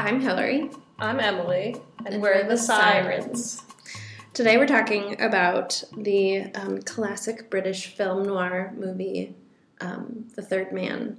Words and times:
I'm 0.00 0.18
Hillary. 0.18 0.70
I'm 0.98 1.20
Emily, 1.20 1.76
and, 2.06 2.14
And 2.14 2.22
we're, 2.22 2.42
the 2.42 2.48
the 2.48 2.56
Sirens. 2.56 3.62
Today 4.32 4.56
we're 4.56 4.66
talking 4.66 5.20
about 5.20 5.84
the 5.94 6.44
um, 6.54 6.80
classic 6.80 7.50
British 7.50 7.88
film 7.88 8.22
noir 8.22 8.72
movie, 8.78 9.36
um, 9.82 10.24
The 10.36 10.40
Third 10.40 10.72
Man. 10.72 11.18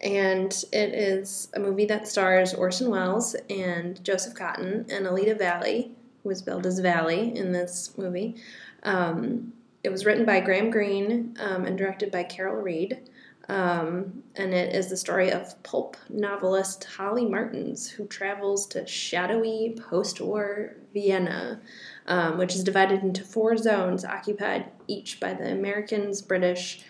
And 0.00 0.52
it 0.72 0.94
is 0.94 1.48
a 1.54 1.58
movie 1.58 1.86
that 1.86 2.06
stars 2.06 2.54
Orson 2.54 2.88
Welles 2.88 3.34
and 3.50 4.02
Joseph 4.04 4.34
Cotten 4.34 4.88
and 4.92 5.08
Alida 5.08 5.34
Valli, 5.34 5.90
who 6.22 6.28
was 6.28 6.40
billed 6.40 6.66
as 6.66 6.78
Valli 6.78 7.36
in 7.36 7.50
this 7.50 7.98
movie. 7.98 8.36
Um, 8.84 9.52
it 9.82 9.90
was 9.90 10.06
written 10.06 10.24
by 10.24 10.38
Graham 10.38 10.70
Greene 10.70 11.36
um, 11.40 11.64
and 11.64 11.76
directed 11.76 12.12
by 12.12 12.22
Carol 12.22 12.62
Reed. 12.62 13.10
Um, 13.50 14.22
and 14.36 14.54
it 14.54 14.76
is 14.76 14.88
the 14.88 14.96
story 14.96 15.32
of 15.32 15.60
pulp 15.64 15.96
novelist 16.08 16.84
Holly 16.84 17.26
Martins, 17.26 17.90
who 17.90 18.06
travels 18.06 18.64
to 18.68 18.86
shadowy 18.86 19.76
post 19.90 20.20
war 20.20 20.76
Vienna, 20.94 21.60
um, 22.06 22.38
which 22.38 22.54
is 22.54 22.62
divided 22.62 23.02
into 23.02 23.24
four 23.24 23.56
zones 23.56 24.04
occupied 24.04 24.70
each 24.86 25.18
by 25.18 25.34
the 25.34 25.50
Americans, 25.50 26.22
British, 26.22 26.84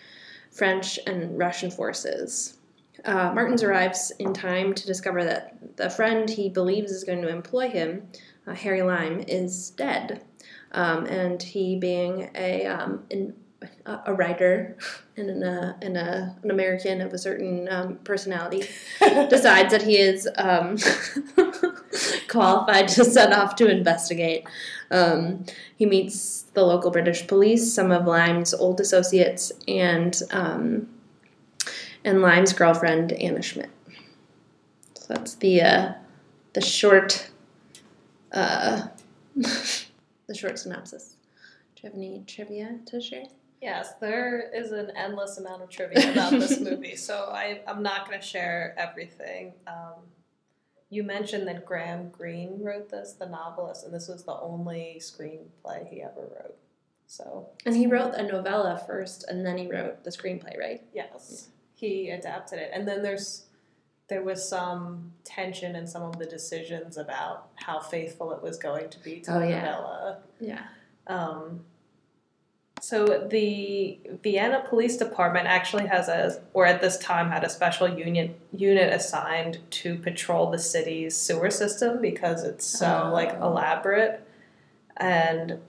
French, 0.51 0.99
and 1.07 1.35
Russian 1.35 1.71
forces. 1.71 2.59
Uh, 3.05 3.33
Martins 3.33 3.63
arrives 3.63 4.11
in 4.19 4.31
time 4.31 4.75
to 4.75 4.85
discover 4.85 5.23
that 5.23 5.77
the 5.77 5.89
friend 5.89 6.29
he 6.29 6.47
believes 6.47 6.91
is 6.91 7.03
going 7.03 7.23
to 7.23 7.29
employ 7.29 7.69
him, 7.69 8.03
uh, 8.45 8.53
Harry 8.53 8.83
Lime, 8.83 9.21
is 9.27 9.71
dead. 9.71 10.23
Um, 10.73 11.07
and 11.07 11.41
he, 11.41 11.75
being 11.77 12.29
a 12.35 12.67
um, 12.67 13.03
in, 13.09 13.33
a 13.85 14.13
writer 14.13 14.75
and 15.17 15.29
an, 15.29 15.43
uh, 15.43 15.75
and 15.81 15.97
a, 15.97 16.35
an 16.41 16.51
American 16.51 17.01
of 17.01 17.13
a 17.13 17.17
certain 17.17 17.67
um, 17.69 17.95
personality, 18.03 18.67
decides 19.29 19.71
that 19.71 19.83
he 19.83 19.97
is 19.97 20.27
um, 20.37 20.77
qualified 22.27 22.87
to 22.87 23.05
set 23.05 23.31
off 23.31 23.55
to 23.55 23.69
investigate. 23.69 24.47
Um, 24.89 25.45
he 25.75 25.85
meets 25.85 26.43
the 26.53 26.63
local 26.63 26.91
British 26.91 27.27
police, 27.27 27.73
some 27.73 27.91
of 27.91 28.05
Lime's 28.05 28.53
old 28.53 28.79
associates, 28.79 29.51
and 29.67 30.19
um, 30.31 30.89
and 32.03 32.21
Lime's 32.21 32.53
girlfriend 32.53 33.11
Anna 33.13 33.41
Schmidt. 33.41 33.69
So 34.95 35.13
that's 35.13 35.35
the 35.35 35.61
uh, 35.61 35.93
the 36.53 36.61
short 36.61 37.29
uh, 38.31 38.87
the 39.35 40.35
short 40.35 40.57
synopsis. 40.57 41.15
Do 41.75 41.81
you 41.83 41.89
have 41.89 41.97
any 41.97 42.23
trivia 42.25 42.79
to 42.87 42.99
share? 42.99 43.25
Yes, 43.61 43.93
there 44.01 44.49
is 44.53 44.71
an 44.71 44.91
endless 44.95 45.37
amount 45.37 45.61
of 45.61 45.69
trivia 45.69 46.11
about 46.11 46.31
this 46.31 46.59
movie, 46.59 46.95
so 46.95 47.29
I, 47.31 47.61
I'm 47.67 47.83
not 47.83 48.07
going 48.07 48.19
to 48.19 48.25
share 48.25 48.73
everything. 48.77 49.53
Um, 49.67 49.93
you 50.89 51.03
mentioned 51.03 51.47
that 51.47 51.65
Graham 51.65 52.09
Greene 52.09 52.59
wrote 52.61 52.89
this, 52.89 53.13
the 53.13 53.27
novelist, 53.27 53.85
and 53.85 53.93
this 53.93 54.07
was 54.07 54.23
the 54.23 54.33
only 54.33 54.97
screenplay 54.99 55.87
he 55.87 56.01
ever 56.01 56.21
wrote. 56.21 56.55
So, 57.05 57.49
And 57.65 57.75
he 57.75 57.87
wrote 57.87 58.13
a 58.15 58.23
novella 58.23 58.81
first, 58.87 59.25
and 59.27 59.45
then 59.45 59.57
he 59.57 59.67
wrote 59.67 60.03
the 60.03 60.09
screenplay, 60.09 60.57
right? 60.57 60.81
yes, 60.93 61.49
he 61.75 62.09
adapted 62.09 62.59
it. 62.59 62.71
And 62.73 62.87
then 62.87 63.01
there's 63.03 63.45
there 64.07 64.23
was 64.23 64.47
some 64.47 65.13
tension 65.23 65.75
in 65.75 65.87
some 65.87 66.01
of 66.03 66.19
the 66.19 66.25
decisions 66.25 66.97
about 66.97 67.47
how 67.55 67.79
faithful 67.79 68.33
it 68.33 68.41
was 68.43 68.57
going 68.57 68.89
to 68.89 68.99
be 68.99 69.21
to 69.21 69.35
Oh, 69.35 69.39
the 69.39 69.49
yeah. 69.49 69.61
novella. 69.63 70.17
Yeah. 70.41 70.61
Um, 71.07 71.61
so 72.81 73.27
the 73.29 73.99
Vienna 74.23 74.65
Police 74.67 74.97
Department 74.97 75.47
actually 75.47 75.85
has 75.87 76.07
a, 76.09 76.41
or 76.53 76.65
at 76.65 76.81
this 76.81 76.97
time 76.97 77.29
had 77.29 77.43
a 77.43 77.49
special 77.49 77.87
union 77.87 78.33
unit 78.51 78.91
assigned 78.91 79.59
to 79.69 79.95
patrol 79.99 80.49
the 80.49 80.57
city's 80.59 81.15
sewer 81.15 81.51
system 81.51 82.01
because 82.01 82.43
it's 82.43 82.65
so 82.65 83.03
Oh. 83.05 83.13
like 83.13 83.33
elaborate, 83.35 84.21
and 84.97 85.59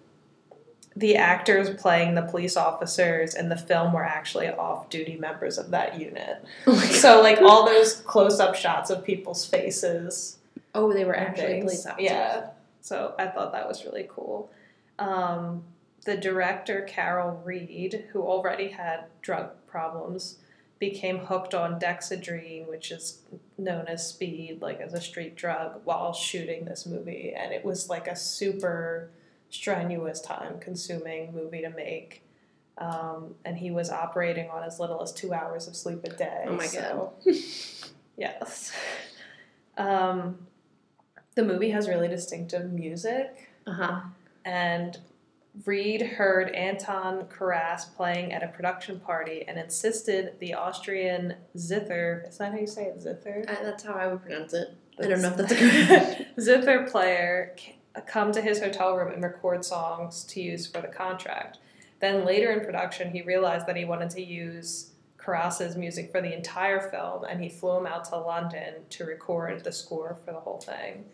the 0.96 1.16
actors 1.16 1.70
playing 1.80 2.14
the 2.14 2.22
police 2.22 2.56
officers 2.56 3.34
in 3.34 3.48
the 3.48 3.56
film 3.56 3.92
were 3.94 4.04
actually 4.04 4.48
off-duty 4.48 5.16
members 5.16 5.56
of 5.58 5.70
that 5.70 5.98
unit. 5.98 6.44
Oh, 6.66 6.74
So 6.78 7.22
like 7.22 7.40
all 7.40 7.64
those 7.64 7.94
close-up 7.94 8.54
shots 8.54 8.90
of 8.90 9.02
people's 9.04 9.46
faces 9.46 10.38
oh, 10.74 10.92
they 10.92 11.04
were 11.04 11.16
actually 11.16 11.46
things. 11.46 11.64
police 11.64 11.86
officers. 11.86 12.04
Yeah. 12.10 12.46
So 12.82 13.14
I 13.18 13.26
thought 13.26 13.52
that 13.52 13.68
was 13.68 13.84
really 13.84 14.06
cool. 14.08 14.50
Um, 14.98 15.62
the 16.04 16.16
director, 16.16 16.82
Carol 16.82 17.40
Reed, 17.44 18.06
who 18.12 18.22
already 18.22 18.68
had 18.68 19.04
drug 19.20 19.50
problems, 19.66 20.38
became 20.78 21.18
hooked 21.18 21.54
on 21.54 21.78
Dexedrine, 21.78 22.66
which 22.68 22.90
is 22.90 23.20
known 23.56 23.86
as 23.86 24.06
speed, 24.08 24.58
like 24.60 24.80
as 24.80 24.94
a 24.94 25.00
street 25.00 25.36
drug, 25.36 25.80
while 25.84 26.12
shooting 26.12 26.64
this 26.64 26.86
movie. 26.86 27.32
And 27.36 27.52
it 27.52 27.64
was 27.64 27.88
like 27.88 28.08
a 28.08 28.16
super 28.16 29.10
strenuous, 29.48 30.20
time 30.20 30.58
consuming 30.58 31.32
movie 31.32 31.60
to 31.62 31.70
make. 31.70 32.22
Um, 32.78 33.34
and 33.44 33.56
he 33.56 33.70
was 33.70 33.90
operating 33.90 34.50
on 34.50 34.64
as 34.64 34.80
little 34.80 35.00
as 35.02 35.12
two 35.12 35.32
hours 35.32 35.68
of 35.68 35.76
sleep 35.76 36.02
a 36.04 36.10
day. 36.10 36.44
Oh 36.48 36.54
my 36.56 36.66
so- 36.66 37.12
Yes. 38.16 38.72
Um, 39.78 40.46
the 41.34 41.44
movie 41.44 41.70
has 41.70 41.88
really 41.88 42.08
distinctive 42.08 42.72
music, 42.72 43.48
Uh 43.66 43.72
huh. 43.72 44.00
and 44.44 44.98
Reed 45.66 46.00
heard 46.00 46.48
Anton 46.50 47.24
Karas 47.26 47.94
playing 47.94 48.32
at 48.32 48.42
a 48.42 48.48
production 48.48 48.98
party 48.98 49.44
and 49.46 49.58
insisted 49.58 50.34
the 50.38 50.54
Austrian 50.54 51.34
zither, 51.58 52.24
is 52.26 52.38
that 52.38 52.52
how 52.52 52.58
you 52.58 52.66
say 52.66 52.84
it, 52.84 53.02
zither? 53.02 53.44
Uh, 53.46 53.62
that's 53.62 53.84
how 53.84 53.92
I 53.92 54.06
would 54.06 54.22
pronounce 54.22 54.54
it. 54.54 54.74
I 54.98 55.08
don't 55.08 55.20
know 55.20 55.28
if 55.28 55.36
that's 55.36 55.52
a 55.52 55.56
correct. 56.16 56.40
zither 56.40 56.86
player 56.90 57.54
come 58.06 58.32
to 58.32 58.40
his 58.40 58.60
hotel 58.60 58.96
room 58.96 59.12
and 59.12 59.22
record 59.22 59.64
songs 59.64 60.24
to 60.24 60.40
use 60.40 60.66
for 60.66 60.80
the 60.80 60.88
contract. 60.88 61.58
Then 62.00 62.24
later 62.24 62.50
in 62.50 62.64
production, 62.64 63.10
he 63.10 63.22
realized 63.22 63.66
that 63.66 63.76
he 63.76 63.84
wanted 63.84 64.10
to 64.10 64.22
use 64.22 64.92
Karas's 65.18 65.76
music 65.76 66.10
for 66.10 66.20
the 66.20 66.34
entire 66.34 66.80
film, 66.80 67.24
and 67.24 67.40
he 67.42 67.48
flew 67.48 67.76
him 67.76 67.86
out 67.86 68.04
to 68.06 68.16
London 68.16 68.74
to 68.90 69.04
record 69.04 69.62
the 69.62 69.70
score 69.70 70.18
for 70.24 70.32
the 70.32 70.40
whole 70.40 70.58
thing. 70.58 71.04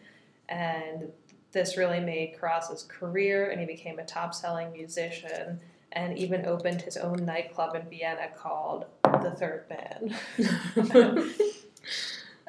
And 0.49 1.12
this 1.53 1.77
really 1.77 2.01
made 2.01 2.37
Karas's 2.39 2.83
career, 2.83 3.51
and 3.51 3.61
he 3.61 3.67
became 3.67 3.99
a 3.99 4.05
top-selling 4.05 4.73
musician, 4.73 5.61
and 5.93 6.19
even 6.19 6.47
opened 6.47 6.83
his 6.83 6.97
own 6.97 7.25
nightclub 7.25 7.75
in 7.75 7.89
Vienna 7.89 8.29
called 8.37 8.87
The 9.05 9.35
Third 9.39 9.65
Man. 9.71 11.33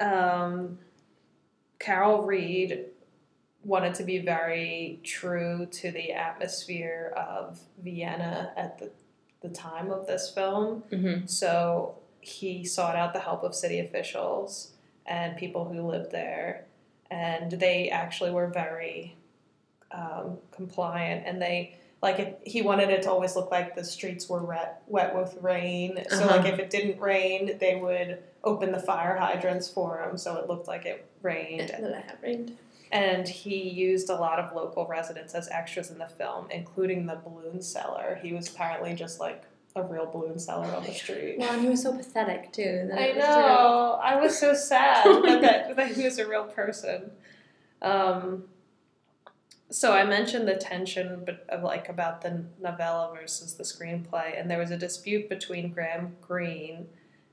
um, 0.00 0.78
Carol 1.78 2.22
Reed 2.22 2.86
wanted 3.64 3.94
to 3.94 4.04
be 4.04 4.18
very 4.18 5.00
true 5.04 5.66
to 5.70 5.90
the 5.90 6.12
atmosphere 6.12 7.12
of 7.16 7.60
Vienna 7.82 8.52
at 8.56 8.78
the, 8.78 8.90
the 9.40 9.48
time 9.48 9.90
of 9.90 10.06
this 10.06 10.30
film. 10.30 10.82
hmm 10.90 11.26
So 11.26 11.96
he 12.20 12.64
sought 12.64 12.96
out 12.96 13.12
the 13.12 13.20
help 13.20 13.42
of 13.42 13.54
city 13.54 13.80
officials 13.80 14.72
and 15.06 15.36
people 15.36 15.64
who 15.64 15.82
lived 15.82 16.12
there, 16.12 16.66
and 17.10 17.52
they 17.52 17.88
actually 17.90 18.30
were 18.30 18.46
very 18.48 19.16
um, 19.92 20.38
compliant. 20.52 21.26
And 21.26 21.40
they 21.40 21.76
like 22.02 22.18
it, 22.18 22.40
he 22.44 22.62
wanted 22.62 22.90
it 22.90 23.02
to 23.02 23.10
always 23.10 23.36
look 23.36 23.50
like 23.50 23.74
the 23.74 23.84
streets 23.84 24.28
were 24.28 24.42
wet, 24.42 24.82
wet 24.86 25.14
with 25.14 25.36
rain. 25.42 26.04
So 26.10 26.24
Uh-huh. 26.24 26.36
like 26.36 26.46
if 26.52 26.58
it 26.58 26.70
didn't 26.70 27.00
rain, 27.00 27.58
they 27.58 27.76
would 27.76 28.22
open 28.44 28.72
the 28.72 28.80
fire 28.80 29.16
hydrants 29.16 29.68
for 29.68 30.02
him, 30.02 30.16
so 30.16 30.36
it 30.36 30.48
looked 30.48 30.66
like 30.66 30.86
it 30.86 31.04
rained. 31.22 31.68
That 31.68 31.94
I 31.94 32.00
have 32.00 32.22
rained. 32.22 32.56
And 32.92 33.28
he 33.28 33.68
used 33.68 34.08
a 34.10 34.14
lot 34.16 34.38
of 34.40 34.54
local 34.56 34.86
residents 34.86 35.34
as 35.34 35.46
extras 35.48 35.90
in 35.90 35.98
the 35.98 36.08
film, 36.08 36.46
including 36.50 37.06
the 37.06 37.16
balloon 37.16 37.62
seller. 37.62 38.18
He 38.22 38.32
was 38.32 38.48
apparently 38.48 38.94
just 38.94 39.20
like 39.20 39.44
a 39.76 39.82
real 39.82 40.06
balloon 40.06 40.38
seller 40.38 40.66
on 40.74 40.84
the 40.84 40.92
street. 40.92 41.36
Well, 41.38 41.52
and 41.52 41.62
he 41.62 41.68
was 41.68 41.82
so 41.82 41.96
pathetic 41.96 42.52
too. 42.52 42.86
that 42.90 42.98
I 42.98 43.02
it 43.02 43.16
was 43.16 43.24
know. 43.24 44.00
I 44.02 44.20
was 44.20 44.38
so 44.38 44.54
sad 44.54 45.04
that, 45.24 45.40
that, 45.42 45.76
that 45.76 45.92
he 45.92 46.04
was 46.04 46.18
a 46.18 46.28
real 46.28 46.44
person. 46.44 47.10
Um, 47.82 48.44
so 49.70 49.92
I 49.92 50.04
mentioned 50.04 50.48
the 50.48 50.56
tension, 50.56 51.22
but 51.24 51.46
of 51.48 51.62
like 51.62 51.88
about 51.88 52.22
the 52.22 52.44
novella 52.60 53.14
versus 53.14 53.54
the 53.54 53.62
screenplay, 53.62 54.38
and 54.38 54.50
there 54.50 54.58
was 54.58 54.70
a 54.70 54.76
dispute 54.76 55.28
between 55.28 55.70
Graham 55.70 56.16
Greene 56.20 56.88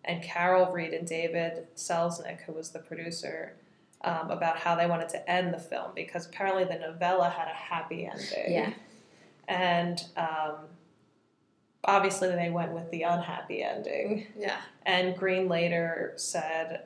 and 0.06 0.22
Carol 0.22 0.72
Reed 0.72 0.94
and 0.94 1.08
David 1.08 1.68
Selznick, 1.76 2.42
who 2.42 2.54
was 2.54 2.70
the 2.70 2.80
producer, 2.80 3.54
um, 4.04 4.30
about 4.30 4.58
how 4.60 4.76
they 4.76 4.88
wanted 4.88 5.10
to 5.10 5.30
end 5.30 5.54
the 5.54 5.60
film 5.60 5.92
because 5.96 6.28
apparently 6.28 6.64
the 6.64 6.78
novella 6.80 7.30
had 7.30 7.48
a 7.48 7.56
happy 7.56 8.06
ending. 8.06 8.54
Yeah. 8.54 8.74
And 9.48 10.04
um, 10.16 10.56
obviously 11.84 12.30
they 12.30 12.50
went 12.50 12.72
with 12.74 12.90
the 12.92 13.04
unhappy 13.04 13.64
ending. 13.64 14.28
Yeah. 14.38 14.58
And 14.86 15.16
Greene 15.16 15.48
later 15.48 16.14
said, 16.16 16.84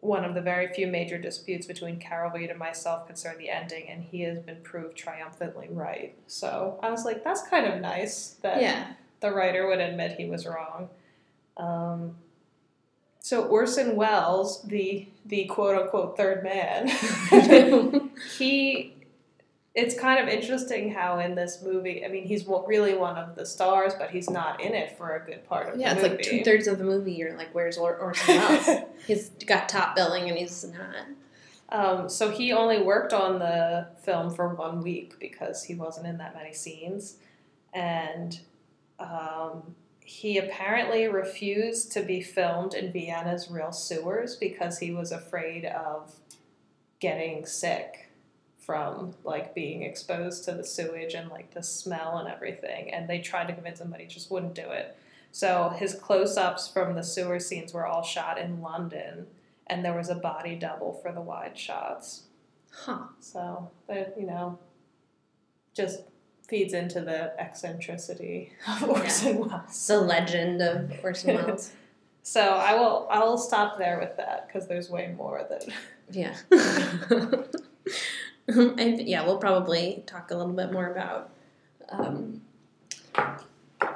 one 0.00 0.24
of 0.24 0.34
the 0.34 0.40
very 0.40 0.66
few 0.72 0.88
major 0.88 1.16
disputes 1.16 1.64
between 1.66 1.98
Carol 2.00 2.32
Reed 2.32 2.50
and 2.50 2.58
myself 2.58 3.06
concerned 3.06 3.38
the 3.38 3.48
ending, 3.48 3.88
and 3.88 4.02
he 4.02 4.22
has 4.22 4.40
been 4.40 4.60
proved 4.62 4.96
triumphantly 4.96 5.68
right. 5.70 6.16
So 6.26 6.80
I 6.82 6.90
was 6.90 7.04
like, 7.04 7.22
that's 7.22 7.46
kind 7.46 7.66
of 7.66 7.80
nice 7.80 8.30
that 8.42 8.60
Yeah. 8.60 8.94
the 9.20 9.30
writer 9.32 9.66
would 9.68 9.78
admit 9.80 10.16
he 10.18 10.26
was 10.26 10.44
wrong. 10.44 10.88
Um, 11.56 12.16
so 13.20 13.44
Orson 13.44 13.94
Welles, 13.94 14.62
the 14.62 15.06
the 15.24 15.44
quote 15.44 15.80
unquote 15.80 16.16
third 16.16 16.42
man, 16.42 16.88
he 18.38 18.94
it's 19.74 19.98
kind 19.98 20.20
of 20.20 20.28
interesting 20.28 20.92
how 20.92 21.18
in 21.18 21.34
this 21.34 21.62
movie, 21.62 22.04
I 22.04 22.08
mean, 22.08 22.24
he's 22.24 22.46
really 22.46 22.94
one 22.94 23.16
of 23.16 23.34
the 23.34 23.46
stars, 23.46 23.94
but 23.98 24.10
he's 24.10 24.28
not 24.28 24.60
in 24.60 24.74
it 24.74 24.98
for 24.98 25.16
a 25.16 25.24
good 25.24 25.48
part 25.48 25.72
of 25.72 25.80
yeah, 25.80 25.94
the 25.94 26.02
movie. 26.02 26.08
Yeah, 26.08 26.14
it's 26.14 26.26
like 26.26 26.30
two 26.30 26.44
thirds 26.44 26.66
of 26.66 26.78
the 26.78 26.84
movie. 26.84 27.12
You're 27.12 27.36
like, 27.36 27.54
where's 27.54 27.78
or- 27.78 27.96
Orson 27.96 28.36
Welles? 28.36 28.68
he's 29.06 29.30
got 29.46 29.70
top 29.70 29.96
billing 29.96 30.28
and 30.28 30.38
he's 30.38 30.64
not. 30.64 31.06
Um, 31.70 32.08
so 32.10 32.30
he 32.30 32.52
only 32.52 32.82
worked 32.82 33.14
on 33.14 33.38
the 33.38 33.88
film 34.02 34.34
for 34.34 34.54
one 34.54 34.82
week 34.82 35.18
because 35.18 35.64
he 35.64 35.74
wasn't 35.74 36.06
in 36.06 36.18
that 36.18 36.34
many 36.34 36.52
scenes, 36.52 37.16
and 37.72 38.38
um, 39.00 39.74
he 40.00 40.36
apparently 40.36 41.08
refused 41.08 41.92
to 41.92 42.02
be 42.02 42.20
filmed 42.20 42.74
in 42.74 42.92
Vienna's 42.92 43.50
real 43.50 43.72
sewers 43.72 44.36
because 44.36 44.78
he 44.80 44.92
was 44.92 45.12
afraid 45.12 45.64
of 45.64 46.14
getting 47.00 47.46
sick 47.46 48.11
from 48.64 49.14
like 49.24 49.54
being 49.54 49.82
exposed 49.82 50.44
to 50.44 50.52
the 50.52 50.64
sewage 50.64 51.14
and 51.14 51.28
like 51.30 51.52
the 51.52 51.62
smell 51.62 52.18
and 52.18 52.28
everything. 52.28 52.92
And 52.92 53.08
they 53.08 53.18
tried 53.18 53.48
to 53.48 53.54
convince 53.54 53.80
him, 53.80 53.90
but 53.90 54.00
he 54.00 54.06
just 54.06 54.30
wouldn't 54.30 54.54
do 54.54 54.70
it. 54.70 54.96
So 55.32 55.74
his 55.76 55.94
close-ups 55.94 56.68
from 56.68 56.94
the 56.94 57.02
sewer 57.02 57.40
scenes 57.40 57.72
were 57.72 57.86
all 57.86 58.02
shot 58.02 58.38
in 58.38 58.60
London 58.60 59.26
and 59.66 59.84
there 59.84 59.96
was 59.96 60.10
a 60.10 60.14
body 60.14 60.54
double 60.54 60.92
for 61.02 61.12
the 61.12 61.20
wide 61.20 61.58
shots. 61.58 62.24
Huh. 62.70 63.04
So 63.20 63.70
that 63.88 64.14
you 64.18 64.26
know, 64.26 64.58
just 65.74 66.00
feeds 66.48 66.74
into 66.74 67.00
the 67.00 67.32
eccentricity 67.40 68.52
of 68.68 68.88
Orson 68.88 69.38
Welles. 69.38 69.86
The 69.86 70.00
legend 70.00 70.60
of 70.62 70.92
Orson 71.02 71.34
Welles. 71.46 71.72
So 72.22 72.40
I 72.40 72.74
will 72.74 73.06
I 73.10 73.20
will 73.20 73.38
stop 73.38 73.78
there 73.78 73.98
with 73.98 74.16
that 74.16 74.46
because 74.46 74.68
there's 74.68 74.90
way 74.90 75.14
more 75.16 75.46
that. 75.48 75.66
yeah. 76.10 76.36
yeah, 78.54 79.24
we'll 79.24 79.38
probably 79.38 80.02
talk 80.06 80.30
a 80.30 80.36
little 80.36 80.52
bit 80.52 80.72
more 80.72 80.90
about 80.90 81.30
um, 81.88 82.42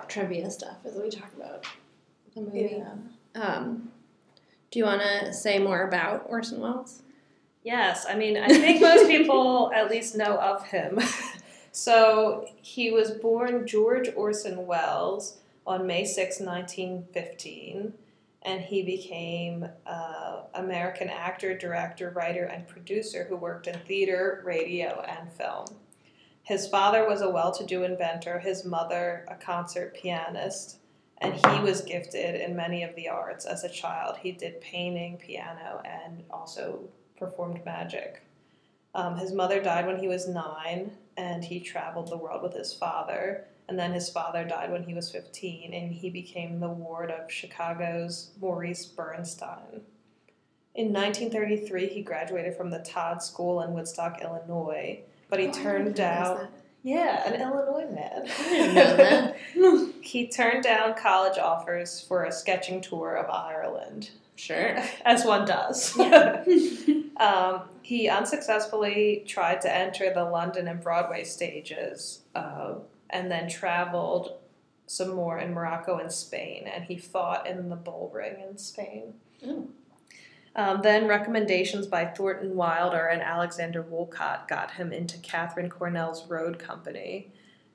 trivia 0.08 0.50
stuff 0.50 0.76
as 0.84 0.94
we 0.94 1.10
talk 1.10 1.32
about 1.36 1.66
the 2.34 2.42
movie. 2.42 2.82
Um, 3.34 3.90
do 4.70 4.78
you 4.78 4.84
want 4.84 5.02
to 5.02 5.32
say 5.32 5.58
more 5.58 5.82
about 5.82 6.24
Orson 6.26 6.60
Welles? 6.60 7.02
Yes, 7.62 8.06
I 8.08 8.14
mean 8.14 8.36
I 8.36 8.46
think 8.46 8.80
most 8.80 9.08
people 9.08 9.72
at 9.74 9.90
least 9.90 10.14
know 10.14 10.38
of 10.38 10.64
him. 10.66 11.00
so 11.72 12.46
he 12.62 12.92
was 12.92 13.10
born 13.10 13.66
George 13.66 14.08
Orson 14.14 14.66
Welles 14.66 15.38
on 15.66 15.86
May 15.86 16.04
6, 16.04 16.40
1915, 16.40 17.92
and 18.46 18.62
he 18.62 18.82
became 18.82 19.68
uh, 19.86 20.42
American 20.54 21.10
actor, 21.10 21.58
director, 21.58 22.10
writer, 22.10 22.44
and 22.44 22.66
producer 22.66 23.26
who 23.28 23.36
worked 23.36 23.66
in 23.66 23.76
theater, 23.80 24.40
radio, 24.44 25.04
and 25.08 25.30
film. 25.32 25.66
His 26.44 26.68
father 26.68 27.08
was 27.08 27.22
a 27.22 27.28
well-to-do 27.28 27.82
inventor, 27.82 28.38
his 28.38 28.64
mother 28.64 29.26
a 29.28 29.34
concert 29.34 29.96
pianist, 29.96 30.78
and 31.18 31.34
he 31.34 31.60
was 31.60 31.80
gifted 31.80 32.40
in 32.40 32.54
many 32.54 32.84
of 32.84 32.94
the 32.94 33.08
arts 33.08 33.46
as 33.46 33.64
a 33.64 33.68
child. 33.68 34.16
He 34.18 34.30
did 34.30 34.60
painting, 34.60 35.16
piano, 35.16 35.82
and 35.84 36.22
also 36.30 36.88
performed 37.18 37.64
magic. 37.64 38.22
Um, 38.94 39.16
his 39.16 39.32
mother 39.32 39.60
died 39.60 39.86
when 39.86 39.98
he 39.98 40.06
was 40.06 40.28
nine, 40.28 40.92
and 41.16 41.44
he 41.44 41.60
traveled 41.60 42.08
the 42.10 42.16
world 42.16 42.42
with 42.42 42.54
his 42.54 42.72
father. 42.72 43.44
And 43.68 43.78
then 43.78 43.92
his 43.92 44.08
father 44.08 44.44
died 44.44 44.70
when 44.70 44.84
he 44.84 44.94
was 44.94 45.10
15, 45.10 45.74
and 45.74 45.92
he 45.92 46.08
became 46.08 46.60
the 46.60 46.68
ward 46.68 47.10
of 47.10 47.30
Chicago's 47.32 48.30
Maurice 48.40 48.86
Bernstein. 48.86 49.80
In 50.74 50.92
1933, 50.92 51.88
he 51.88 52.02
graduated 52.02 52.54
from 52.56 52.70
the 52.70 52.78
Todd 52.80 53.22
School 53.22 53.62
in 53.62 53.72
Woodstock, 53.72 54.20
Illinois, 54.22 55.00
but 55.28 55.40
he 55.40 55.48
Oh, 55.48 55.52
turned 55.52 55.94
down. 55.94 56.36
that. 56.38 56.50
Yeah, 56.84 57.26
an 57.28 57.40
Illinois 57.40 57.90
man. 57.90 58.28
I 58.28 58.42
didn't 58.48 58.74
know 58.76 58.96
that. 58.96 59.36
he 60.02 60.28
turned 60.28 60.62
down 60.62 60.94
college 60.94 61.36
offers 61.38 62.00
for 62.00 62.24
a 62.24 62.30
sketching 62.30 62.80
tour 62.80 63.16
of 63.16 63.28
Ireland, 63.28 64.10
sure. 64.36 64.76
as 65.04 65.24
one 65.24 65.46
does. 65.46 65.98
um, 67.16 67.62
he 67.82 68.08
unsuccessfully 68.08 69.24
tried 69.26 69.60
to 69.62 69.74
enter 69.74 70.12
the 70.12 70.24
London 70.24 70.68
and 70.68 70.80
Broadway 70.80 71.24
stages 71.24 72.22
uh, 72.34 72.74
and 73.10 73.30
then 73.30 73.48
traveled 73.48 74.38
some 74.86 75.14
more 75.14 75.38
in 75.38 75.52
Morocco 75.52 75.98
and 75.98 76.12
Spain, 76.12 76.68
and 76.72 76.84
he 76.84 76.96
fought 76.96 77.46
in 77.46 77.68
the 77.68 77.76
bull 77.76 78.10
ring 78.14 78.36
in 78.48 78.56
Spain. 78.56 79.14
Um, 80.54 80.80
then 80.82 81.06
recommendations 81.06 81.86
by 81.86 82.06
Thornton 82.06 82.56
Wilder 82.56 83.06
and 83.06 83.20
Alexander 83.20 83.82
Woollcott 83.82 84.48
got 84.48 84.70
him 84.70 84.92
into 84.92 85.18
Katharine 85.18 85.68
Cornell's 85.68 86.26
Road 86.28 86.58
Company, 86.58 87.30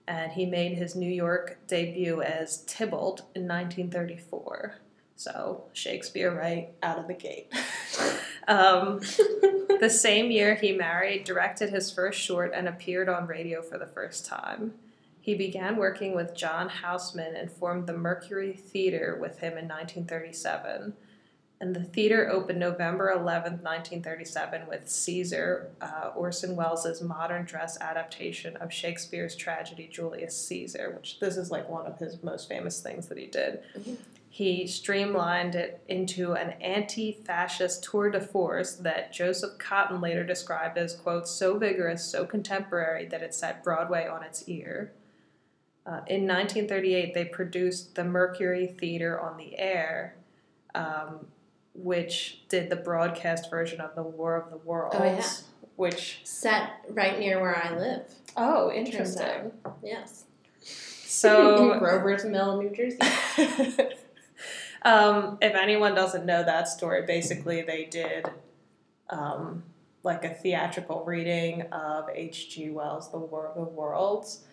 and 0.07 0.31
he 0.31 0.45
made 0.45 0.77
his 0.77 0.95
New 0.95 1.11
York 1.11 1.59
debut 1.67 2.21
as 2.21 2.63
Tybalt 2.63 3.19
in 3.35 3.47
1934. 3.47 4.77
So 5.15 5.65
Shakespeare 5.73 6.33
right 6.33 6.69
out 6.81 6.97
of 6.97 7.07
the 7.07 7.13
gate. 7.13 7.51
um, 8.47 8.99
the 9.79 9.89
same 9.89 10.31
year 10.31 10.55
he 10.55 10.71
married, 10.71 11.23
directed 11.23 11.69
his 11.69 11.91
first 11.91 12.19
short, 12.19 12.51
and 12.55 12.67
appeared 12.67 13.09
on 13.09 13.27
radio 13.27 13.61
for 13.61 13.77
the 13.77 13.85
first 13.85 14.25
time. 14.25 14.73
He 15.19 15.35
began 15.35 15.77
working 15.77 16.15
with 16.15 16.35
John 16.35 16.67
Houseman 16.67 17.35
and 17.35 17.51
formed 17.51 17.85
the 17.85 17.93
Mercury 17.93 18.53
Theater 18.53 19.17
with 19.19 19.39
him 19.39 19.57
in 19.57 19.67
1937 19.67 20.93
and 21.61 21.75
the 21.75 21.83
theater 21.83 22.27
opened 22.31 22.59
November 22.59 23.13
11th, 23.15 23.61
1937, 23.61 24.63
with 24.67 24.89
Caesar, 24.89 25.69
uh, 25.79 26.09
Orson 26.15 26.55
Welles' 26.55 27.03
modern 27.03 27.45
dress 27.45 27.79
adaptation 27.79 28.57
of 28.57 28.73
Shakespeare's 28.73 29.35
tragedy 29.35 29.87
Julius 29.89 30.35
Caesar, 30.47 30.91
which 30.97 31.19
this 31.19 31.37
is 31.37 31.51
like 31.51 31.69
one 31.69 31.85
of 31.85 31.99
his 31.99 32.23
most 32.23 32.49
famous 32.49 32.81
things 32.81 33.07
that 33.09 33.19
he 33.19 33.27
did. 33.27 33.59
Mhm. 33.77 33.97
He 34.33 34.65
streamlined 34.65 35.55
it 35.55 35.83
into 35.89 36.35
an 36.35 36.51
anti 36.61 37.11
fascist 37.11 37.83
tour 37.83 38.09
de 38.09 38.21
force 38.21 38.75
that 38.75 39.11
Joseph 39.11 39.57
Cotten 39.57 40.01
later 40.01 40.23
described 40.23 40.77
as, 40.77 40.95
quote, 40.95 41.27
so 41.27 41.57
vigorous, 41.57 42.05
so 42.05 42.25
contemporary 42.25 43.05
that 43.07 43.21
it 43.21 43.35
set 43.35 43.61
Broadway 43.61 44.07
on 44.07 44.23
its 44.23 44.47
ear. 44.47 44.93
Uh, 45.85 45.99
in 46.07 46.25
1938, 46.25 47.13
they 47.13 47.25
produced 47.25 47.95
the 47.95 48.05
Mercury 48.05 48.67
Theater 48.67 49.19
on 49.19 49.35
the 49.35 49.59
Air, 49.59 50.15
um, 50.75 51.27
which 51.73 52.43
did 52.47 52.69
the 52.69 52.77
broadcast 52.77 53.49
version 53.49 53.81
of 53.81 53.95
the 53.95 54.03
War 54.03 54.37
of 54.37 54.49
the 54.49 54.57
Worlds. 54.57 54.95
Oh, 54.97 55.03
yeah. 55.03 55.29
Which 55.75 56.21
Set 56.23 56.69
right 56.91 57.19
near 57.19 57.41
where 57.41 57.61
I 57.61 57.77
live. 57.77 58.03
oh, 58.37 58.71
interesting. 58.71 59.51
Yes. 59.83 60.23
in 60.61 60.67
So 61.05 61.75
Grover's 61.79 62.23
Mill, 62.23 62.61
New 62.61 62.69
Jersey. 62.69 62.97
um, 64.83 65.37
if 65.41 65.53
anyone 65.55 65.93
doesn't 65.95 66.25
know 66.25 66.43
that 66.43 66.67
story, 66.67 67.03
basically 67.05 67.61
they 67.61 67.85
did 67.85 68.29
um, 69.09 69.63
like 70.03 70.23
a 70.25 70.33
theatrical 70.33 71.03
reading 71.05 71.63
of 71.71 72.09
H.G. 72.13 72.69
Wells' 72.71 73.11
The 73.11 73.19
War 73.19 73.47
of 73.47 73.55
the 73.55 73.63
Worlds. 73.63 74.43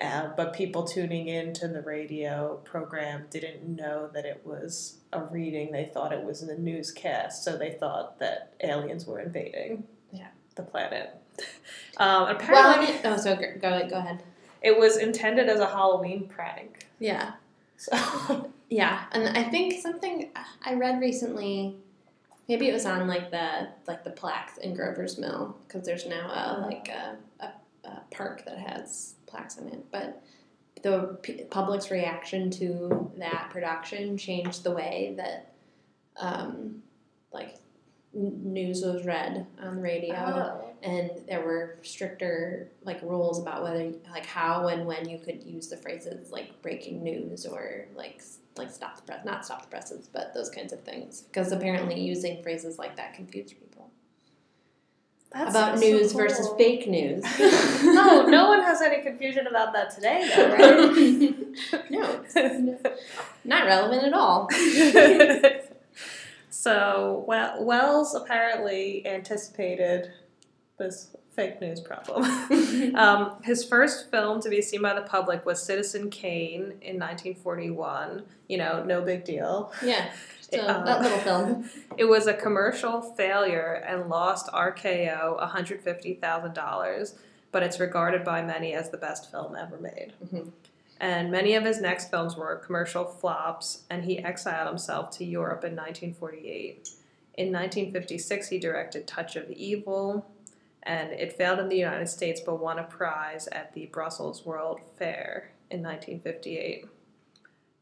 Uh, 0.00 0.28
but 0.36 0.52
people 0.52 0.82
tuning 0.82 1.28
in 1.28 1.52
to 1.52 1.68
the 1.68 1.80
radio 1.80 2.56
program 2.64 3.26
didn't 3.30 3.64
know 3.76 4.08
that 4.12 4.24
it 4.24 4.40
was 4.44 4.98
a 5.12 5.22
reading. 5.22 5.70
They 5.70 5.84
thought 5.84 6.12
it 6.12 6.24
was 6.24 6.42
in 6.42 6.50
a 6.50 6.58
newscast, 6.58 7.44
so 7.44 7.56
they 7.56 7.70
thought 7.70 8.18
that 8.18 8.54
aliens 8.62 9.06
were 9.06 9.20
invading 9.20 9.84
Yeah. 10.10 10.28
the 10.56 10.62
planet. 10.62 11.10
Um, 11.96 12.24
Well, 12.24 12.26
apparently, 12.32 12.86
mean, 12.92 13.00
oh, 13.04 13.16
so 13.16 13.36
go 13.36 13.88
go 13.88 13.96
ahead. 13.98 14.20
it 14.62 14.76
was 14.76 14.96
intended 14.96 15.48
as 15.48 15.60
a 15.60 15.66
Halloween 15.66 16.26
prank. 16.26 16.88
Yeah. 16.98 17.34
So 17.76 18.50
Yeah, 18.74 19.04
and 19.12 19.38
I 19.38 19.44
think 19.44 19.80
something 19.80 20.30
I 20.64 20.74
read 20.74 21.00
recently, 21.00 21.76
maybe 22.48 22.68
it 22.68 22.72
was 22.72 22.86
on 22.86 23.06
like 23.06 23.30
the 23.30 23.68
like 23.86 24.02
the 24.02 24.10
plaques 24.10 24.58
in 24.58 24.74
Grover's 24.74 25.16
Mill 25.16 25.56
because 25.62 25.86
there's 25.86 26.06
now 26.06 26.26
a 26.26 26.60
like 26.60 26.88
a, 26.88 27.16
a, 27.38 27.52
a 27.88 28.02
park 28.10 28.44
that 28.46 28.58
has 28.58 29.14
plaques 29.26 29.58
in 29.58 29.68
it. 29.68 29.84
But 29.92 30.20
the 30.82 31.16
p- 31.22 31.44
public's 31.44 31.92
reaction 31.92 32.50
to 32.50 33.12
that 33.16 33.50
production 33.52 34.18
changed 34.18 34.64
the 34.64 34.72
way 34.72 35.14
that 35.18 35.52
um, 36.16 36.82
like 37.32 37.54
n- 38.12 38.40
news 38.42 38.82
was 38.82 39.04
read 39.04 39.46
on 39.62 39.76
the 39.76 39.82
radio 39.82 40.16
Oh. 40.16 40.73
And 40.84 41.10
there 41.26 41.40
were 41.40 41.78
stricter 41.82 42.70
like 42.82 43.00
rules 43.02 43.40
about 43.40 43.62
whether 43.62 43.90
like 44.10 44.26
how 44.26 44.68
and 44.68 44.86
when 44.86 45.08
you 45.08 45.18
could 45.18 45.42
use 45.42 45.68
the 45.68 45.76
phrases 45.78 46.30
like 46.30 46.60
breaking 46.60 47.02
news 47.02 47.46
or 47.46 47.86
like 47.96 48.22
like 48.56 48.70
stop 48.70 48.96
the 48.96 49.02
press 49.02 49.24
not 49.24 49.44
stop 49.44 49.62
the 49.62 49.68
presses 49.68 50.08
but 50.12 50.34
those 50.34 50.50
kinds 50.50 50.72
of 50.72 50.82
things. 50.82 51.22
Because 51.22 51.52
apparently 51.52 52.00
using 52.00 52.42
phrases 52.42 52.78
like 52.78 52.96
that 52.96 53.14
confused 53.14 53.54
people. 53.58 53.90
That's 55.32 55.50
about 55.50 55.78
so 55.78 55.84
news 55.84 56.12
cool. 56.12 56.20
versus 56.20 56.48
fake 56.56 56.86
news. 56.86 57.24
No, 57.82 58.26
no 58.26 58.48
one 58.48 58.62
has 58.62 58.80
any 58.82 59.02
confusion 59.02 59.46
about 59.46 59.72
that 59.72 59.94
today, 59.94 60.28
though, 60.34 60.52
right? 60.52 61.90
no. 61.90 62.24
Not 63.44 63.66
relevant 63.66 64.04
at 64.04 64.12
all. 64.12 64.48
So 66.50 67.24
well, 67.26 67.62
Welles 67.64 68.14
apparently 68.14 69.06
anticipated 69.06 70.12
this 70.84 71.08
fake 71.34 71.60
news 71.60 71.80
problem. 71.80 72.22
um, 72.94 73.42
his 73.42 73.64
first 73.64 74.10
film 74.10 74.40
to 74.40 74.48
be 74.48 74.62
seen 74.62 74.82
by 74.82 74.94
the 74.94 75.02
public 75.02 75.44
was 75.44 75.62
Citizen 75.62 76.10
Kane 76.10 76.74
in 76.80 76.98
1941. 76.98 78.22
You 78.48 78.58
know, 78.58 78.84
no 78.84 79.00
big 79.02 79.24
deal. 79.24 79.72
Yeah, 79.82 80.10
so 80.40 80.60
Uh, 80.60 80.84
that 80.84 81.00
little 81.02 81.18
film. 81.18 81.70
It 81.96 82.04
was 82.04 82.26
a 82.26 82.34
commercial 82.34 83.00
failure 83.00 83.82
and 83.86 84.08
lost 84.08 84.50
RKO 84.52 85.40
$150,000, 85.40 87.14
but 87.52 87.62
it's 87.62 87.78
regarded 87.80 88.24
by 88.24 88.42
many 88.42 88.74
as 88.74 88.90
the 88.90 88.96
best 88.96 89.30
film 89.30 89.56
ever 89.56 89.78
made. 89.78 90.12
Mhm. 90.24 90.50
And 91.00 91.30
many 91.30 91.54
of 91.54 91.64
his 91.64 91.80
next 91.80 92.10
films 92.10 92.36
were 92.36 92.56
commercial 92.56 93.04
flops, 93.04 93.82
and 93.90 94.04
he 94.04 94.18
exiled 94.18 94.68
himself 94.68 95.10
to 95.18 95.24
Europe 95.24 95.64
in 95.64 95.74
1948. 95.74 96.90
In 97.36 97.50
1956, 97.52 98.48
he 98.48 98.58
directed 98.58 99.06
Touch 99.06 99.34
of 99.36 99.50
Evil, 99.50 100.24
and 100.84 101.10
it 101.12 101.32
failed 101.32 101.58
in 101.58 101.68
the 101.68 101.76
United 101.76 102.08
States 102.08 102.40
but 102.44 102.60
won 102.60 102.78
a 102.78 102.84
prize 102.84 103.48
at 103.48 103.72
the 103.72 103.86
Brussels 103.86 104.44
World 104.44 104.80
Fair 104.98 105.52
in 105.70 105.82
1958. 105.82 106.86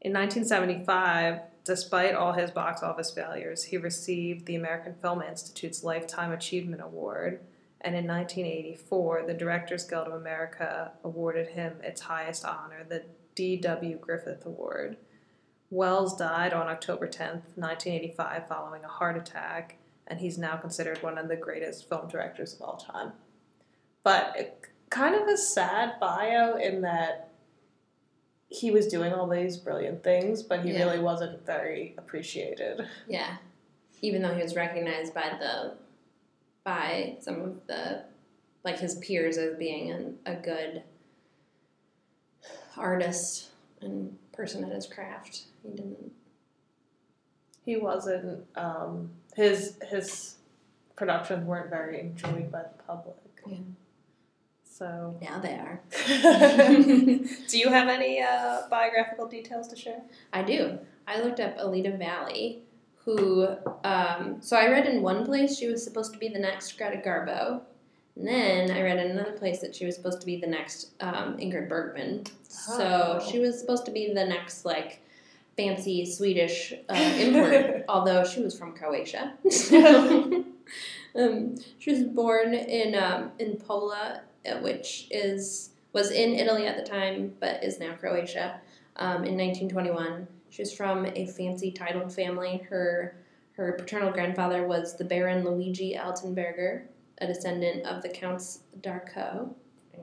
In 0.00 0.12
1975, 0.12 1.40
despite 1.64 2.14
all 2.14 2.32
his 2.32 2.50
box 2.50 2.82
office 2.82 3.10
failures, 3.10 3.64
he 3.64 3.76
received 3.76 4.46
the 4.46 4.56
American 4.56 4.94
Film 4.94 5.22
Institute's 5.22 5.84
Lifetime 5.84 6.32
Achievement 6.32 6.82
Award, 6.82 7.40
and 7.80 7.96
in 7.96 8.06
1984, 8.06 9.24
the 9.26 9.34
Directors 9.34 9.84
Guild 9.84 10.06
of 10.06 10.14
America 10.14 10.92
awarded 11.02 11.48
him 11.48 11.74
its 11.82 12.02
highest 12.02 12.44
honor, 12.44 12.84
the 12.88 13.04
D.W. 13.34 13.98
Griffith 13.98 14.46
Award. 14.46 14.96
Welles 15.70 16.16
died 16.16 16.52
on 16.52 16.68
October 16.68 17.06
10, 17.06 17.28
1985, 17.54 18.48
following 18.48 18.84
a 18.84 18.88
heart 18.88 19.16
attack, 19.16 19.78
and 20.08 20.20
he's 20.20 20.38
now 20.38 20.56
considered 20.56 21.02
one 21.02 21.18
of 21.18 21.28
the 21.28 21.36
greatest 21.36 21.88
film 21.88 22.08
directors 22.08 22.54
of 22.54 22.62
all 22.62 22.76
time. 22.76 23.12
But 24.04 24.34
it, 24.36 24.66
kind 24.90 25.14
of 25.14 25.26
a 25.28 25.36
sad 25.36 25.94
bio 26.00 26.56
in 26.56 26.82
that 26.82 27.30
he 28.48 28.70
was 28.70 28.86
doing 28.88 29.12
all 29.14 29.26
these 29.26 29.56
brilliant 29.56 30.02
things, 30.04 30.42
but 30.42 30.60
he 30.64 30.72
Yeah. 30.72 30.84
really 30.84 30.98
wasn't 30.98 31.46
very 31.46 31.94
appreciated. 31.96 32.86
Yeah, 33.08 33.36
even 34.02 34.20
though 34.20 34.34
he 34.34 34.42
was 34.42 34.54
recognized 34.54 35.14
by 35.14 35.36
the 35.38 35.74
by 36.64 37.16
some 37.20 37.40
of 37.42 37.66
the 37.66 38.04
like 38.64 38.78
his 38.78 38.96
peers 38.96 39.36
as 39.38 39.56
being 39.56 39.90
an, 39.90 40.18
a 40.26 40.34
good 40.34 40.82
artist 42.76 43.48
and 43.80 44.16
person 44.32 44.64
at 44.64 44.72
his 44.72 44.86
craft, 44.86 45.44
he 45.62 45.70
didn't. 45.70 46.12
He 47.64 47.76
wasn't. 47.76 48.44
Um, 48.56 49.10
his 49.34 49.78
his 49.88 50.36
productions 50.96 51.46
weren't 51.46 51.70
very 51.70 52.00
enjoyed 52.00 52.50
by 52.50 52.62
the 52.62 52.82
public. 52.86 53.16
Yeah. 53.46 53.56
So, 54.64 55.16
Now 55.20 55.38
they 55.38 55.52
are. 55.52 55.80
do 56.06 57.58
you 57.58 57.68
have 57.68 57.88
any 57.88 58.22
uh, 58.22 58.62
biographical 58.70 59.28
details 59.28 59.68
to 59.68 59.76
share? 59.76 60.00
I 60.32 60.42
do. 60.42 60.78
I 61.06 61.20
looked 61.20 61.40
up 61.40 61.56
Alida 61.58 61.96
Valli, 61.96 62.62
who, 63.04 63.48
um, 63.84 64.38
so 64.40 64.56
I 64.56 64.68
read 64.70 64.86
in 64.86 65.02
one 65.02 65.26
place 65.26 65.58
she 65.58 65.68
was 65.68 65.84
supposed 65.84 66.12
to 66.14 66.18
be 66.18 66.28
the 66.28 66.38
next 66.38 66.78
Greta 66.78 67.02
Garbo. 67.04 67.60
And 68.16 68.26
then 68.26 68.70
I 68.70 68.82
read 68.82 68.98
in 68.98 69.10
another 69.12 69.32
place 69.32 69.60
that 69.60 69.74
she 69.74 69.84
was 69.84 69.94
supposed 69.94 70.20
to 70.20 70.26
be 70.26 70.40
the 70.40 70.46
next 70.46 70.92
um, 71.00 71.36
Ingrid 71.36 71.68
Bergman. 71.68 72.24
Oh. 72.68 73.20
So 73.20 73.30
she 73.30 73.38
was 73.38 73.60
supposed 73.60 73.84
to 73.86 73.90
be 73.90 74.12
the 74.12 74.24
next, 74.24 74.64
like, 74.64 75.02
fancy 75.56 76.04
Swedish 76.06 76.72
uh, 76.88 76.94
import, 77.18 77.84
although 77.88 78.24
she 78.24 78.40
was 78.40 78.58
from 78.58 78.72
Croatia. 78.74 79.34
um, 81.16 81.56
she 81.78 81.90
was 81.90 82.04
born 82.04 82.54
in 82.54 82.94
um, 82.94 83.32
in 83.38 83.56
Pola, 83.56 84.22
uh, 84.46 84.56
which 84.58 85.08
is 85.10 85.70
was 85.92 86.10
in 86.10 86.34
Italy 86.34 86.66
at 86.66 86.76
the 86.76 86.88
time, 86.88 87.34
but 87.40 87.62
is 87.62 87.78
now 87.78 87.94
Croatia. 87.94 88.60
Um, 88.96 89.24
in 89.24 89.38
1921, 89.38 90.26
she 90.50 90.62
was 90.62 90.74
from 90.74 91.06
a 91.06 91.26
fancy 91.26 91.70
titled 91.70 92.12
family. 92.12 92.58
Her 92.68 93.16
her 93.52 93.72
paternal 93.72 94.10
grandfather 94.10 94.66
was 94.66 94.96
the 94.96 95.04
Baron 95.04 95.44
Luigi 95.44 95.94
Altenburger, 95.94 96.84
a 97.18 97.26
descendant 97.26 97.86
of 97.86 98.02
the 98.02 98.08
Counts 98.08 98.60
d'Arco. 98.80 99.54
Her 99.92 100.02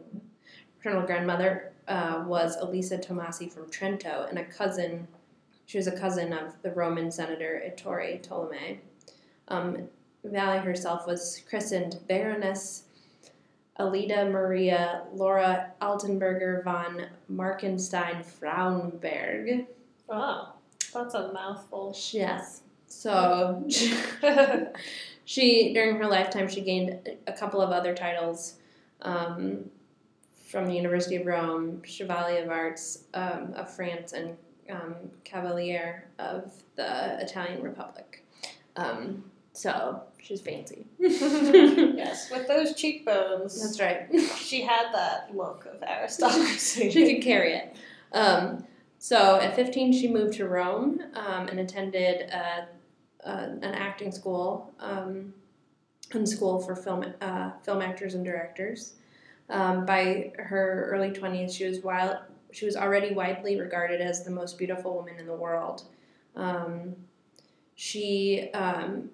paternal 0.77 1.05
grandmother 1.05 1.73
uh, 1.87 2.23
was 2.27 2.55
Elisa 2.57 2.97
Tomasi 2.97 3.51
from 3.51 3.69
Trento, 3.69 4.29
and 4.29 4.37
a 4.37 4.45
cousin. 4.45 5.07
She 5.69 5.77
was 5.77 5.85
a 5.85 5.95
cousin 5.95 6.33
of 6.33 6.59
the 6.63 6.71
Roman 6.71 7.11
senator 7.11 7.61
Ettore 7.63 8.19
Tolomei. 8.23 8.79
Um, 9.49 9.87
Valli 10.23 10.57
herself 10.57 11.05
was 11.05 11.43
christened 11.47 11.99
Baroness 12.07 12.85
Alida 13.77 14.25
Maria 14.25 15.03
Laura 15.13 15.71
Altenburger 15.79 16.63
von 16.63 17.05
Markenstein 17.31 18.25
Frauenberg. 18.25 19.67
Wow, 20.07 20.53
that's 20.91 21.13
a 21.13 21.31
mouthful. 21.33 21.95
Yes. 22.13 22.61
So 22.87 23.63
she, 25.25 25.71
during 25.75 25.97
her 25.97 26.07
lifetime, 26.07 26.47
she 26.47 26.61
gained 26.61 27.11
a 27.27 27.33
couple 27.33 27.61
of 27.61 27.69
other 27.69 27.93
titles 27.93 28.55
um, 29.03 29.69
from 30.47 30.65
the 30.65 30.73
University 30.73 31.17
of 31.17 31.27
Rome, 31.27 31.83
Chevalier 31.83 32.41
of 32.41 32.49
Arts 32.49 33.03
um, 33.13 33.53
of 33.55 33.71
France, 33.71 34.13
and 34.13 34.35
um, 34.69 34.95
Cavalier 35.23 36.05
of 36.19 36.51
the 36.75 37.21
Italian 37.21 37.61
Republic. 37.61 38.25
Um, 38.75 39.23
so 39.53 40.03
she's 40.21 40.41
fancy. 40.41 40.85
yes, 40.99 42.31
with 42.31 42.47
those 42.47 42.73
cheekbones, 42.75 43.61
That's 43.61 43.79
right. 43.79 44.07
she 44.37 44.61
had 44.61 44.93
that 44.93 45.35
look 45.35 45.65
of 45.65 45.81
aristocracy. 45.83 46.89
she 46.91 47.15
could 47.15 47.23
carry 47.23 47.53
it. 47.53 47.75
Um, 48.13 48.65
so 48.99 49.39
at 49.39 49.55
15, 49.55 49.93
she 49.93 50.07
moved 50.07 50.33
to 50.35 50.47
Rome 50.47 51.01
um, 51.13 51.47
and 51.47 51.59
attended 51.59 52.29
uh, 52.31 52.61
uh, 53.25 53.47
an 53.61 53.63
acting 53.63 54.11
school 54.11 54.73
um, 54.79 55.33
and 56.11 56.27
school 56.27 56.59
for 56.59 56.75
film 56.75 57.05
uh, 57.21 57.51
film 57.63 57.81
actors 57.81 58.13
and 58.13 58.25
directors. 58.25 58.93
Um, 59.49 59.85
by 59.85 60.31
her 60.37 60.89
early 60.91 61.09
20s, 61.09 61.53
she 61.55 61.65
was 61.65 61.79
wild. 61.79 62.17
She 62.51 62.65
was 62.65 62.75
already 62.75 63.13
widely 63.13 63.59
regarded 63.59 64.01
as 64.01 64.23
the 64.23 64.31
most 64.31 64.57
beautiful 64.57 64.95
woman 64.95 65.19
in 65.19 65.27
the 65.27 65.35
world. 65.35 65.83
Um, 66.35 66.95
she, 67.75 68.49
um, 68.53 69.09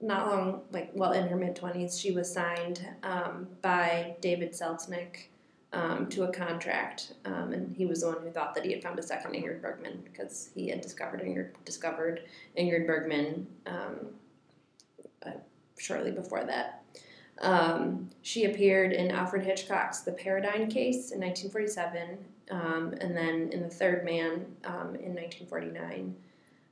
not 0.00 0.26
long, 0.28 0.62
like 0.70 0.90
well, 0.94 1.12
in 1.12 1.28
her 1.28 1.36
mid 1.36 1.56
20s, 1.56 2.00
she 2.00 2.12
was 2.12 2.32
signed 2.32 2.86
um, 3.02 3.48
by 3.62 4.16
David 4.20 4.52
Selznick 4.52 5.28
um, 5.72 6.08
to 6.08 6.24
a 6.24 6.32
contract, 6.32 7.14
um, 7.24 7.52
and 7.52 7.76
he 7.76 7.86
was 7.86 8.00
the 8.00 8.08
one 8.08 8.22
who 8.22 8.30
thought 8.30 8.54
that 8.54 8.64
he 8.64 8.72
had 8.72 8.82
found 8.82 8.98
a 8.98 9.02
second 9.02 9.32
Ingrid 9.32 9.60
Bergman 9.60 10.02
because 10.04 10.50
he 10.54 10.68
had 10.68 10.80
discovered 10.80 11.20
Ingrid, 11.20 11.50
discovered 11.64 12.22
Ingrid 12.58 12.86
Bergman 12.86 13.46
um, 13.66 14.06
uh, 15.24 15.32
shortly 15.78 16.10
before 16.10 16.44
that. 16.44 16.79
Um, 17.40 18.10
she 18.22 18.44
appeared 18.44 18.92
in 18.92 19.10
Alfred 19.10 19.44
Hitchcock's 19.44 20.00
The 20.00 20.12
Paradine 20.12 20.68
Case 20.68 21.12
in 21.12 21.20
1947, 21.20 22.18
um, 22.50 22.94
and 23.00 23.16
then 23.16 23.48
in 23.52 23.62
The 23.62 23.68
Third 23.68 24.04
Man 24.04 24.46
um, 24.64 24.94
in 24.96 25.14
1949. 25.14 26.14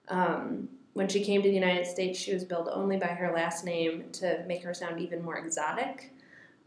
Um, 0.09 0.69
when 0.93 1.09
she 1.09 1.25
came 1.25 1.43
to 1.43 1.49
the 1.49 1.55
United 1.55 1.87
States, 1.87 2.19
she 2.19 2.35
was 2.35 2.45
billed 2.45 2.69
only 2.73 2.97
by 2.97 3.07
her 3.07 3.33
last 3.33 3.65
name 3.65 4.05
to 4.13 4.45
make 4.47 4.63
her 4.65 4.75
sound 4.75 5.01
even 5.01 5.23
more 5.23 5.39
exotic. 5.39 6.13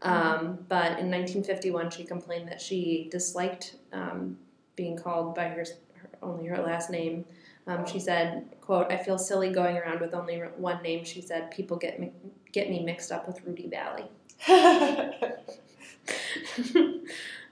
Um, 0.00 0.58
but 0.68 0.98
in 0.98 1.10
1951, 1.10 1.90
she 1.90 2.04
complained 2.04 2.48
that 2.48 2.60
she 2.60 3.08
disliked 3.10 3.76
um, 3.92 4.36
being 4.74 4.96
called 4.96 5.34
by 5.34 5.44
her, 5.48 5.64
her 5.94 6.08
only 6.22 6.46
her 6.46 6.60
last 6.60 6.90
name. 6.90 7.24
Um, 7.66 7.86
she 7.86 8.00
said, 8.00 8.56
"quote 8.60 8.90
I 8.90 8.96
feel 8.96 9.18
silly 9.18 9.52
going 9.52 9.76
around 9.76 10.00
with 10.00 10.14
only 10.14 10.38
one 10.56 10.82
name." 10.82 11.04
She 11.04 11.20
said, 11.20 11.50
"People 11.50 11.76
get 11.76 12.00
me, 12.00 12.12
get 12.52 12.68
me 12.68 12.82
mixed 12.82 13.12
up 13.12 13.26
with 13.26 13.44
Rudy 13.44 13.70
Vallée." 13.70 14.08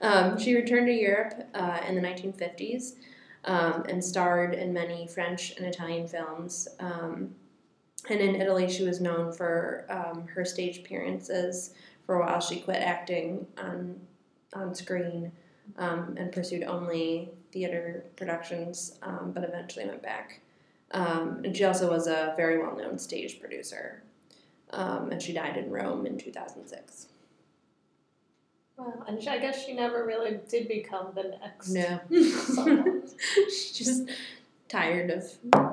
um, 0.01 0.39
she 0.39 0.55
returned 0.55 0.87
to 0.87 0.93
Europe 0.93 1.35
uh, 1.55 1.81
in 1.87 1.95
the 1.95 2.01
1950s 2.01 2.95
um, 3.45 3.85
and 3.89 4.03
starred 4.03 4.55
in 4.55 4.73
many 4.73 5.07
French 5.07 5.55
and 5.57 5.67
Italian 5.67 6.09
films. 6.09 6.67
Um, 6.81 7.35
and 8.09 8.21
in 8.21 8.37
Italy, 8.37 8.69
she 8.69 8.83
was 8.83 9.01
known 9.01 9.33
for 9.33 9.85
um, 9.89 10.27
her 10.29 10.45
stage 10.45 10.79
appearances. 10.79 11.75
For 12.07 12.17
a 12.17 12.27
while, 12.27 12.41
she 12.41 12.61
quit 12.61 12.79
acting 12.79 13.47
on 13.59 14.01
on 14.53 14.75
screen 14.75 15.31
um, 15.77 16.17
and 16.19 16.33
pursued 16.33 16.65
only 16.65 17.31
theater 17.53 18.05
productions, 18.17 18.99
um, 19.03 19.33
but 19.35 19.45
eventually 19.45 19.87
went 19.87 20.03
back. 20.03 20.41
Um, 20.93 21.43
and 21.45 21.57
she 21.57 21.65
also 21.65 21.89
was 21.91 22.07
a 22.07 22.35
very 22.37 22.59
well 22.59 22.77
known 22.77 22.99
stage 22.99 23.41
producer. 23.41 24.03
Um, 24.73 25.11
and 25.11 25.21
she 25.21 25.33
died 25.33 25.57
in 25.57 25.71
Rome 25.71 26.07
in 26.07 26.17
2006. 26.19 27.07
well, 28.77 29.05
and 29.09 29.29
I 29.29 29.39
guess 29.39 29.65
she 29.65 29.73
never 29.75 30.05
really 30.07 30.39
did 30.49 30.69
become 30.69 31.09
the 31.15 31.37
next. 31.41 31.71
No. 31.71 32.01
someone. 32.31 33.03
she 33.49 33.85
just 33.85 34.09
tired 34.69 35.11
of 35.11 35.25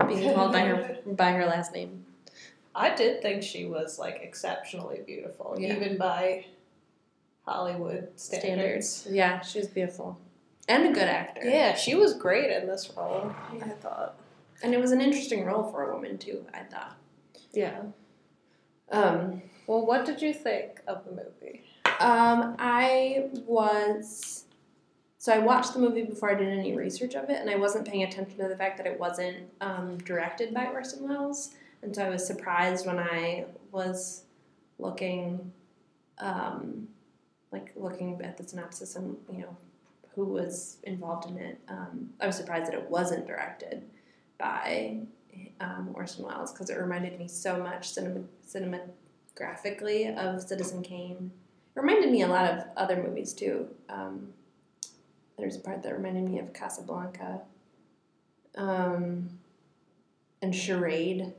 being 0.08 0.34
called 0.34 0.52
by 0.52 0.62
her 0.62 0.98
by 1.06 1.32
her 1.32 1.46
last 1.46 1.74
name. 1.74 2.06
I 2.76 2.94
did 2.94 3.22
think 3.22 3.42
she 3.44 3.66
was 3.66 3.98
like 3.98 4.20
exceptionally 4.22 5.02
beautiful, 5.06 5.56
Yeah. 5.58 5.76
even 5.76 5.98
by 5.98 6.46
Hollywood 7.46 8.10
standards. 8.16 8.90
Standards. 8.90 9.08
Yeah, 9.10 9.42
she 9.42 9.60
was 9.60 9.68
beautiful. 9.68 10.20
And 10.68 10.88
a 10.88 10.92
good 10.92 11.08
actor. 11.08 11.48
Yeah, 11.48 11.76
she 11.76 11.96
was 11.96 12.14
great 12.14 12.52
in 12.52 12.68
this 12.68 12.92
role. 12.96 13.34
I 13.62 13.70
thought. 13.70 14.20
And 14.64 14.74
it 14.74 14.82
was 14.82 14.92
an 14.92 15.02
interesting 15.02 15.46
role 15.46 15.64
for 15.72 15.90
a 15.90 15.94
woman 15.94 16.18
too, 16.18 16.46
I 16.54 16.64
thought. 16.64 16.98
Yeah. 17.54 17.82
Um 18.92 19.42
Well, 19.68 19.86
what 19.86 20.06
did 20.06 20.22
you 20.22 20.34
think 20.34 20.82
of 20.88 21.06
the 21.06 21.12
movie? 21.12 21.64
Um, 22.00 22.56
I 22.60 23.30
was 23.46 24.46
so 25.18 25.34
I 25.34 25.40
watched 25.40 25.74
the 25.74 25.80
movie 25.80 26.04
before 26.04 26.32
I 26.32 26.36
did 26.36 26.48
any 26.48 26.76
research 26.76 27.16
of 27.16 27.30
it, 27.30 27.42
and 27.42 27.50
I 27.50 27.56
wasn't 27.56 27.88
paying 27.88 28.04
attention 28.04 28.38
to 28.38 28.48
the 28.48 28.56
fact 28.56 28.78
that 28.78 28.86
it 28.86 29.00
wasn't 29.00 29.38
um, 29.62 29.98
directed 29.98 30.54
by 30.54 30.68
Orson 30.68 31.08
Welles, 31.08 31.56
and 31.82 31.94
so 31.94 32.06
I 32.06 32.10
was 32.10 32.26
surprised 32.26 32.86
when 32.86 33.00
I 33.00 33.46
was 33.72 34.24
looking, 34.80 35.52
um, 36.20 36.88
like 37.52 37.72
looking 37.76 38.22
at 38.22 38.38
the 38.38 38.48
synopsis 38.48 38.96
and 38.96 39.18
you 39.32 39.40
know 39.40 39.58
who 40.18 40.26
was 40.26 40.78
involved 40.84 41.30
in 41.30 41.38
it. 41.38 41.62
Um, 41.70 42.10
I 42.20 42.26
was 42.26 42.36
surprised 42.36 42.66
that 42.66 42.74
it 42.74 42.90
wasn't 42.90 43.28
directed 43.28 43.84
by 44.40 45.02
um, 45.62 45.92
Orson 45.94 46.26
Welles 46.26 46.52
because 46.52 46.72
it 46.72 46.78
reminded 46.78 47.20
me 47.20 47.28
so 47.28 47.62
much 47.62 47.88
cinema, 47.88 48.22
cinemagraphically 48.46 50.18
of 50.18 50.42
Citizen 50.42 50.82
Kane. 50.82 51.32
It 51.76 51.80
reminded 51.80 52.12
me 52.12 52.24
a 52.24 52.28
lot 52.28 52.50
of 52.50 52.64
other 52.76 52.96
movies 52.96 53.32
too. 53.32 53.68
Um, 53.90 54.30
there's 55.38 55.56
a 55.56 55.60
part 55.60 55.84
that 55.84 55.96
reminded 55.96 56.24
me 56.24 56.40
of 56.40 56.52
Casablanca, 56.52 57.42
um, 58.56 59.30
and 60.42 60.56
Charade. 60.56 61.32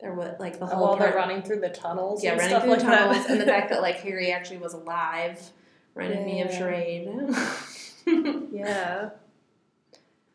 There 0.00 0.14
was 0.14 0.34
like 0.40 0.58
the 0.58 0.66
whole 0.66 0.82
While 0.82 0.96
they're 0.96 1.12
part, 1.12 1.28
running 1.28 1.42
through 1.42 1.60
the 1.60 1.68
tunnels. 1.68 2.24
yeah, 2.24 2.32
and 2.32 2.40
running 2.40 2.50
stuff 2.50 2.62
through 2.64 2.72
like 2.72 2.80
the 2.80 2.86
tunnels, 2.86 3.26
that. 3.26 3.30
and 3.30 3.40
the 3.40 3.44
fact 3.46 3.68
that 3.70 3.82
like 3.82 4.00
Harry 4.00 4.32
actually 4.32 4.58
was 4.58 4.72
alive 4.72 5.52
reminded 5.94 6.26
me 6.26 6.40
of 6.42 6.50
Charade. 6.52 7.08
Yeah. 8.52 9.10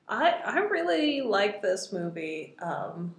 I 0.08 0.32
I 0.46 0.60
really 0.60 1.22
like 1.22 1.62
this 1.62 1.92
movie. 1.92 2.56
Um, 2.62 3.15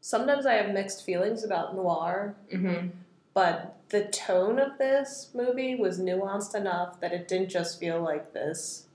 sometimes 0.00 0.46
I 0.46 0.54
have 0.54 0.72
mixed 0.74 1.04
feelings 1.04 1.44
about 1.44 1.76
noir, 1.76 2.34
mm-hmm. 2.52 2.88
but 3.34 3.76
the 3.90 4.04
tone 4.06 4.58
of 4.58 4.78
this 4.78 5.30
movie 5.34 5.74
was 5.76 6.00
nuanced 6.00 6.54
enough 6.54 7.00
that 7.00 7.12
it 7.12 7.28
didn't 7.28 7.50
just 7.50 7.78
feel 7.78 8.02
like 8.02 8.32
this 8.32 8.86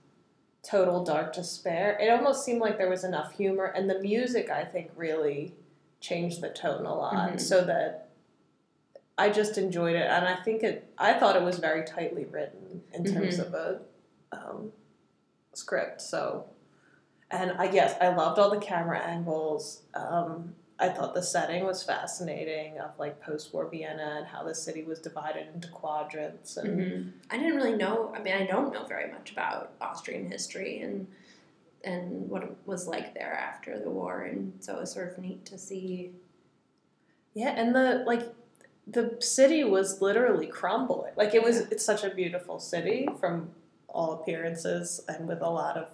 total 0.63 1.03
dark 1.03 1.33
despair. 1.33 1.97
It 1.99 2.09
almost 2.09 2.45
seemed 2.45 2.61
like 2.61 2.77
there 2.77 2.89
was 2.89 3.03
enough 3.03 3.33
humor, 3.33 3.65
and 3.65 3.89
the 3.89 3.99
music 3.99 4.49
I 4.49 4.65
think 4.65 4.91
really 4.95 5.53
changed 5.99 6.41
the 6.41 6.49
tone 6.49 6.85
a 6.85 6.93
lot, 6.95 7.33
Mhm. 7.33 7.39
so 7.41 7.63
that 7.63 8.09
I 9.17 9.29
just 9.29 9.57
enjoyed 9.57 9.95
it, 9.95 10.07
and 10.07 10.25
I 10.25 10.35
think 10.43 10.63
it. 10.63 10.91
I 10.97 11.13
thought 11.13 11.35
it 11.35 11.41
was 11.43 11.59
very 11.59 11.85
tightly 11.85 12.25
written 12.25 12.83
in 12.93 13.05
terms 13.05 13.39
of 13.39 13.53
a 13.53 13.79
um, 14.31 14.71
script. 15.53 16.01
So, 16.01 16.45
and 17.31 17.51
I 17.57 17.69
yes, 17.71 17.95
I 18.01 18.09
loved 18.09 18.39
all 18.39 18.49
the 18.51 18.57
camera 18.59 18.99
angles. 18.99 19.81
Um, 19.93 20.55
I 20.79 20.89
thought 20.89 21.13
the 21.13 21.21
setting 21.23 21.65
was 21.65 21.83
fascinating 21.83 22.79
of 22.79 22.91
like 22.99 23.21
post-war 23.21 23.69
Vienna 23.69 24.15
and 24.17 24.27
how 24.27 24.43
the 24.43 24.55
city 24.55 24.83
was 24.83 24.99
divided 24.99 25.47
into 25.53 25.67
quadrants 25.69 26.57
and 26.57 26.81
hmm 26.81 27.09
I 27.29 27.37
didn't 27.37 27.55
really 27.55 27.75
know. 27.77 28.11
I 28.15 28.21
mean, 28.21 28.33
I 28.33 28.45
don't 28.45 28.73
know 28.73 28.85
very 28.85 29.11
much 29.11 29.31
about 29.31 29.71
Austrian 29.81 30.29
history 30.31 30.79
and 30.81 31.07
and 31.83 32.29
what 32.29 32.43
it 32.43 32.55
was 32.65 32.87
like 32.87 33.13
there 33.13 33.33
after 33.33 33.77
the 33.79 33.89
war, 33.89 34.21
and 34.23 34.53
so 34.59 34.77
it 34.77 34.81
was 34.81 34.91
sort 34.93 35.11
of 35.11 35.17
neat 35.19 35.45
to 35.45 35.57
see. 35.57 36.11
yeah, 37.33 37.49
and 37.49 37.75
the 37.75 38.03
like 38.05 38.33
the 38.87 39.17
city 39.19 39.63
was 39.63 40.01
literally 40.01 40.47
crumbling. 40.47 41.13
Like 41.15 41.33
it 41.33 41.43
was 41.43 41.61
it's 41.71 41.85
such 41.85 42.03
a 42.03 42.09
beautiful 42.09 42.59
city 42.59 43.07
from 43.19 43.49
all 43.93 44.13
appearances 44.13 45.01
and 45.07 45.27
with 45.27 45.41
a 45.41 45.49
lot 45.49 45.77
of 45.77 45.87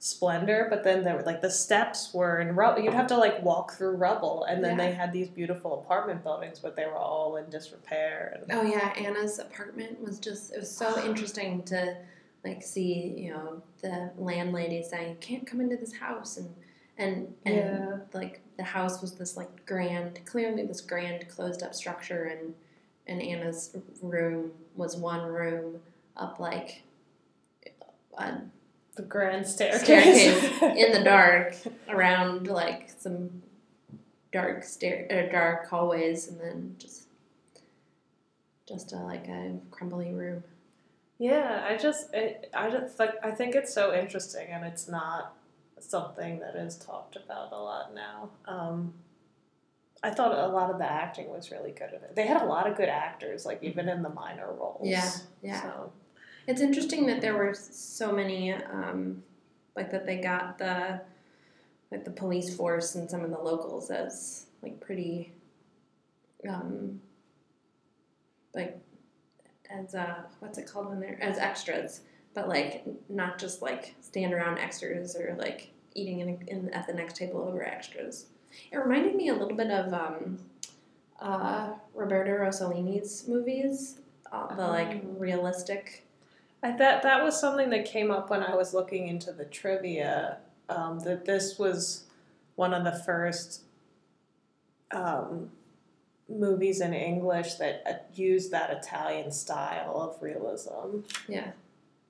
splendor, 0.00 0.68
but 0.70 0.84
then 0.84 1.02
there 1.02 1.16
were 1.16 1.22
like 1.22 1.40
the 1.40 1.50
steps 1.50 2.14
were 2.14 2.38
in 2.38 2.54
rubble. 2.54 2.80
You'd 2.80 2.94
have 2.94 3.08
to 3.08 3.16
like 3.16 3.42
walk 3.42 3.72
through 3.72 3.96
rubble 3.96 4.44
and 4.44 4.62
then 4.62 4.78
Yeah. 4.78 4.86
they 4.86 4.92
had 4.92 5.12
these 5.12 5.28
beautiful 5.28 5.80
apartment 5.80 6.22
buildings, 6.22 6.60
but 6.60 6.76
they 6.76 6.86
were 6.86 6.96
all 6.96 7.36
in 7.36 7.50
disrepair 7.50 8.36
and 8.40 8.52
Oh 8.52 8.62
yeah, 8.62 8.92
Anna's 8.96 9.38
apartment 9.40 10.00
was 10.00 10.20
just. 10.20 10.52
It 10.52 10.60
was 10.60 10.70
so 10.70 11.04
interesting 11.08 11.62
to 11.64 11.96
like 12.44 12.62
see 12.62 13.12
you 13.16 13.30
know 13.32 13.60
the 13.82 14.10
landlady 14.16 14.82
saying 14.84 15.10
you 15.10 15.16
can't 15.20 15.44
come 15.46 15.60
into 15.60 15.76
this 15.76 15.94
house 15.96 16.36
and 16.36 16.54
and 16.96 17.34
and 17.44 17.56
Yeah. 17.56 17.96
like 18.12 18.40
the 18.56 18.62
house 18.64 19.00
was 19.02 19.14
this 19.16 19.36
like 19.36 19.66
grand, 19.66 20.20
clearly 20.26 20.64
this 20.64 20.80
grand 20.80 21.26
closed 21.28 21.62
up 21.64 21.74
structure, 21.74 22.24
and 22.24 22.54
and 23.08 23.20
Anna's 23.20 23.76
room 24.02 24.52
was 24.76 24.96
one 24.96 25.26
room 25.26 25.80
up 26.16 26.38
like 26.38 26.82
a 28.18 28.42
the 28.96 29.02
grand 29.02 29.46
staircase. 29.46 29.82
staircase 29.82 30.62
in 30.62 30.92
the 30.92 31.02
dark 31.04 31.54
around 31.88 32.48
like 32.48 32.90
some 32.98 33.42
dark 34.32 34.64
stair 34.64 35.06
uh, 35.10 35.32
dark 35.32 35.68
hallways, 35.68 36.28
and 36.28 36.40
then 36.40 36.74
just 36.78 37.08
just 38.68 38.92
a, 38.92 38.96
like 38.96 39.26
a 39.28 39.56
crumbly 39.70 40.12
room. 40.12 40.42
Yeah, 41.18 41.66
I 41.68 41.76
just, 41.76 42.14
it, 42.14 42.48
I 42.54 42.70
just 42.70 42.98
like, 42.98 43.14
I 43.24 43.32
think 43.32 43.56
it's 43.56 43.74
so 43.74 43.92
interesting, 43.92 44.48
and 44.50 44.64
it's 44.64 44.88
not 44.88 45.34
something 45.80 46.38
that 46.40 46.54
is 46.54 46.76
talked 46.76 47.16
about 47.16 47.52
a 47.52 47.56
lot 47.56 47.94
now. 47.94 48.30
Um, 48.46 48.94
I 50.02 50.10
thought 50.10 50.32
a 50.32 50.52
lot 50.52 50.70
of 50.70 50.78
the 50.78 50.90
acting 50.90 51.28
was 51.28 51.50
really 51.50 51.72
good. 51.72 51.98
They 52.14 52.26
had 52.26 52.40
a 52.40 52.44
lot 52.44 52.68
of 52.70 52.76
good 52.76 52.88
actors, 52.88 53.44
like 53.44 53.62
even 53.62 53.88
in 53.88 54.02
the 54.02 54.10
minor 54.10 54.52
roles. 54.52 54.82
Yeah, 54.84 55.10
yeah. 55.42 55.62
So, 55.62 55.92
It's 56.48 56.62
interesting 56.62 57.04
that 57.06 57.20
there 57.20 57.36
were 57.36 57.52
so 57.54 58.10
many, 58.10 58.54
um, 58.54 59.22
like 59.76 59.90
that 59.90 60.06
they 60.06 60.16
got 60.16 60.56
the 60.58 61.02
like 61.90 62.04
the 62.06 62.10
police 62.10 62.54
force 62.56 62.94
and 62.94 63.08
some 63.08 63.22
of 63.22 63.30
the 63.30 63.38
locals 63.38 63.90
as 63.90 64.46
like 64.62 64.80
pretty, 64.80 65.32
um, 66.48 67.00
like 68.54 68.78
as 69.70 69.94
uh, 69.94 70.22
what's 70.40 70.56
it 70.56 70.66
called 70.66 70.88
when 70.88 71.00
they're 71.00 71.22
as 71.22 71.36
extras, 71.38 72.00
but 72.32 72.48
like 72.48 72.82
not 73.10 73.38
just 73.38 73.60
like 73.60 73.94
stand 74.00 74.32
around 74.32 74.56
extras 74.58 75.16
or 75.16 75.36
like 75.38 75.70
eating 75.94 76.20
in, 76.20 76.42
in 76.48 76.70
at 76.70 76.86
the 76.86 76.94
next 76.94 77.16
table 77.16 77.42
over 77.42 77.62
extras. 77.62 78.26
It 78.72 78.78
reminded 78.78 79.14
me 79.16 79.28
a 79.28 79.34
little 79.34 79.56
bit 79.56 79.70
of 79.70 79.92
um, 79.92 80.38
uh, 81.20 81.72
Roberto 81.94 82.30
Rossellini's 82.38 83.28
movies, 83.28 83.98
uh, 84.32 84.54
the 84.56 84.66
like 84.66 85.02
Oh. 85.04 85.08
realistic. 85.18 86.04
I 86.62 86.72
thought 86.72 87.02
that 87.02 87.22
was 87.22 87.40
something 87.40 87.70
that 87.70 87.84
came 87.84 88.10
up 88.10 88.30
when 88.30 88.42
I 88.42 88.54
was 88.56 88.74
looking 88.74 89.08
into 89.08 89.32
the 89.32 89.44
trivia. 89.44 90.38
Um, 90.68 90.98
that 91.00 91.24
this 91.24 91.58
was 91.58 92.04
one 92.56 92.74
of 92.74 92.84
the 92.84 92.92
first 92.92 93.62
um, 94.90 95.50
movies 96.28 96.80
in 96.80 96.92
English 96.92 97.54
that 97.54 97.82
uh, 97.86 97.92
used 98.14 98.50
that 98.50 98.70
Italian 98.70 99.30
style 99.32 99.96
of 100.00 100.22
realism. 100.22 101.00
Yeah. 101.28 101.52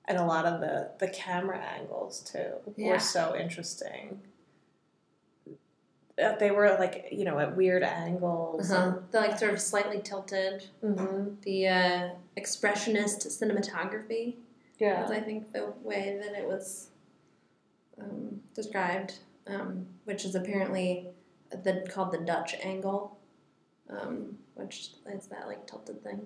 and 0.07 0.17
a 0.17 0.25
lot 0.25 0.45
of 0.45 0.59
the 0.59 0.89
the 0.99 1.07
camera 1.07 1.59
angles 1.59 2.19
too 2.21 2.53
Yeah. 2.75 2.93
were 2.93 2.99
so 2.99 3.35
interesting. 3.37 4.19
Uh, 6.21 6.35
They 6.35 6.51
were 6.51 6.75
like 6.79 7.07
you 7.11 7.23
know 7.25 7.39
at 7.39 7.55
weird 7.55 7.83
angles. 7.83 8.71
Uh-huh. 8.71 8.97
The 9.11 9.19
like 9.19 9.39
sort 9.39 9.53
of 9.53 9.61
slightly 9.61 10.01
tilted, 10.01 10.65
Mhm. 10.83 11.41
the 11.41 11.67
uh, 11.67 12.09
expressionist 12.37 13.25
cinematography. 13.27 14.35
Yeah, 14.79 15.01
was, 15.01 15.11
I 15.11 15.19
think 15.21 15.51
the 15.53 15.73
way 15.83 16.19
that 16.21 16.37
it 16.39 16.47
was 16.47 16.89
um, 18.01 18.41
described, 18.53 19.19
um, 19.47 19.85
which 20.05 20.23
is 20.25 20.35
apparently 20.35 21.07
the 21.51 21.85
called 21.89 22.11
the 22.11 22.17
Dutch 22.19 22.55
angle, 22.63 23.17
um, 23.89 24.37
which 24.55 24.93
is 25.11 25.27
that 25.27 25.47
like 25.47 25.65
tilted 25.67 26.03
thing. 26.03 26.25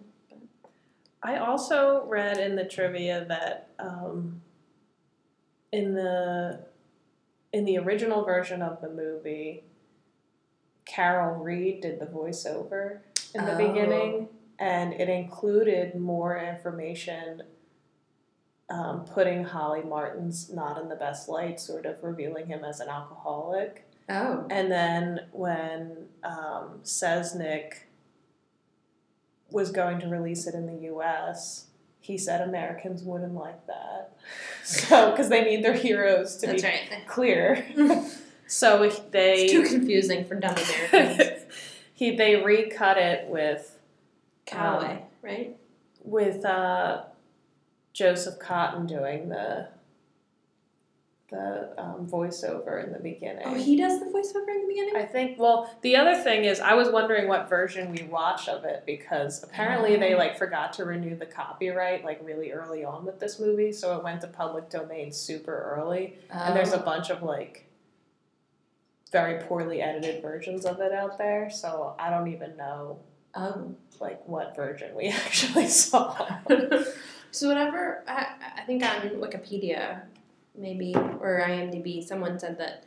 I 1.26 1.38
also 1.38 2.04
read 2.06 2.38
in 2.38 2.56
the 2.58 2.66
trivia 2.66 3.26
that 3.30 3.70
um, 3.80 4.42
in 5.72 5.94
the 5.94 6.66
in 7.54 7.66
the 7.66 7.78
original 7.78 8.24
version 8.26 8.62
of 8.62 8.82
the 8.82 8.90
movie, 8.90 9.64
Carol 10.86 11.36
Reed 11.44 11.82
did 11.82 12.00
the 12.00 12.06
voiceover 12.06 13.00
in 13.34 13.46
the 13.46 13.54
Oh. 13.54 13.68
beginning, 13.68 14.30
and 14.60 14.94
it 14.94 15.10
included 15.10 15.96
more 15.96 16.38
information. 16.38 17.44
Um, 18.70 19.06
putting 19.06 19.44
Holly 19.44 19.84
Martin's 19.84 20.52
not 20.52 20.82
in 20.82 20.90
the 20.90 20.96
best 20.96 21.28
light, 21.30 21.60
sort 21.60 21.86
of 21.86 22.02
revealing 22.02 22.48
him 22.48 22.64
as 22.64 22.80
an 22.80 22.88
alcoholic. 22.90 23.86
Oh, 24.10 24.48
And 24.50 24.72
then 24.72 25.28
when 25.32 26.08
um, 26.24 26.80
Selznick 26.84 27.74
was 29.52 29.70
going 29.72 30.00
to 30.00 30.08
release 30.08 30.48
it 30.48 30.56
in 30.56 30.66
the 30.66 30.84
U.S., 30.86 31.68
he 32.00 32.18
said 32.18 32.42
Americans 32.42 33.04
wouldn't 33.04 33.36
like 33.36 33.66
that. 33.68 34.12
So, 34.64 35.12
because 35.12 35.28
they 35.30 35.44
need 35.44 35.64
their 35.64 35.74
heroes 35.74 36.38
to 36.38 36.48
that's 36.48 36.62
be 36.62 36.68
right. 36.70 37.06
clear. 37.08 37.66
So 38.54 38.88
they 39.12 39.46
It's 39.46 39.52
too 39.52 39.64
confusing 39.64 40.26
for 40.26 40.36
dumb 40.36 40.56
Americans. 40.92 41.42
he 41.96 42.16
they 42.16 42.36
recut 42.36 42.98
it 42.98 43.28
with 43.28 43.80
Calloway, 44.46 45.02
right? 45.24 45.56
with 46.04 46.46
uh, 46.46 47.04
Joseph 47.94 48.38
Cotten 48.40 48.88
doing 48.88 49.30
the 49.30 49.70
the 51.32 51.74
um, 51.80 52.06
voiceover 52.08 52.84
in 52.86 52.94
the 52.94 53.00
beginning. 53.00 53.42
Oh, 53.44 53.56
he 53.56 53.76
does 53.76 54.00
the 54.00 54.06
voiceover 54.06 54.50
in 54.50 54.62
the 54.62 54.68
beginning. 54.68 54.96
I 54.98 55.06
think. 55.06 55.40
Well, 55.40 55.76
the 55.82 55.96
other 55.96 56.22
thing 56.22 56.44
is, 56.44 56.60
I 56.60 56.76
was 56.76 56.90
wondering 56.90 57.28
what 57.28 57.50
version 57.50 57.92
we 57.92 58.04
watched 58.04 58.48
of 58.48 58.66
it 58.66 58.84
because 58.86 59.42
apparently 59.44 59.96
they 59.96 60.14
like 60.14 60.38
forgot 60.38 60.74
to 60.74 60.86
renew 60.86 61.16
the 61.16 61.26
copyright 61.26 62.04
like 62.06 62.20
really 62.24 62.52
early 62.52 62.86
on 62.86 63.04
with 63.04 63.20
this 63.20 63.40
movie, 63.40 63.72
so 63.72 63.98
it 63.98 64.04
went 64.04 64.22
to 64.22 64.28
public 64.28 64.70
domain 64.70 65.12
super 65.12 65.74
early, 65.76 66.20
and 66.30 66.56
there's 66.56 66.74
a 66.74 66.80
Oh. 66.82 66.86
bunch 66.86 67.10
of 67.10 67.24
like 67.24 67.66
very 69.14 69.42
poorly 69.44 69.82
edited 69.82 70.22
versions 70.22 70.66
of 70.66 70.82
it 70.82 70.92
out 70.92 71.18
there. 71.18 71.50
So 71.50 71.96
I 71.98 72.10
don't 72.10 72.28
even 72.28 72.58
know 72.58 73.00
oh. 73.36 73.74
like 74.02 74.28
what 74.28 74.56
version 74.56 74.94
we 74.94 75.08
actually 75.26 75.70
saw. 75.70 76.40
so 77.32 77.48
whatever 77.48 78.04
I, 78.08 78.28
I 78.58 78.62
think 78.64 78.84
on 78.84 79.02
Wikipedia, 79.22 80.02
maybe 80.58 80.94
or 80.96 81.46
IMDb, 81.48 82.04
someone 82.04 82.38
said 82.38 82.58
that 82.58 82.84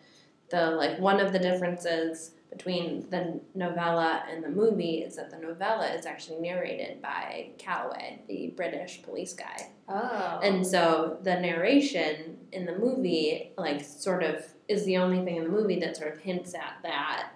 the 0.51 0.73
like 0.73 0.99
one 0.99 1.21
of 1.21 1.33
the 1.33 1.39
differences 1.39 2.33
between 2.51 3.09
the 3.11 3.41
novella 3.55 4.23
and 4.31 4.43
the 4.43 4.49
movie 4.49 4.99
is 4.99 5.17
that 5.17 5.31
the 5.31 5.39
novella 5.39 5.89
is 5.93 6.07
actually 6.07 6.39
narrated 6.39 7.03
by 7.03 7.51
Calloway, 7.59 8.21
the 8.29 8.53
British 8.57 9.03
police 9.03 9.35
guy. 9.35 9.71
oh. 9.89 10.41
And 10.43 10.67
so 10.67 11.19
the 11.23 11.39
narration 11.39 12.39
in 12.53 12.65
the 12.65 12.79
movie, 12.79 13.53
like, 13.59 13.85
sort 13.85 14.23
of 14.23 14.47
is 14.69 14.85
the 14.85 14.97
only 14.97 15.25
thing 15.25 15.37
in 15.37 15.45
the 15.45 15.51
movie 15.51 15.79
that 15.81 15.97
sort 15.97 16.13
of 16.13 16.19
hints 16.21 16.55
at 16.55 16.79
that 16.83 17.31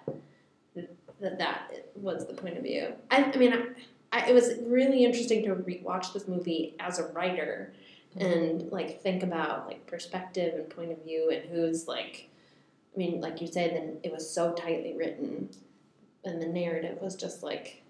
that 1.19 1.37
that 1.37 1.85
was 1.95 2.25
the 2.25 2.33
point 2.33 2.57
of 2.57 2.63
view. 2.63 2.93
I, 3.11 3.23
I 3.23 3.37
mean, 3.37 3.53
I, 3.53 3.65
I, 4.11 4.29
it 4.29 4.33
was 4.33 4.53
really 4.63 5.05
interesting 5.05 5.43
to 5.43 5.55
rewatch 5.55 6.13
this 6.13 6.27
movie 6.27 6.75
as 6.79 6.97
a 6.99 7.07
writer 7.09 7.73
and 8.17 8.69
like 8.71 9.01
think 9.01 9.21
about 9.23 9.67
like 9.67 9.85
perspective 9.85 10.55
and 10.55 10.69
point 10.69 10.91
of 10.91 11.03
view 11.03 11.31
and 11.31 11.49
who's 11.49 11.87
like. 11.87 12.27
I 12.93 12.97
mean, 12.97 13.21
like 13.21 13.39
you 13.39 13.47
said, 13.47 13.73
then 13.73 13.99
it 14.03 14.11
was 14.11 14.29
so 14.29 14.51
tightly 14.51 14.93
written, 14.97 15.49
and 16.25 16.41
the 16.41 16.47
narrative 16.47 16.97
was 16.99 17.15
just 17.15 17.41
like 17.41 17.83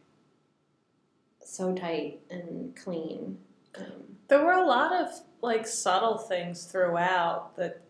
so 1.44 1.74
tight 1.74 2.20
and 2.30 2.76
clean. 2.76 3.40
Um, 3.76 4.18
There 4.28 4.46
were 4.46 4.52
a 4.52 4.66
lot 4.66 4.94
of 4.94 5.10
like 5.42 5.66
subtle 5.66 6.20
things 6.20 6.66
throughout 6.66 7.56
that 7.58 7.82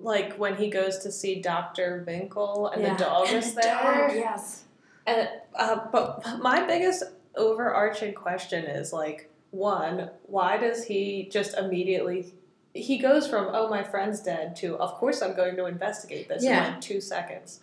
like 0.00 0.34
when 0.36 0.56
he 0.56 0.68
goes 0.70 0.98
to 0.98 1.10
see 1.12 1.40
Dr. 1.40 2.04
Winkel 2.06 2.72
and 2.72 2.82
Yeah. 2.82 2.94
the 2.96 3.04
dog 3.04 3.26
And 3.28 3.36
is 3.38 3.54
the 3.54 3.60
there. 3.62 4.08
dog, 4.08 4.16
yes. 4.16 4.64
And 5.06 5.28
uh, 5.56 5.80
but 5.90 6.22
my 6.40 6.66
biggest 6.66 7.02
overarching 7.34 8.14
question 8.14 8.64
is 8.64 8.92
like 8.92 9.30
one, 9.50 10.10
why 10.24 10.56
does 10.58 10.84
he 10.84 11.28
just 11.32 11.56
immediately 11.56 12.32
he 12.74 12.98
goes 12.98 13.26
from 13.26 13.48
oh 13.52 13.68
my 13.68 13.82
friend's 13.82 14.20
dead 14.20 14.54
to 14.56 14.76
of 14.76 14.92
course 14.94 15.22
I'm 15.22 15.34
going 15.34 15.56
to 15.56 15.66
investigate 15.66 16.28
this 16.28 16.44
Yeah. 16.44 16.66
in 16.66 16.72
like 16.74 16.80
2 16.80 17.00
seconds. 17.00 17.60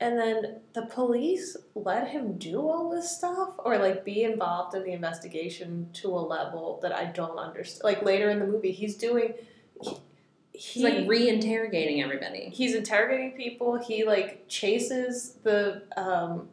And 0.00 0.18
then 0.18 0.56
the 0.74 0.82
police 0.86 1.56
let 1.74 2.08
him 2.08 2.36
do 2.36 2.60
all 2.60 2.90
this 2.90 3.16
stuff 3.16 3.50
or 3.58 3.78
like 3.78 4.04
be 4.04 4.24
involved 4.24 4.74
in 4.74 4.82
the 4.84 4.92
investigation 4.92 5.88
to 5.94 6.08
a 6.08 6.20
level 6.20 6.78
that 6.82 6.92
I 6.92 7.04
don't 7.06 7.38
understand. 7.38 7.84
Like 7.84 8.02
later 8.02 8.28
in 8.30 8.38
the 8.40 8.46
movie 8.46 8.72
he's 8.72 8.96
doing 8.96 9.34
He's 10.56 10.82
like 10.82 11.06
re-interrogating 11.08 12.02
everybody. 12.02 12.50
he's 12.52 12.74
interrogating 12.74 13.32
people. 13.32 13.78
He 13.78 14.04
like 14.04 14.48
chases 14.48 15.36
the 15.42 15.82
um, 15.96 16.48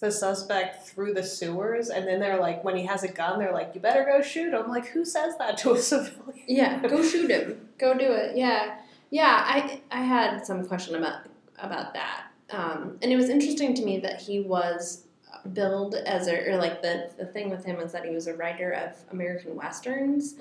the 0.00 0.10
suspect 0.10 0.86
through 0.88 1.12
the 1.14 1.22
sewers, 1.22 1.90
and 1.90 2.06
then 2.06 2.20
they're 2.20 2.40
like, 2.40 2.64
when 2.64 2.74
he 2.76 2.86
has 2.86 3.02
a 3.02 3.08
gun, 3.08 3.38
they're 3.38 3.52
like, 3.52 3.74
"You 3.74 3.80
better 3.80 4.04
go 4.04 4.22
shoot 4.22 4.52
him." 4.54 4.68
Like, 4.68 4.86
who 4.88 5.04
says 5.04 5.36
that 5.38 5.58
to 5.58 5.72
a 5.72 5.78
civilian? 5.90 6.44
Yeah, 6.48 6.80
go 6.86 7.02
shoot 7.02 7.30
him. 7.30 7.68
Go 7.78 7.94
do 7.96 8.10
it. 8.12 8.36
Yeah, 8.36 8.78
yeah. 9.10 9.44
I 9.46 9.80
I 9.90 10.02
had 10.02 10.44
some 10.46 10.66
question 10.66 10.94
about 10.96 11.22
about 11.58 11.92
that, 11.94 12.24
um, 12.50 12.98
and 13.02 13.12
it 13.12 13.16
was 13.16 13.28
interesting 13.28 13.74
to 13.74 13.84
me 13.84 13.98
that 14.00 14.20
he 14.20 14.40
was 14.40 15.04
billed 15.52 15.94
as 15.94 16.26
a 16.28 16.50
or 16.50 16.56
like 16.56 16.82
the 16.82 17.10
the 17.18 17.26
thing 17.26 17.50
with 17.50 17.64
him 17.64 17.76
was 17.76 17.92
that 17.92 18.04
he 18.04 18.14
was 18.14 18.26
a 18.26 18.34
writer 18.34 18.72
of 18.72 18.96
American 19.12 19.54
westerns, 19.54 20.34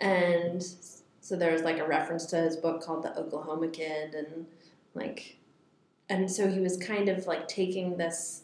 and 0.00 0.66
so 1.26 1.34
there 1.34 1.52
was 1.52 1.62
like 1.62 1.78
a 1.78 1.86
reference 1.88 2.24
to 2.26 2.36
his 2.36 2.56
book 2.56 2.80
called 2.80 3.02
The 3.02 3.18
Oklahoma 3.18 3.66
Kid, 3.66 4.14
and 4.14 4.46
like, 4.94 5.38
and 6.08 6.30
so 6.30 6.46
he 6.46 6.60
was 6.60 6.76
kind 6.76 7.08
of 7.08 7.26
like 7.26 7.48
taking 7.48 7.96
this, 7.96 8.42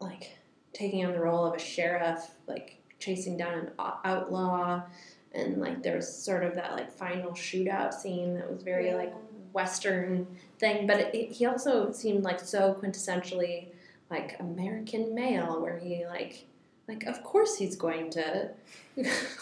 like, 0.00 0.38
taking 0.72 1.04
on 1.04 1.12
the 1.12 1.20
role 1.20 1.44
of 1.44 1.54
a 1.54 1.58
sheriff, 1.58 2.30
like 2.46 2.78
chasing 2.98 3.36
down 3.36 3.52
an 3.52 3.70
outlaw, 3.78 4.82
and 5.32 5.60
like 5.60 5.82
there 5.82 5.96
was 5.96 6.10
sort 6.10 6.42
of 6.42 6.54
that 6.54 6.72
like 6.72 6.90
final 6.90 7.32
shootout 7.32 7.92
scene 7.92 8.36
that 8.36 8.50
was 8.50 8.62
very 8.62 8.94
like 8.94 9.12
western 9.52 10.26
thing, 10.58 10.86
but 10.86 11.00
it, 11.00 11.14
it, 11.14 11.32
he 11.32 11.44
also 11.44 11.92
seemed 11.92 12.24
like 12.24 12.40
so 12.40 12.78
quintessentially 12.82 13.66
like 14.08 14.40
American 14.40 15.14
male, 15.14 15.60
where 15.60 15.78
he 15.78 16.06
like. 16.06 16.46
Like 16.90 17.04
of 17.06 17.22
course 17.22 17.56
he's 17.56 17.76
going 17.76 18.10
to, 18.10 18.50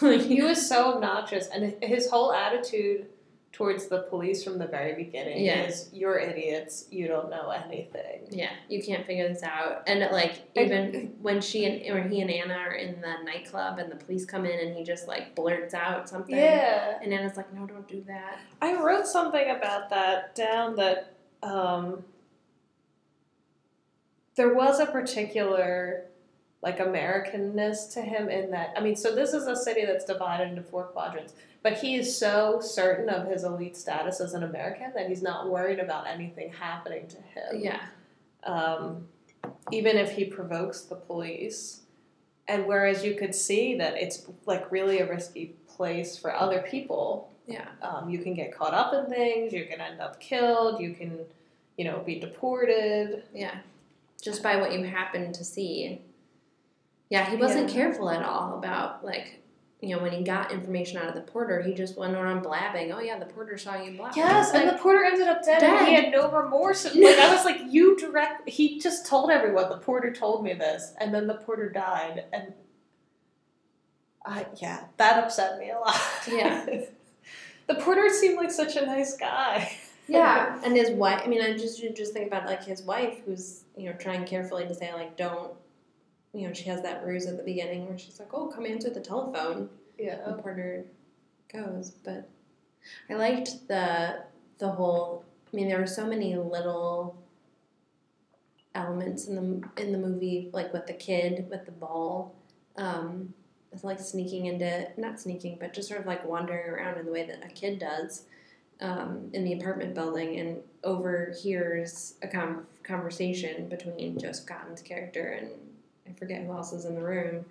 like 0.01 0.21
he 0.33 0.43
was 0.43 0.67
so 0.69 0.93
obnoxious, 0.93 1.47
and 1.47 1.73
his 1.81 2.07
whole 2.09 2.31
attitude 2.31 3.07
towards 3.51 3.87
the 3.87 4.03
police 4.03 4.43
from 4.43 4.59
the 4.59 4.67
very 4.67 4.93
beginning 4.93 5.43
Yeah. 5.43 5.63
is, 5.63 5.89
"You're 5.91 6.19
idiots. 6.19 6.85
You 6.91 7.07
don't 7.07 7.31
know 7.31 7.49
anything." 7.49 8.27
Yeah, 8.29 8.51
you 8.69 8.83
can't 8.83 9.03
figure 9.07 9.27
this 9.27 9.41
out. 9.41 9.81
And 9.87 9.99
like 10.11 10.33
even 10.55 11.15
when 11.23 11.41
she 11.41 11.65
and 11.65 11.97
or 11.97 12.03
he 12.07 12.21
and 12.21 12.29
Anna 12.29 12.53
are 12.53 12.73
in 12.73 13.01
the 13.01 13.15
nightclub 13.25 13.79
and 13.79 13.91
the 13.91 13.95
police 13.95 14.25
come 14.25 14.45
in 14.45 14.59
and 14.67 14.77
he 14.77 14.83
just 14.83 15.07
like 15.07 15.33
blurts 15.33 15.73
out 15.73 16.07
something. 16.07 16.35
Yeah. 16.35 16.99
And 17.01 17.11
Anna's 17.11 17.35
like, 17.35 17.51
No, 17.51 17.65
don't 17.65 17.87
do 17.87 18.03
that. 18.07 18.37
I 18.61 18.75
wrote 18.79 19.07
something 19.07 19.49
about 19.49 19.89
that 19.89 20.35
down 20.35 20.75
that 20.75 21.15
um, 21.41 22.03
there 24.35 24.53
was 24.53 24.79
a 24.79 24.85
particular 24.85 26.05
like 26.61 26.79
Americanness 26.79 27.93
to 27.93 28.01
him 28.01 28.29
in 28.29 28.51
that 28.51 28.73
I 28.75 28.81
mean, 28.81 28.95
so 28.95 29.15
this 29.15 29.33
is 29.33 29.47
a 29.47 29.55
city 29.55 29.85
that's 29.85 30.05
divided 30.05 30.49
into 30.49 30.61
four 30.63 30.83
quadrants, 30.85 31.33
but 31.63 31.73
he 31.73 31.95
is 31.95 32.17
so 32.17 32.59
certain 32.59 33.09
of 33.09 33.27
his 33.27 33.43
elite 33.43 33.77
status 33.77 34.19
as 34.19 34.33
an 34.33 34.43
American 34.43 34.91
that 34.95 35.07
he's 35.07 35.21
not 35.21 35.49
worried 35.49 35.79
about 35.79 36.07
anything 36.07 36.51
happening 36.51 37.07
to 37.07 37.17
him. 37.17 37.61
Yeah. 37.61 37.81
Um, 38.43 39.07
even 39.71 39.95
if 39.97 40.11
he 40.11 40.25
provokes 40.25 40.81
the 40.81 40.95
police. 40.95 41.81
And 42.47 42.65
whereas 42.65 43.05
you 43.05 43.13
could 43.13 43.35
see 43.35 43.77
that 43.77 43.93
it's 43.95 44.25
like 44.45 44.71
really 44.71 44.99
a 44.99 45.07
risky 45.07 45.53
place 45.67 46.17
for 46.17 46.33
other 46.35 46.61
people 46.63 47.29
Yeah. 47.45 47.67
um, 47.81 48.09
you 48.09 48.19
can 48.19 48.33
get 48.33 48.55
caught 48.55 48.73
up 48.73 48.93
in 48.93 49.05
things. 49.09 49.53
You 49.53 49.65
can 49.65 49.79
end 49.79 50.01
up 50.01 50.19
killed. 50.19 50.81
You 50.81 50.93
can, 50.93 51.19
you 51.77 51.85
know, 51.85 51.99
be 51.99 52.19
deported. 52.19 53.23
Yeah. 53.33 53.55
Just 54.21 54.41
by 54.43 54.55
what 54.57 54.73
you 54.73 54.83
happen 54.83 55.31
to 55.31 55.43
see. 55.43 56.01
Yeah, 57.09 57.29
he 57.29 57.35
wasn't 57.35 57.69
Yeah. 57.69 57.73
careful 57.75 58.09
at 58.09 58.23
all 58.23 58.57
about 58.57 59.03
like 59.03 59.35
you 59.81 59.95
know, 59.95 60.01
when 60.01 60.11
he 60.11 60.23
got 60.23 60.51
information 60.51 60.97
out 60.97 61.07
of 61.07 61.15
the 61.15 61.21
porter, 61.21 61.61
he 61.61 61.73
just 61.73 61.97
went 61.97 62.13
around 62.13 62.41
blabbing, 62.43 62.91
Oh 62.91 62.99
yeah, 62.99 63.17
the 63.17 63.25
porter 63.25 63.57
saw 63.57 63.81
you 63.81 63.95
blab. 63.95 64.13
Yes, 64.13 64.53
and 64.53 64.65
Like, 64.65 64.75
the 64.75 64.81
porter 64.83 65.05
ended 65.05 65.29
up 65.29 65.41
dead, 65.41 65.63
and 65.63 65.87
he 65.87 65.93
had 65.93 66.11
no 66.11 66.29
remorse. 66.29 66.83
And, 66.83 66.99
Like 67.01 67.17
I 67.17 67.33
was 67.33 67.45
like, 67.45 67.61
you 67.69 67.95
direct. 67.97 68.49
He 68.49 68.77
just 68.79 69.05
told 69.05 69.31
everyone. 69.31 69.69
The 69.69 69.77
porter 69.77 70.11
told 70.11 70.43
me 70.43 70.53
this, 70.53 70.93
and 70.99 71.13
then 71.13 71.27
the 71.27 71.35
porter 71.35 71.69
died, 71.69 72.25
and 72.33 72.53
I 74.25 74.45
yeah, 74.57 74.83
that 74.97 75.23
upset 75.23 75.59
me 75.59 75.71
a 75.71 75.79
lot. 75.79 75.95
Yeah. 76.29 76.65
the 77.67 77.75
porter 77.75 78.09
seemed 78.09 78.35
like 78.35 78.51
such 78.51 78.75
a 78.75 78.85
nice 78.85 79.15
guy. 79.15 79.71
Yeah, 80.07 80.59
and 80.65 80.75
his 80.75 80.89
wife. 80.89 81.21
I 81.23 81.27
mean, 81.27 81.41
I 81.41 81.53
just 81.53 81.81
you 81.81 81.91
just 81.91 82.11
think 82.13 82.27
about 82.27 82.45
like 82.45 82.63
his 82.65 82.81
wife, 82.83 83.19
who's 83.25 83.63
you 83.77 83.85
know 83.89 83.93
trying 83.97 84.25
carefully 84.25 84.67
to 84.67 84.73
say 84.73 84.91
like 84.93 85.15
don't, 85.15 85.53
you 86.33 86.47
know, 86.47 86.53
she 86.53 86.65
has 86.65 86.81
that 86.83 87.05
ruse 87.05 87.25
at 87.25 87.37
the 87.37 87.43
beginning 87.43 87.87
where 87.87 87.97
she's 87.97 88.19
like, 88.19 88.33
oh, 88.33 88.47
come 88.47 88.65
answer 88.65 88.89
the 88.89 88.99
telephone. 88.99 89.69
Yeah. 89.97 90.19
The 90.25 90.33
Porter 90.33 90.85
goes, 91.51 91.91
but 91.91 92.29
I 93.09 93.15
liked 93.15 93.67
the 93.67 94.23
the 94.59 94.69
whole. 94.69 95.25
I 95.51 95.55
mean, 95.55 95.67
there 95.67 95.79
were 95.79 95.87
so 95.87 96.05
many 96.05 96.35
little 96.35 97.17
elements 98.75 99.25
in 99.25 99.35
the 99.35 99.81
in 99.81 99.91
the 99.91 99.97
movie, 99.97 100.49
like 100.53 100.71
with 100.71 100.87
the 100.87 100.93
kid 100.93 101.47
with 101.49 101.65
the 101.65 101.71
ball. 101.71 102.35
Um, 102.77 103.33
it's 103.71 103.83
like 103.83 103.99
sneaking 103.99 104.45
into 104.45 104.87
not 104.97 105.19
sneaking, 105.19 105.57
but 105.59 105.73
just 105.73 105.89
sort 105.89 105.99
of 105.99 106.07
like 106.07 106.25
wandering 106.25 106.69
around 106.69 106.97
in 106.97 107.05
the 107.05 107.11
way 107.11 107.25
that 107.25 107.43
a 107.43 107.49
kid 107.49 107.79
does 107.79 108.23
um, 108.81 109.29
in 109.33 109.43
the 109.43 109.53
apartment 109.53 109.93
building 109.93 110.39
and 110.39 110.57
overhears 110.83 112.15
a 112.21 112.27
com- 112.27 112.65
conversation 112.83 113.67
between 113.67 114.17
Joseph 114.17 114.47
Cotten's 114.47 114.81
character 114.81 115.27
and 115.27 115.49
I 116.09 116.13
forget 116.17 116.43
who 116.43 116.51
else 116.51 116.73
is 116.73 116.85
in 116.85 116.95
the 116.95 117.01
room. 117.03 117.45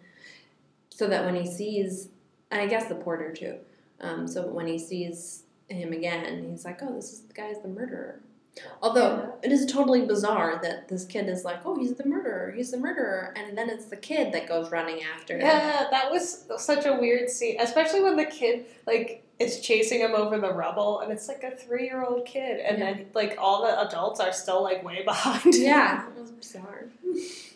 So 0.91 1.07
that 1.07 1.25
when 1.25 1.35
he 1.37 1.47
sees, 1.47 2.09
and 2.51 2.61
I 2.61 2.67
guess 2.67 2.87
the 2.87 2.95
porter 2.97 3.33
too, 3.33 3.57
um, 4.01 4.27
so 4.27 4.47
when 4.49 4.67
he 4.67 4.79
sees 4.79 5.43
him 5.69 5.93
again. 5.93 6.49
He's 6.51 6.65
like, 6.65 6.79
"Oh, 6.83 6.95
this 6.95 7.13
is 7.13 7.21
the 7.21 7.35
guy's 7.35 7.61
the 7.61 7.69
murderer." 7.69 8.21
Although 8.83 9.35
it 9.43 9.53
is 9.53 9.67
totally 9.67 10.07
bizarre 10.07 10.59
that 10.63 10.89
this 10.89 11.05
kid 11.05 11.29
is 11.29 11.45
like, 11.45 11.59
"Oh, 11.67 11.79
he's 11.79 11.93
the 11.95 12.07
murderer. 12.09 12.51
He's 12.57 12.71
the 12.71 12.79
murderer," 12.79 13.35
and 13.37 13.57
then 13.57 13.69
it's 13.69 13.85
the 13.85 13.97
kid 13.97 14.33
that 14.33 14.49
goes 14.49 14.71
running 14.71 15.03
after. 15.03 15.35
him. 15.35 15.43
Yeah, 15.43 15.87
that 15.91 16.11
was 16.11 16.47
such 16.57 16.87
a 16.87 16.95
weird 16.95 17.29
scene, 17.29 17.61
especially 17.61 18.03
when 18.03 18.17
the 18.17 18.25
kid 18.25 18.65
like 18.87 19.23
is 19.39 19.61
chasing 19.61 20.01
him 20.01 20.15
over 20.15 20.39
the 20.41 20.53
rubble, 20.53 21.01
and 21.01 21.13
it's 21.13 21.29
like 21.29 21.45
a 21.45 21.51
three-year-old 21.55 22.25
kid, 22.25 22.59
and 22.61 22.79
Yeah. 22.79 22.95
then 22.95 23.07
like 23.15 23.37
all 23.39 23.63
the 23.63 23.81
adults 23.87 24.21
are 24.21 24.33
still 24.33 24.63
like 24.63 24.83
way 24.83 25.03
behind. 25.05 25.55
him. 25.55 25.63
Yeah, 25.63 26.09
it 26.09 26.19
was 26.19 26.31
bizarre. 26.33 26.87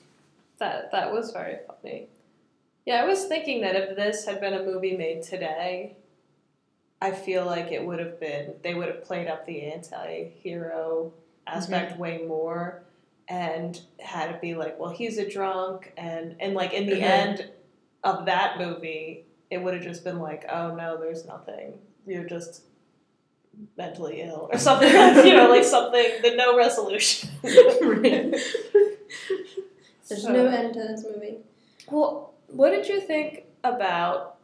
that 0.62 0.92
that 0.92 1.12
was 1.12 1.33
very 1.33 1.57
funny. 1.66 2.07
Yeah, 2.87 3.03
I 3.03 3.05
was 3.05 3.25
thinking 3.27 3.61
that 3.62 3.75
if 3.77 3.96
this 3.96 4.25
had 4.25 4.40
been 4.40 4.55
a 4.55 4.62
movie 4.64 4.96
made 4.96 5.22
today, 5.22 5.96
I 7.01 7.11
feel 7.11 7.44
like 7.44 7.72
it 7.72 7.85
would 7.85 7.98
have 7.98 8.18
been 8.20 8.55
they 8.62 8.75
would 8.75 8.87
have 8.88 9.03
played 9.05 9.27
up 9.29 9.44
the 9.44 9.62
anti-hero 9.62 11.12
aspect 11.46 11.98
way 11.98 12.22
more 12.27 12.83
and 13.29 13.81
had 14.01 14.31
it 14.31 14.40
be 14.40 14.55
like, 14.55 14.79
well, 14.79 14.90
he's 14.90 15.18
a 15.18 15.29
drunk 15.29 15.92
and 15.96 16.37
and 16.40 16.55
like 16.55 16.72
in 16.72 16.87
the 16.87 17.01
Mhm. 17.01 17.03
end 17.03 17.51
of 18.05 18.27
that 18.27 18.59
movie, 18.59 19.25
it 19.51 19.59
would 19.59 19.75
have 19.75 19.83
just 19.83 20.05
been 20.05 20.18
like, 20.20 20.44
oh 20.51 20.75
no, 20.75 20.96
there's 20.96 21.25
nothing. 21.27 21.79
You're 22.07 22.25
just 22.25 22.62
mentally 23.77 24.22
ill 24.22 24.48
or 24.53 24.59
something. 24.59 24.88
you 25.27 25.35
know, 25.37 25.48
like 25.51 25.64
something 25.64 26.22
the 26.22 26.35
no 26.37 26.57
resolution. 26.57 27.31
Right. 27.83 28.35
There's 30.12 30.25
So- 30.25 30.33
no 30.33 30.46
end 30.46 30.75
to 30.75 30.81
this 30.81 31.05
movie. 31.05 31.38
Well, 31.90 32.35
what 32.48 32.70
did 32.70 32.87
you 32.87 33.01
think 33.01 33.46
about 33.64 34.37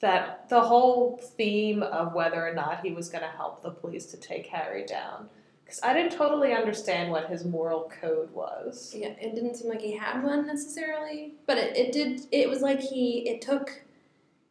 that? 0.00 0.48
The 0.48 0.62
whole 0.62 1.18
theme 1.18 1.82
of 1.82 2.14
whether 2.14 2.46
or 2.46 2.54
not 2.54 2.80
he 2.84 2.92
was 2.92 3.10
going 3.10 3.22
to 3.22 3.28
help 3.28 3.62
the 3.62 3.70
police 3.70 4.06
to 4.06 4.16
take 4.16 4.46
Harry 4.46 4.84
down. 4.86 5.28
Because 5.62 5.80
I 5.82 5.92
didn't 5.92 6.12
totally 6.12 6.52
understand 6.54 7.10
what 7.10 7.28
his 7.28 7.44
moral 7.44 7.90
code 8.00 8.30
was. 8.32 8.94
Yeah, 8.96 9.08
it 9.08 9.34
didn't 9.34 9.56
seem 9.56 9.68
like 9.68 9.80
he 9.82 9.96
had 9.96 10.22
one 10.22 10.46
necessarily, 10.46 11.34
but 11.46 11.58
it, 11.58 11.76
it 11.76 11.92
did. 11.92 12.22
It 12.32 12.48
was 12.48 12.60
like 12.62 12.80
he. 12.80 13.28
It 13.28 13.40
took 13.40 13.82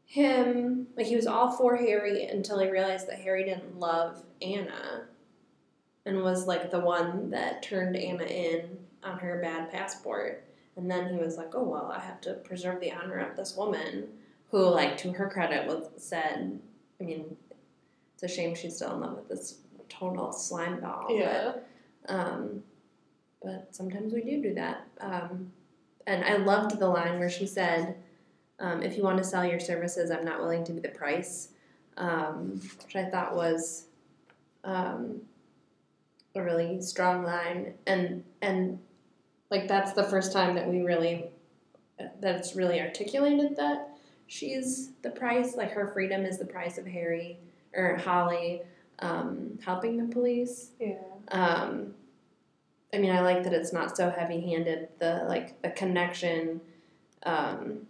him 0.05 0.87
like 0.95 1.05
he 1.07 1.15
was 1.15 1.27
all 1.27 1.51
for 1.51 1.75
Harry 1.75 2.25
until 2.25 2.59
he 2.59 2.69
realized 2.69 3.07
that 3.07 3.19
Harry 3.19 3.43
didn't 3.43 3.79
love 3.79 4.23
Anna, 4.41 5.05
and 6.05 6.23
was 6.23 6.47
like 6.47 6.71
the 6.71 6.79
one 6.79 7.29
that 7.31 7.61
turned 7.63 7.95
Anna 7.95 8.23
in 8.25 8.82
on 9.03 9.19
her 9.19 9.39
bad 9.41 9.71
passport. 9.71 10.43
And 10.75 10.89
then 10.89 11.13
he 11.13 11.19
was 11.19 11.37
like, 11.37 11.53
"Oh 11.55 11.63
well, 11.63 11.91
I 11.95 11.99
have 11.99 12.19
to 12.21 12.33
preserve 12.35 12.79
the 12.79 12.91
honor 12.91 13.19
of 13.19 13.35
this 13.37 13.55
woman," 13.55 14.07
who, 14.49 14.67
like, 14.67 14.97
to 14.99 15.11
her 15.13 15.29
credit, 15.29 15.67
was 15.67 15.89
said. 15.97 16.59
I 16.99 17.03
mean, 17.03 17.35
it's 18.13 18.23
a 18.23 18.27
shame 18.27 18.55
she's 18.55 18.75
still 18.75 18.93
in 18.95 19.01
love 19.01 19.15
with 19.17 19.27
this 19.29 19.57
total 19.89 20.31
slime 20.31 20.79
ball. 20.79 21.05
but- 21.07 21.15
Yeah. 21.15 21.53
um, 22.07 22.63
but 23.41 23.67
sometimes 23.75 24.13
we 24.13 24.21
do 24.23 24.41
do 24.41 24.53
that. 24.55 24.87
Um, 24.99 25.51
and 26.07 26.23
I 26.23 26.37
loved 26.37 26.79
the 26.79 26.87
line 26.87 27.19
where 27.19 27.29
she 27.29 27.45
said, 27.45 27.95
um, 28.59 28.81
"If 28.81 28.95
you 28.97 29.03
want 29.03 29.17
to 29.17 29.23
sell 29.23 29.45
your 29.45 29.59
services, 29.59 30.09
I'm 30.11 30.23
not 30.25 30.39
willing 30.39 30.63
to 30.65 30.71
be 30.71 30.79
the 30.79 30.89
price," 30.89 31.49
um, 31.97 32.61
which 32.83 32.95
I 32.95 33.05
thought 33.09 33.35
was 33.35 33.87
um, 34.63 35.21
a 36.35 36.41
really 36.41 36.81
strong 36.81 37.23
line. 37.23 37.73
And 37.85 38.23
and 38.41 38.79
like 39.53 39.67
that's 39.67 39.93
the 39.93 40.03
first 40.03 40.33
time 40.33 40.55
that 40.55 40.67
we 40.67 40.81
really 40.81 41.25
that 41.99 42.35
it's 42.35 42.55
really 42.55 42.81
articulated 42.81 43.55
that 43.55 43.95
she's 44.25 44.89
the 45.03 45.11
price. 45.11 45.55
Like 45.55 45.71
her 45.73 45.91
freedom 45.93 46.25
is 46.25 46.39
the 46.39 46.45
price 46.45 46.79
of 46.79 46.87
Harry 46.87 47.37
or 47.75 47.95
Holly 47.97 48.63
um, 48.97 49.59
helping 49.63 49.95
the 49.97 50.11
police. 50.11 50.71
Yeah. 50.79 50.95
Um, 51.27 51.93
I 52.91 52.97
mean, 52.97 53.11
I 53.11 53.21
like 53.21 53.43
that 53.43 53.53
it's 53.53 53.71
not 53.71 53.95
so 53.95 54.09
heavy-handed. 54.09 54.89
The 54.97 55.25
like 55.27 55.61
the 55.61 55.69
connection 55.69 56.59
um, 57.23 57.85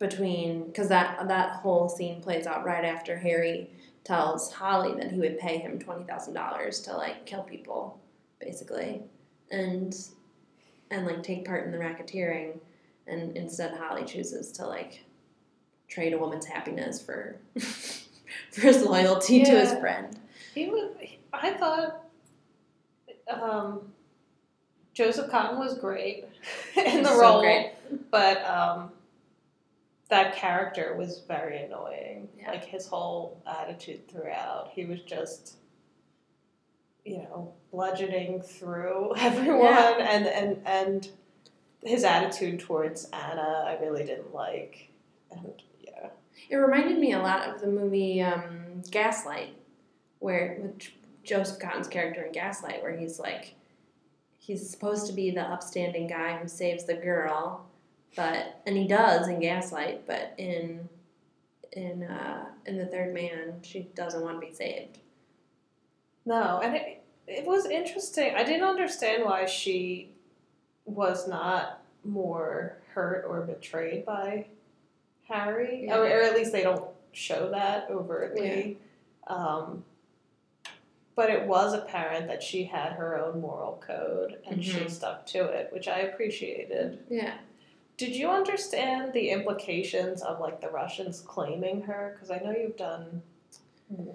between 0.00 0.66
because 0.66 0.88
that 0.88 1.28
that 1.28 1.60
whole 1.60 1.88
scene 1.88 2.20
plays 2.20 2.48
out 2.48 2.64
right 2.64 2.84
after 2.84 3.16
Harry 3.16 3.70
tells 4.02 4.52
Holly 4.52 4.94
that 4.98 5.12
he 5.12 5.20
would 5.20 5.38
pay 5.38 5.58
him 5.58 5.78
twenty 5.78 6.02
thousand 6.02 6.34
dollars 6.34 6.80
to 6.80 6.96
like 6.96 7.26
kill 7.26 7.44
people, 7.44 8.00
basically, 8.40 9.02
and 9.50 9.96
and 10.90 11.06
like 11.06 11.22
take 11.22 11.44
part 11.44 11.64
in 11.64 11.72
the 11.72 11.78
racketeering, 11.78 12.58
and 13.06 13.36
instead 13.36 13.76
Holly 13.76 14.04
chooses 14.04 14.52
to 14.52 14.66
like 14.66 15.04
trade 15.88 16.12
a 16.12 16.18
woman's 16.18 16.46
happiness 16.46 17.00
for 17.00 17.36
for 17.58 18.60
his 18.60 18.82
loyalty 18.82 19.44
to 19.44 19.50
his 19.52 19.72
friend. 19.74 20.18
He 20.54 20.68
was. 20.68 20.94
I 21.32 21.52
thought 21.54 22.04
um, 23.28 23.92
Joseph 24.92 25.30
Cotten 25.30 25.58
was 25.58 25.78
great 25.78 26.24
in 26.76 27.02
the 27.02 27.08
So 27.10 27.20
role, 27.20 27.40
great. 27.40 27.72
but 28.10 28.44
um, 28.44 28.90
that 30.08 30.36
character 30.36 30.94
was 30.96 31.22
very 31.26 31.62
annoying. 31.62 32.28
Yeah. 32.38 32.52
Like 32.52 32.64
his 32.64 32.86
whole 32.86 33.42
attitude 33.46 34.08
throughout, 34.08 34.70
he 34.72 34.84
was 34.84 35.00
just, 35.02 35.56
you 37.14 37.22
know, 37.22 37.52
bludgeoning 37.70 38.42
through 38.42 39.14
everyone, 39.18 39.62
Yeah. 39.64 39.96
and 40.10 40.26
and 40.26 40.58
and 40.66 41.08
his 41.82 42.02
attitude 42.02 42.60
towards 42.60 43.04
Anna, 43.12 43.64
I 43.66 43.78
really 43.80 44.04
didn't 44.04 44.34
like, 44.34 44.90
and 45.30 45.52
yeah, 45.82 46.08
It 46.48 46.56
reminded 46.56 46.98
me 46.98 47.12
a 47.12 47.18
lot 47.18 47.48
of 47.48 47.60
the 47.60 47.66
movie 47.66 48.22
um, 48.22 48.82
Gaslight, 48.90 49.54
where 50.18 50.58
with 50.60 50.88
Joseph 51.22 51.58
Cotten's 51.60 51.86
character 51.88 52.22
in 52.22 52.32
Gaslight, 52.32 52.82
where 52.82 52.96
he's 52.96 53.18
like, 53.20 53.54
he's 54.38 54.68
supposed 54.68 55.06
to 55.08 55.12
be 55.12 55.30
the 55.30 55.42
upstanding 55.42 56.06
guy 56.08 56.36
who 56.38 56.48
saves 56.48 56.84
the 56.84 56.94
girl, 56.94 57.66
but 58.16 58.60
and 58.66 58.76
he 58.76 58.88
does 58.88 59.28
in 59.28 59.38
Gaslight, 59.40 60.06
but 60.06 60.34
in 60.38 60.88
in 61.72 62.02
uh, 62.04 62.46
in 62.66 62.78
the 62.78 62.86
Third 62.86 63.12
Man, 63.14 63.60
she 63.62 63.88
doesn't 63.94 64.22
want 64.22 64.40
to 64.40 64.46
be 64.46 64.52
saved. 64.54 64.98
No, 66.24 66.60
and 66.64 66.74
it 66.76 67.03
it 67.26 67.46
was 67.46 67.66
interesting. 67.66 68.34
I 68.34 68.44
didn't 68.44 68.64
understand 68.68 69.24
why 69.24 69.46
she 69.46 70.10
was 70.84 71.26
not 71.28 71.82
more 72.04 72.78
hurt 72.94 73.24
or 73.28 73.40
betrayed 73.42 74.04
by 74.04 74.46
Harry, 75.28 75.84
Yeah. 75.86 75.98
or, 75.98 76.04
or 76.04 76.22
at 76.22 76.34
least 76.34 76.52
they 76.52 76.62
don't 76.62 76.84
show 77.12 77.50
that 77.50 77.88
overtly. 77.90 78.78
Um, 79.26 79.84
but 81.16 81.30
it 81.30 81.46
was 81.46 81.72
apparent 81.72 82.26
that 82.26 82.42
she 82.42 82.64
had 82.64 82.92
her 82.92 83.16
own 83.18 83.40
moral 83.40 83.80
code 83.86 84.40
and 84.46 84.62
she 84.64 84.80
Mhm. 84.80 84.90
stuck 84.90 85.24
to 85.26 85.44
it, 85.44 85.72
which 85.72 85.86
I 85.88 86.00
appreciated. 86.00 87.04
Yeah. 87.08 87.34
Did 87.96 88.16
you 88.16 88.28
understand 88.28 89.12
the 89.12 89.30
implications 89.30 90.22
of 90.22 90.40
like 90.40 90.60
the 90.60 90.68
Russians 90.68 91.20
claiming 91.20 91.82
her? 91.82 92.10
Because 92.14 92.30
I 92.32 92.38
know 92.38 92.50
you've 92.50 92.76
done 92.76 93.22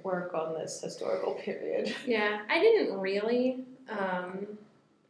work 0.04 0.34
on 0.34 0.54
this 0.54 0.82
historical 0.82 1.34
period. 1.34 1.96
Yeah, 2.06 2.42
I 2.50 2.60
didn't 2.60 3.00
really. 3.00 3.64
Um, 3.90 4.48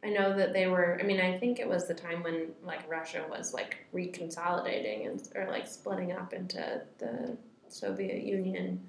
I 0.02 0.08
know 0.08 0.34
that 0.36 0.52
they 0.52 0.66
were. 0.66 0.98
I 1.00 1.04
mean, 1.04 1.20
I 1.20 1.38
think 1.38 1.60
it 1.60 1.68
was 1.68 1.86
the 1.86 1.94
time 1.94 2.22
when 2.22 2.48
like 2.64 2.88
Russia 2.90 3.24
was 3.28 3.52
like 3.52 3.78
reconsolidating 3.94 5.06
and 5.06 5.28
or 5.34 5.50
like 5.50 5.66
splitting 5.66 6.12
up 6.12 6.32
into 6.32 6.82
the 6.98 7.36
Soviet 7.68 8.22
Union, 8.22 8.80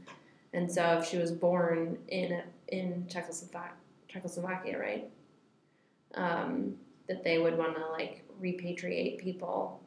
and 0.53 0.71
so 0.71 0.99
if 0.99 1.05
she 1.05 1.17
was 1.17 1.31
born 1.31 1.97
in 2.07 2.31
a, 2.31 2.43
in 2.69 3.05
Czechoslovakia, 3.09 3.73
Czechoslovakia, 4.07 4.79
right? 4.79 5.09
Um, 6.15 6.75
that 7.07 7.23
they 7.23 7.39
would 7.39 7.57
want 7.57 7.75
to 7.75 7.85
like 7.87 8.23
repatriate 8.41 9.19
people 9.19 9.81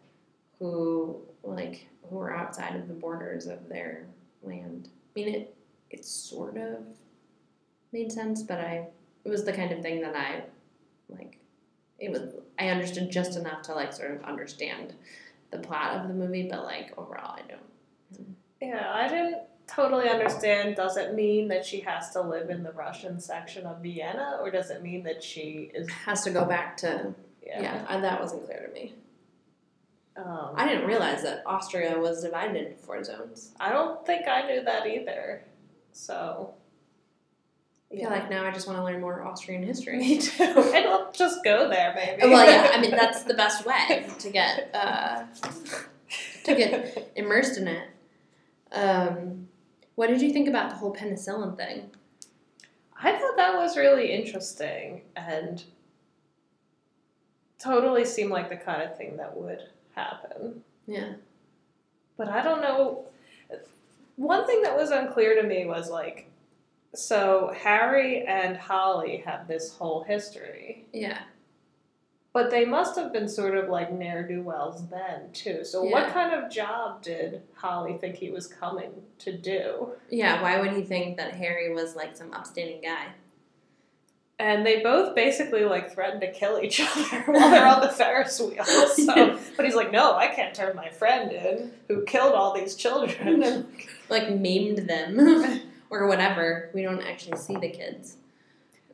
who 0.58 1.20
like 1.42 1.86
who 2.08 2.16
were 2.16 2.34
outside 2.34 2.76
of 2.76 2.86
the 2.88 2.94
borders 2.94 3.46
of 3.46 3.68
their 3.68 4.04
land. 4.42 4.88
I 5.16 5.20
mean, 5.20 5.34
it 5.34 5.54
it 5.94 6.04
sort 6.04 6.56
of 6.56 6.84
made 7.92 8.10
sense, 8.10 8.42
but 8.42 8.58
I 8.58 8.88
it 9.24 9.30
was 9.30 9.44
the 9.44 9.52
kind 9.52 9.72
of 9.72 9.80
thing 9.80 10.00
that 10.02 10.16
I 10.16 10.42
like 11.08 11.38
it 11.98 12.10
was 12.10 12.34
I 12.58 12.68
understood 12.68 13.10
just 13.10 13.36
enough 13.36 13.62
to 13.62 13.74
like 13.74 13.92
sort 13.92 14.10
of 14.10 14.24
understand 14.24 14.94
the 15.50 15.58
plot 15.58 16.00
of 16.00 16.08
the 16.08 16.14
movie, 16.14 16.48
but 16.50 16.64
like 16.64 16.92
overall 16.98 17.38
I 17.38 17.42
don't. 17.48 18.36
Yeah, 18.60 18.90
I 18.92 19.08
didn't 19.08 19.42
totally 19.66 20.08
understand. 20.08 20.76
Does 20.76 20.96
it 20.96 21.14
mean 21.14 21.48
that 21.48 21.64
she 21.64 21.80
has 21.80 22.10
to 22.10 22.20
live 22.20 22.50
in 22.50 22.62
the 22.62 22.72
Russian 22.72 23.20
section 23.20 23.66
of 23.66 23.82
Vienna, 23.82 24.38
or 24.40 24.50
does 24.50 24.70
it 24.70 24.82
mean 24.82 25.04
that 25.04 25.22
she 25.22 25.70
is? 25.74 25.88
Has 25.90 26.22
to 26.24 26.30
go 26.30 26.44
back 26.44 26.76
to 26.78 27.14
Yeah. 27.46 27.62
yeah, 27.62 27.86
I, 27.88 28.00
that 28.00 28.20
wasn't 28.20 28.46
clear 28.46 28.66
to 28.66 28.72
me. 28.72 28.94
Um, 30.16 30.50
I 30.54 30.66
didn't 30.68 30.86
realize 30.86 31.22
that 31.22 31.42
Austria 31.44 31.98
was 31.98 32.22
divided 32.22 32.56
into 32.56 32.76
four 32.78 33.02
zones. 33.02 33.50
I 33.58 33.70
don't 33.70 34.04
think 34.06 34.28
I 34.28 34.46
knew 34.46 34.62
that 34.62 34.86
either. 34.86 35.42
So. 35.94 36.54
I 37.92 37.96
feel 37.96 38.10
like 38.10 38.28
now 38.28 38.44
I 38.44 38.50
just 38.50 38.66
want 38.66 38.78
to 38.80 38.84
learn 38.84 39.00
more 39.00 39.22
Austrian 39.24 39.62
history. 39.62 39.98
Me 39.98 40.18
too. 40.18 40.42
And 40.74 40.86
I'll 40.86 41.12
just 41.12 41.44
go 41.44 41.68
there, 41.68 41.92
maybe. 41.94 42.28
well, 42.32 42.44
yeah, 42.44 42.72
I 42.74 42.80
mean 42.80 42.90
that's 42.90 43.22
the 43.22 43.34
best 43.34 43.64
way 43.70 44.04
to 44.18 44.30
get 44.30 44.70
uh, 44.74 45.22
to 46.44 46.54
get 46.56 47.12
immersed 47.14 47.56
in 47.56 47.68
it. 47.68 47.88
Um, 48.72 49.48
What 49.94 50.08
did 50.08 50.20
you 50.22 50.32
think 50.32 50.48
about 50.48 50.70
the 50.70 50.76
whole 50.76 50.92
penicillin 50.92 51.56
thing? 51.56 51.90
I 53.00 53.12
thought 53.12 53.36
that 53.36 53.54
was 53.54 53.76
really 53.76 54.10
interesting 54.12 55.02
and 55.14 55.62
totally 57.60 58.04
seemed 58.04 58.30
like 58.32 58.48
the 58.48 58.56
kind 58.56 58.82
of 58.82 58.96
thing 58.96 59.18
that 59.18 59.36
would 59.36 59.60
happen. 59.94 60.64
Yeah. 60.86 61.12
But 62.16 62.28
I 62.28 62.42
don't 62.42 62.60
know. 62.60 63.06
One 64.16 64.46
thing 64.46 64.62
that 64.62 64.76
was 64.76 64.90
unclear 64.90 65.40
to 65.40 65.46
me 65.46 65.66
was 65.66 65.90
like, 65.90 66.30
so 66.94 67.52
Harry 67.60 68.24
and 68.26 68.56
Holly 68.56 69.18
have 69.26 69.48
this 69.48 69.74
whole 69.76 70.04
history, 70.04 70.86
Yeah. 70.92 71.18
but 72.32 72.50
they 72.50 72.64
must 72.64 72.94
have 72.96 73.12
been 73.12 73.28
sort 73.28 73.56
of 73.56 73.68
like 73.68 73.92
ne'er 73.92 74.22
do 74.26 74.42
wells 74.42 74.88
then 74.88 75.32
too. 75.32 75.64
So 75.64 75.82
Yeah. 75.82 75.90
what 75.92 76.12
kind 76.12 76.32
of 76.32 76.50
job 76.50 77.02
did 77.02 77.42
Holly 77.54 77.98
think 77.98 78.14
he 78.16 78.30
was 78.30 78.46
coming 78.46 79.02
to 79.18 79.36
do? 79.36 79.92
Yeah, 80.08 80.40
why 80.42 80.60
would 80.60 80.72
he 80.72 80.82
think 80.82 81.16
that 81.16 81.34
Harry 81.34 81.72
was 81.74 81.96
like 81.96 82.16
some 82.16 82.32
upstanding 82.32 82.80
guy? 82.82 83.08
And 84.38 84.66
they 84.66 84.82
both 84.82 85.14
basically 85.14 85.64
like 85.64 85.92
threatened 85.92 86.20
to 86.22 86.32
kill 86.32 86.58
each 86.58 86.80
other 86.96 87.22
while 87.26 87.50
they're 87.50 87.66
on 87.66 87.80
the 87.80 87.88
Ferris 87.88 88.40
wheel. 88.40 88.64
So, 88.64 89.38
but 89.56 89.64
he's 89.64 89.76
like, 89.76 89.92
no, 89.92 90.16
I 90.16 90.26
can't 90.28 90.54
turn 90.54 90.74
my 90.74 90.88
friend 90.90 91.30
in 91.30 91.72
who 91.88 92.04
killed 92.04 92.34
all 92.34 92.52
these 92.52 92.74
children. 92.74 93.42
And 93.42 93.66
Like 94.10 94.30
maimed 94.30 94.86
them 94.88 95.62
or 95.88 96.06
whatever. 96.06 96.70
We 96.74 96.82
don't 96.82 97.00
actually 97.00 97.38
see 97.38 97.56
the 97.56 97.70
kids. 97.70 98.16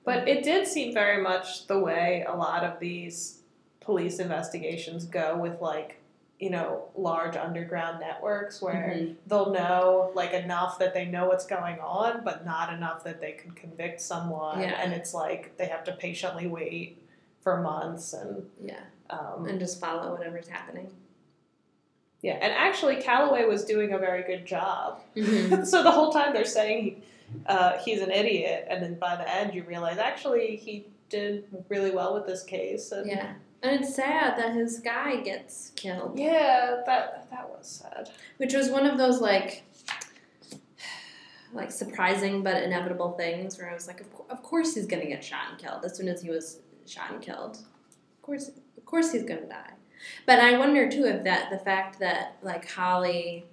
But 0.05 0.29
it 0.29 0.45
did 0.45 0.67
seem 0.67 0.95
very 0.95 1.21
much 1.21 1.67
the 1.67 1.79
way 1.79 2.25
a 2.27 2.35
lot 2.35 2.63
of 2.63 2.79
these 2.79 3.41
police 3.81 4.19
investigations 4.19 5.05
go 5.05 5.37
with 5.37 5.61
like, 5.61 6.00
you 6.41 6.49
know, 6.51 6.89
large 6.97 7.37
underground 7.37 8.01
networks 8.01 8.61
where 8.63 8.95
Mhm. 8.97 9.15
they'll 9.27 9.51
know 9.53 10.11
like 10.15 10.33
enough 10.33 10.79
that 10.79 10.95
they 10.95 11.05
know 11.05 11.27
what's 11.29 11.47
going 11.47 11.79
on, 11.81 12.23
but 12.25 12.47
not 12.47 12.73
enough 12.73 13.05
that 13.05 13.21
they 13.21 13.33
can 13.33 13.51
convict 13.53 14.01
someone. 14.01 14.61
Yeah. 14.63 14.81
And 14.83 14.95
it's 14.95 15.13
like 15.13 15.57
they 15.59 15.67
have 15.67 15.85
to 15.85 15.93
patiently 15.93 16.47
wait 16.47 16.97
for 17.43 17.59
months 17.61 18.15
and 18.15 18.49
Yeah. 18.59 18.81
um, 19.11 19.47
And 19.47 19.61
just 19.61 19.79
follow 19.81 20.13
whatever's 20.17 20.49
happening. 20.49 20.91
yeah. 22.23 22.35
And 22.41 22.53
actually, 22.55 22.97
Calloway 22.97 23.45
was 23.45 23.65
doing 23.67 23.93
a 23.93 23.99
very 23.99 24.23
good 24.23 24.47
job. 24.47 25.01
Mhm. 25.15 25.67
so 25.71 25.83
the 25.83 25.91
whole 25.91 26.11
time 26.11 26.33
they're 26.33 26.45
saying 26.47 26.83
he, 26.85 27.03
uh, 27.47 27.77
he's 27.79 28.01
an 28.01 28.11
idiot, 28.11 28.67
and 28.71 28.83
then 28.83 28.95
by 28.95 29.15
the 29.17 29.29
end 29.29 29.53
you 29.55 29.63
realize 29.65 29.99
actually 29.99 30.57
he 30.57 30.87
did 31.11 31.45
really 31.69 31.91
well 31.91 32.15
with 32.15 32.27
this 32.27 32.43
case. 32.43 32.93
And 32.93 33.07
yeah. 33.11 33.35
And 33.63 33.81
it's 33.81 33.95
sad 33.95 34.39
that 34.39 34.55
his 34.55 34.79
guy 34.79 35.17
gets 35.17 35.73
killed. 35.77 36.19
Yeah, 36.19 36.83
that 36.87 37.29
that 37.31 37.49
was 37.49 37.67
sad. 37.67 38.11
Which 38.39 38.55
was 38.55 38.71
one 38.71 38.87
of 38.87 38.97
those 38.97 39.21
like 39.21 39.65
like 41.53 41.71
surprising 41.71 42.43
but 42.43 42.63
inevitable 42.63 43.13
things 43.13 43.59
where 43.59 43.71
I 43.71 43.75
was 43.75 43.87
like, 43.87 44.01
of, 44.01 44.15
cour- 44.15 44.27
of 44.31 44.43
course 44.43 44.75
he's 44.75 44.87
gonna 44.87 45.07
get 45.07 45.23
shot 45.23 45.51
and 45.51 45.59
killed 45.59 45.85
as 45.85 45.97
soon 45.97 46.09
as 46.09 46.23
he 46.23 46.31
was 46.31 46.61
shot 46.87 47.11
and 47.11 47.21
killed. 47.21 47.57
Of 47.57 48.23
course, 48.23 48.49
of 48.49 48.85
course 48.87 49.13
he's 49.13 49.25
gonna 49.25 49.47
die. 49.47 49.73
But 50.27 50.39
I 50.39 50.59
wonder 50.59 50.91
too 50.91 51.05
if 51.05 51.25
that 51.25 51.51
the 51.51 51.59
fact 51.59 51.99
that 51.99 52.37
like 52.43 52.69
Holly 52.69 53.45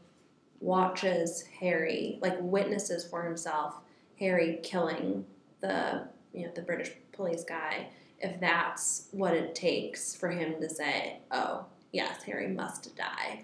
watches 0.59 1.43
Harry, 1.59 2.17
like 2.21 2.37
witnesses 2.39 3.05
for 3.05 3.23
himself 3.23 3.75
Harry 4.19 4.59
killing 4.63 5.25
the 5.59 6.07
you 6.33 6.45
know 6.45 6.51
the 6.53 6.61
British 6.61 6.91
police 7.11 7.43
guy, 7.43 7.87
if 8.19 8.39
that's 8.39 9.07
what 9.11 9.33
it 9.33 9.55
takes 9.55 10.15
for 10.15 10.29
him 10.29 10.59
to 10.61 10.69
say, 10.69 11.19
oh 11.31 11.65
yes, 11.91 12.23
Harry 12.23 12.47
must 12.47 12.95
die. 12.95 13.43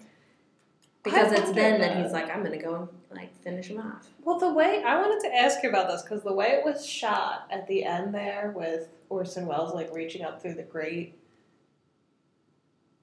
Because 1.02 1.32
I 1.32 1.36
it's 1.36 1.52
then 1.52 1.80
that 1.80 1.94
that. 1.94 2.02
he's 2.02 2.12
like, 2.12 2.34
I'm 2.34 2.42
gonna 2.42 2.60
go 2.60 2.88
and 3.10 3.18
like 3.18 3.36
finish 3.42 3.68
him 3.68 3.78
off. 3.78 4.08
Well, 4.22 4.38
the 4.38 4.52
way 4.52 4.82
I 4.84 4.96
wanted 4.96 5.28
to 5.28 5.34
ask 5.34 5.62
you 5.62 5.68
about 5.68 5.88
this 5.88 6.02
because 6.02 6.22
the 6.22 6.32
way 6.32 6.48
it 6.48 6.64
was 6.64 6.86
shot 6.86 7.46
at 7.50 7.66
the 7.66 7.84
end 7.84 8.14
there 8.14 8.52
with 8.56 8.88
Orson 9.10 9.46
Welles 9.46 9.74
like 9.74 9.92
reaching 9.92 10.24
up 10.24 10.40
through 10.40 10.54
the 10.54 10.62
grate, 10.62 11.18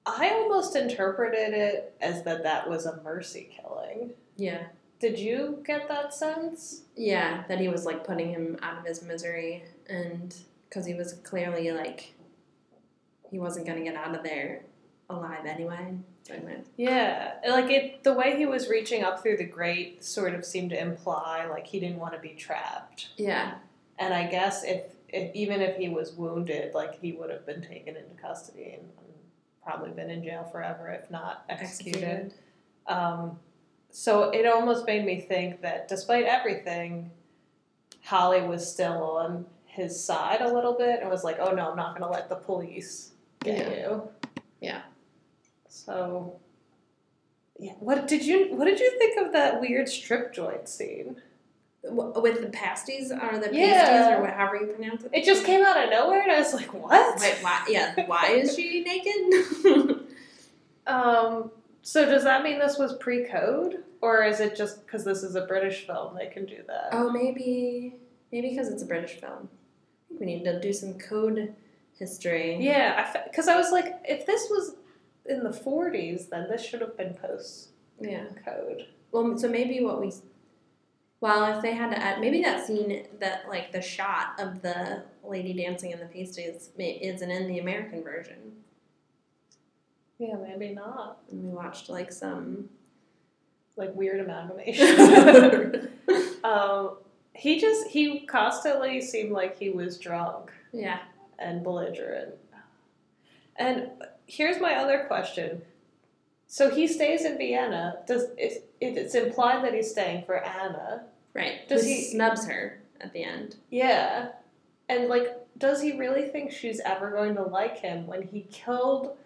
I 0.04 0.30
almost 0.30 0.74
interpreted 0.74 1.54
it 1.54 1.94
as 2.00 2.24
that 2.24 2.42
that 2.42 2.68
was 2.68 2.86
a 2.86 3.00
mercy 3.02 3.48
killing. 3.56 4.10
Yeah. 4.36 4.64
Did 4.98 5.18
you 5.18 5.62
get 5.64 5.88
that 5.88 6.14
sense? 6.14 6.82
Yeah, 6.96 7.44
that 7.48 7.60
he 7.60 7.68
was 7.68 7.84
like 7.84 8.04
putting 8.04 8.30
him 8.30 8.56
out 8.62 8.78
of 8.78 8.84
his 8.84 9.02
misery, 9.02 9.64
and 9.88 10.32
because 10.72 10.86
he 10.86 10.94
was 10.94 11.12
clearly 11.22 11.70
like 11.70 12.14
he 13.30 13.38
wasn't 13.38 13.66
gonna 13.66 13.82
get 13.82 13.94
out 13.94 14.14
of 14.14 14.22
there 14.22 14.62
alive 15.10 15.44
anyway. 15.44 15.94
So 16.26 16.34
Yeah, 16.78 17.34
like 17.46 17.70
it. 17.70 18.04
The 18.04 18.14
way 18.14 18.36
he 18.38 18.46
was 18.46 18.68
reaching 18.68 19.02
up 19.04 19.22
through 19.22 19.36
the 19.36 19.44
grate 19.44 20.02
sort 20.02 20.34
of 20.34 20.46
seemed 20.46 20.70
to 20.70 20.80
imply 20.80 21.46
like 21.46 21.66
he 21.66 21.78
didn't 21.78 21.98
want 21.98 22.14
to 22.14 22.20
be 22.20 22.30
trapped. 22.30 23.08
yeah, 23.16 23.54
And 23.98 24.14
I 24.14 24.28
guess 24.28 24.64
if, 24.64 24.82
if 25.08 25.34
even 25.34 25.60
if 25.60 25.76
he 25.76 25.88
was 25.88 26.12
wounded, 26.12 26.74
like 26.74 26.98
he 27.00 27.12
would 27.12 27.28
have 27.28 27.44
been 27.44 27.60
taken 27.60 27.96
into 27.96 28.14
custody 28.22 28.76
and, 28.78 28.82
and 28.82 29.14
probably 29.62 29.90
been 29.90 30.10
in 30.10 30.22
jail 30.22 30.44
forever, 30.50 30.88
if 30.88 31.10
not 31.10 31.44
executed. 31.48 32.02
executed. 32.04 32.34
Um, 32.86 33.38
so 33.90 34.30
it 34.30 34.46
almost 34.46 34.86
made 34.86 35.04
me 35.04 35.20
think 35.20 35.60
that 35.62 35.88
despite 35.88 36.24
everything, 36.24 37.10
Holly 38.04 38.42
was 38.42 38.70
still 38.70 39.02
on 39.02 39.44
his 39.72 39.98
side 40.04 40.42
a 40.42 40.52
little 40.52 40.74
bit 40.74 41.00
and 41.00 41.08
was 41.08 41.24
like, 41.24 41.38
"Oh 41.40 41.50
no, 41.52 41.70
I'm 41.70 41.76
not 41.76 41.98
going 41.98 42.02
to 42.02 42.14
let 42.14 42.28
the 42.28 42.36
police 42.36 43.12
get 43.42 43.58
Yeah. 43.58 43.70
you." 43.88 44.08
Yeah. 44.60 44.82
So, 45.68 46.36
yeah. 47.58 47.72
What 47.80 48.06
did 48.06 48.24
you 48.24 48.54
What 48.54 48.66
did 48.66 48.78
you 48.80 48.90
think 48.98 49.20
of 49.24 49.32
that 49.32 49.60
weird 49.60 49.88
strip 49.88 50.32
joint 50.34 50.68
scene? 50.68 51.16
With 51.84 52.40
the 52.42 52.48
pasties 52.50 53.10
or 53.10 53.16
the 53.38 53.48
pasties 53.48 53.54
Yeah. 53.58 54.16
or 54.18 54.20
whatever 54.20 54.54
you 54.56 54.66
pronounce 54.68 55.02
it. 55.02 55.10
It 55.12 55.24
just 55.24 55.44
came 55.44 55.64
out 55.64 55.82
of 55.82 55.90
nowhere, 55.90 56.22
and 56.22 56.30
I 56.30 56.38
was 56.38 56.54
like, 56.54 56.72
"What?" 56.72 57.18
Wait, 57.20 57.38
why? 57.40 57.64
Yeah, 57.68 58.06
why 58.06 58.26
is 58.28 58.54
she 58.54 58.82
naked? 58.86 60.00
Um. 60.86 61.50
So 61.84 62.04
does 62.04 62.22
that 62.22 62.44
mean 62.44 62.60
this 62.60 62.78
was 62.78 62.92
pre-code, 62.98 63.82
or 64.00 64.22
is 64.22 64.38
it 64.38 64.54
just 64.54 64.86
because 64.86 65.04
this 65.04 65.24
is 65.24 65.34
a 65.34 65.40
British 65.46 65.84
film 65.86 66.14
they 66.16 66.26
can 66.26 66.46
do 66.46 66.58
that? 66.68 66.90
oh, 66.92 67.10
maybe, 67.10 67.96
maybe 68.30 68.50
because 68.50 68.68
it's 68.68 68.82
a 68.82 68.86
British 68.86 69.14
film. 69.20 69.48
We 70.20 70.26
need 70.26 70.44
to 70.44 70.60
do 70.60 70.72
some 70.72 70.94
code 70.94 71.54
history. 71.98 72.56
Yeah, 72.60 73.12
because 73.24 73.48
I, 73.48 73.56
was 73.56 73.70
like, 73.72 73.94
if 74.04 74.26
this 74.26 74.48
was 74.50 74.76
in 75.26 75.42
the 75.42 75.50
40s, 75.50 76.28
then 76.28 76.48
this 76.48 76.64
should 76.64 76.80
have 76.80 76.96
been 76.96 77.14
post 77.14 77.70
Yeah. 78.00 78.24
code. 78.44 78.86
Well, 79.12 79.36
so 79.38 79.48
maybe 79.48 79.82
what 79.84 80.00
we, 80.00 80.12
well, 81.20 81.56
if 81.56 81.62
they 81.62 81.72
had 81.74 81.90
to 81.90 81.98
add, 81.98 82.20
maybe 82.20 82.42
that 82.42 82.66
scene 82.66 83.06
that 83.20 83.48
like 83.48 83.70
the 83.72 83.80
shot 83.82 84.38
of 84.40 84.62
the 84.62 85.04
lady 85.22 85.52
dancing 85.52 85.90
in 85.92 86.00
the 86.00 86.06
pasties 86.06 86.70
isn't 86.78 87.30
in 87.30 87.46
the 87.46 87.58
American 87.60 88.02
version, 88.02 88.52
Yeah, 90.18 90.36
maybe 90.36 90.74
not. 90.74 91.18
and 91.30 91.42
we 91.44 91.50
watched 91.50 91.88
like 91.88 92.10
some. 92.12 92.68
Like 93.76 93.94
weird 93.94 94.20
amalgamation. 94.24 95.88
um, 96.44 96.96
he 97.34 97.60
just 97.60 97.88
he 97.88 98.20
constantly 98.26 99.00
seemed 99.00 99.32
like 99.32 99.58
he 99.58 99.70
was 99.70 99.98
drunk 99.98 100.50
yeah. 100.72 101.00
and 101.38 101.62
belligerent. 101.62 102.34
And 103.56 103.90
here's 104.26 104.60
my 104.60 104.74
other 104.76 105.04
question. 105.06 105.62
So 106.46 106.70
he 106.70 106.86
stays 106.86 107.24
in 107.24 107.38
Vienna. 107.38 107.98
Does 108.06 108.24
it, 108.36 108.68
it's 108.80 109.14
implied 109.14 109.64
that 109.64 109.72
he's 109.74 109.90
staying 109.90 110.24
for 110.24 110.36
Anna? 110.36 111.04
Right. 111.34 111.66
Does 111.68 111.82
Who 111.82 111.88
he- 111.88 112.02
snubs 112.04 112.46
her 112.46 112.80
at 113.00 113.12
the 113.12 113.24
end? 113.24 113.56
Yeah. 113.70 114.30
And 114.88 115.08
like, 115.08 115.28
does 115.58 115.80
he 115.80 115.96
really 115.98 116.28
think 116.28 116.50
she's 116.50 116.80
ever 116.80 117.10
going 117.10 117.34
to 117.36 117.42
like 117.42 117.78
him 117.78 118.06
when 118.06 118.22
he 118.22 118.42
killed, 118.50 119.16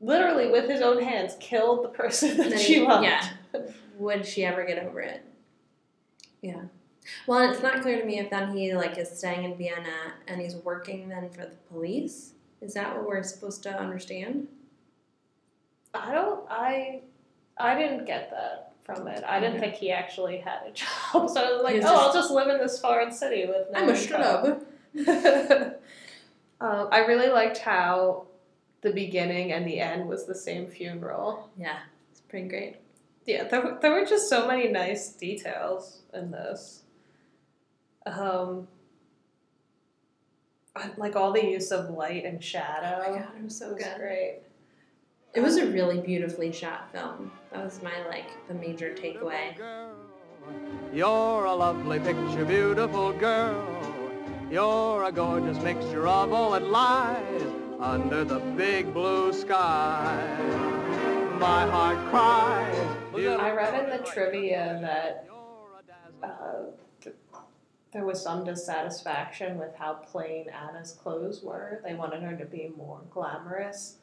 literally 0.00 0.50
with 0.50 0.68
his 0.70 0.80
own 0.80 1.02
hands, 1.02 1.34
killed 1.40 1.84
the 1.84 1.88
person 1.88 2.36
that 2.48 2.58
she 2.58 2.74
he- 2.76 2.82
loved? 2.86 3.04
yeah. 3.04 3.28
Would 3.98 4.26
she 4.26 4.44
ever 4.44 4.64
get 4.64 4.78
over 4.82 5.00
it? 5.00 5.22
Yeah. 6.40 6.62
Well, 7.26 7.50
it's 7.50 7.62
not 7.62 7.82
clear 7.82 7.98
to 8.00 8.06
me 8.06 8.18
if 8.18 8.30
then 8.30 8.56
he 8.56 8.74
like 8.74 8.96
is 8.98 9.10
staying 9.10 9.44
in 9.44 9.56
Vienna 9.56 10.14
and 10.28 10.40
he's 10.40 10.54
working 10.56 11.08
then 11.08 11.30
for 11.30 11.42
the 11.42 11.56
police. 11.70 12.32
Is 12.60 12.74
that 12.74 12.94
what 12.96 13.06
we're 13.06 13.22
supposed 13.24 13.62
to 13.64 13.76
understand? 13.76 14.46
I 15.94 16.12
don't. 16.12 16.44
I. 16.48 17.00
I 17.58 17.78
didn't 17.78 18.06
get 18.06 18.30
that 18.30 18.72
from 18.84 19.06
it. 19.08 19.22
I 19.26 19.38
didn't 19.40 19.60
think 19.60 19.74
he 19.74 19.90
actually 19.92 20.38
had 20.38 20.60
a 20.66 20.70
job. 20.72 21.28
So 21.30 21.40
I 21.40 21.52
was 21.52 21.62
like, 21.62 21.74
He 21.74 21.80
was 21.80 21.88
oh, 21.88 21.92
just- 21.94 22.02
I'll 22.06 22.12
just 22.14 22.30
live 22.30 22.48
in 22.48 22.58
this 22.58 22.80
foreign 22.80 23.12
city 23.12 23.46
with 23.46 23.68
no 23.72 23.78
I'm 23.80 23.88
a 23.88 23.92
income." 23.92 24.64
schlub. 24.96 25.74
um, 26.60 26.88
I 26.90 26.98
really 27.00 27.28
liked 27.28 27.58
how 27.58 28.26
the 28.80 28.92
beginning 28.92 29.52
and 29.52 29.66
the 29.66 29.78
end 29.80 30.08
was 30.08 30.26
the 30.26 30.34
same 30.34 30.66
funeral. 30.66 31.50
Yeah, 31.58 31.78
it's 32.10 32.20
pretty 32.22 32.48
great. 32.48 32.76
Yeah, 33.26 33.44
there, 33.44 33.60
were- 33.60 33.78
there 33.80 33.92
were 33.92 34.04
just 34.06 34.28
so 34.28 34.46
many 34.48 34.68
nice 34.68 35.10
details 35.12 36.00
in 36.14 36.30
this. 36.30 36.82
Um, 38.06 38.68
like 40.96 41.16
all 41.16 41.32
the 41.32 41.44
use 41.44 41.70
of 41.70 41.90
light 41.90 42.24
and 42.24 42.42
shadow. 42.42 43.02
Oh 43.04 43.12
my 43.12 43.18
god, 43.18 43.28
it 43.38 43.44
was 43.44 43.56
so 43.56 43.74
was 43.74 43.82
good. 43.82 43.96
great. 43.98 44.40
It 45.34 45.40
was 45.40 45.56
a 45.56 45.66
really 45.66 46.00
beautifully 46.00 46.52
shot 46.52 46.92
film. 46.92 47.30
That 47.52 47.64
was 47.64 47.82
my 47.82 48.06
like 48.08 48.26
the 48.48 48.54
major 48.54 48.94
takeaway. 48.94 49.56
You're 50.92 51.44
a 51.44 51.54
lovely 51.54 52.00
picture, 52.00 52.44
beautiful 52.44 53.12
girl. 53.12 53.66
You're 54.50 55.04
a 55.04 55.12
gorgeous 55.12 55.58
mixture 55.62 56.06
of 56.06 56.32
all 56.32 56.50
that 56.50 56.64
lies 56.64 57.42
under 57.80 58.24
the 58.24 58.40
big 58.56 58.92
blue 58.92 59.32
sky. 59.32 60.36
My 61.38 61.66
heart 61.66 61.98
cries. 62.10 62.76
I 63.14 63.50
read 63.50 63.84
in 63.84 63.90
the 63.90 64.04
trivia 64.04 64.78
that 64.82 65.28
uh, 66.22 66.28
th- 66.28 66.81
there 67.92 68.04
was 68.04 68.22
some 68.22 68.44
dissatisfaction 68.44 69.58
with 69.58 69.74
how 69.76 69.94
plain 69.94 70.46
Anna's 70.48 70.92
clothes 70.92 71.42
were. 71.42 71.80
They 71.84 71.94
wanted 71.94 72.22
her 72.22 72.34
to 72.36 72.44
be 72.46 72.72
more 72.76 73.00
glamorous. 73.10 73.96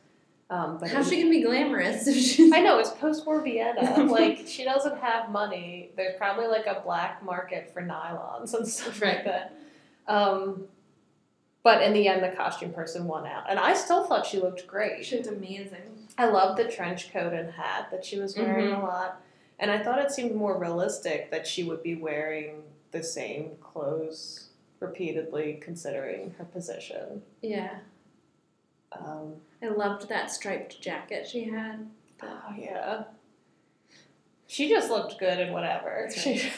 Um, 0.51 0.77
but 0.79 0.89
How's 0.89 1.09
she 1.09 1.17
gonna 1.17 1.29
be 1.29 1.43
glamorous 1.43 2.07
if 2.07 2.15
she's 2.17 2.51
I 2.51 2.59
know 2.61 2.79
it's 2.79 2.89
post-war 2.91 3.41
Vienna. 3.41 4.03
like 4.11 4.47
she 4.47 4.63
doesn't 4.63 4.99
have 4.99 5.29
money. 5.29 5.91
There's 5.95 6.15
probably 6.17 6.47
like 6.47 6.65
a 6.65 6.81
black 6.83 7.23
market 7.23 7.71
for 7.73 7.81
nylons 7.83 8.53
and 8.55 8.67
stuff 8.67 8.99
like 9.01 9.25
that. 9.25 9.53
Um, 10.07 10.63
but 11.61 11.83
in 11.83 11.93
the 11.93 12.07
end, 12.07 12.23
the 12.23 12.29
costume 12.35 12.73
person 12.73 13.05
won 13.05 13.27
out, 13.27 13.43
and 13.49 13.59
I 13.59 13.73
still 13.75 14.05
thought 14.05 14.25
she 14.25 14.39
looked 14.39 14.65
great. 14.65 15.05
She 15.05 15.17
She's 15.17 15.27
amazing. 15.27 16.07
I 16.17 16.25
loved 16.29 16.57
the 16.57 16.65
trench 16.71 17.11
coat 17.13 17.33
and 17.33 17.51
hat 17.51 17.89
that 17.91 18.03
she 18.03 18.17
was 18.17 18.35
wearing 18.35 18.69
Mhm. 18.71 18.79
a 18.81 18.85
lot, 18.85 19.21
and 19.59 19.69
I 19.69 19.77
thought 19.83 19.99
it 19.99 20.09
seemed 20.11 20.33
more 20.35 20.57
realistic 20.57 21.29
that 21.31 21.45
she 21.45 21.63
would 21.63 21.83
be 21.83 21.95
wearing 21.95 22.63
the 22.91 23.03
same 23.03 23.51
clothes 23.61 24.49
repeatedly, 24.79 25.59
considering 25.61 26.33
her 26.37 26.45
position. 26.45 27.21
Yeah. 27.41 27.79
Um, 28.91 29.33
I 29.61 29.67
loved 29.67 30.09
that 30.09 30.31
striped 30.31 30.81
jacket 30.81 31.27
she 31.27 31.43
had. 31.45 31.87
oh 32.23 32.53
yeah. 32.57 33.03
She 34.47 34.67
just 34.67 34.89
looked 34.89 35.19
good 35.19 35.39
in 35.39 35.53
whatever. 35.53 36.09
She, 36.15 36.49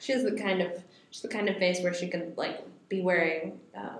She 0.00 0.12
has 0.12 0.24
the 0.24 0.32
kind 0.32 0.60
of 0.60 0.82
she's 1.10 1.22
the 1.22 1.28
kind 1.28 1.48
of 1.48 1.56
face 1.56 1.80
where 1.82 1.94
she 1.94 2.08
can 2.08 2.32
like 2.36 2.64
be 2.88 3.00
wearing 3.02 3.60
uh, 3.76 3.98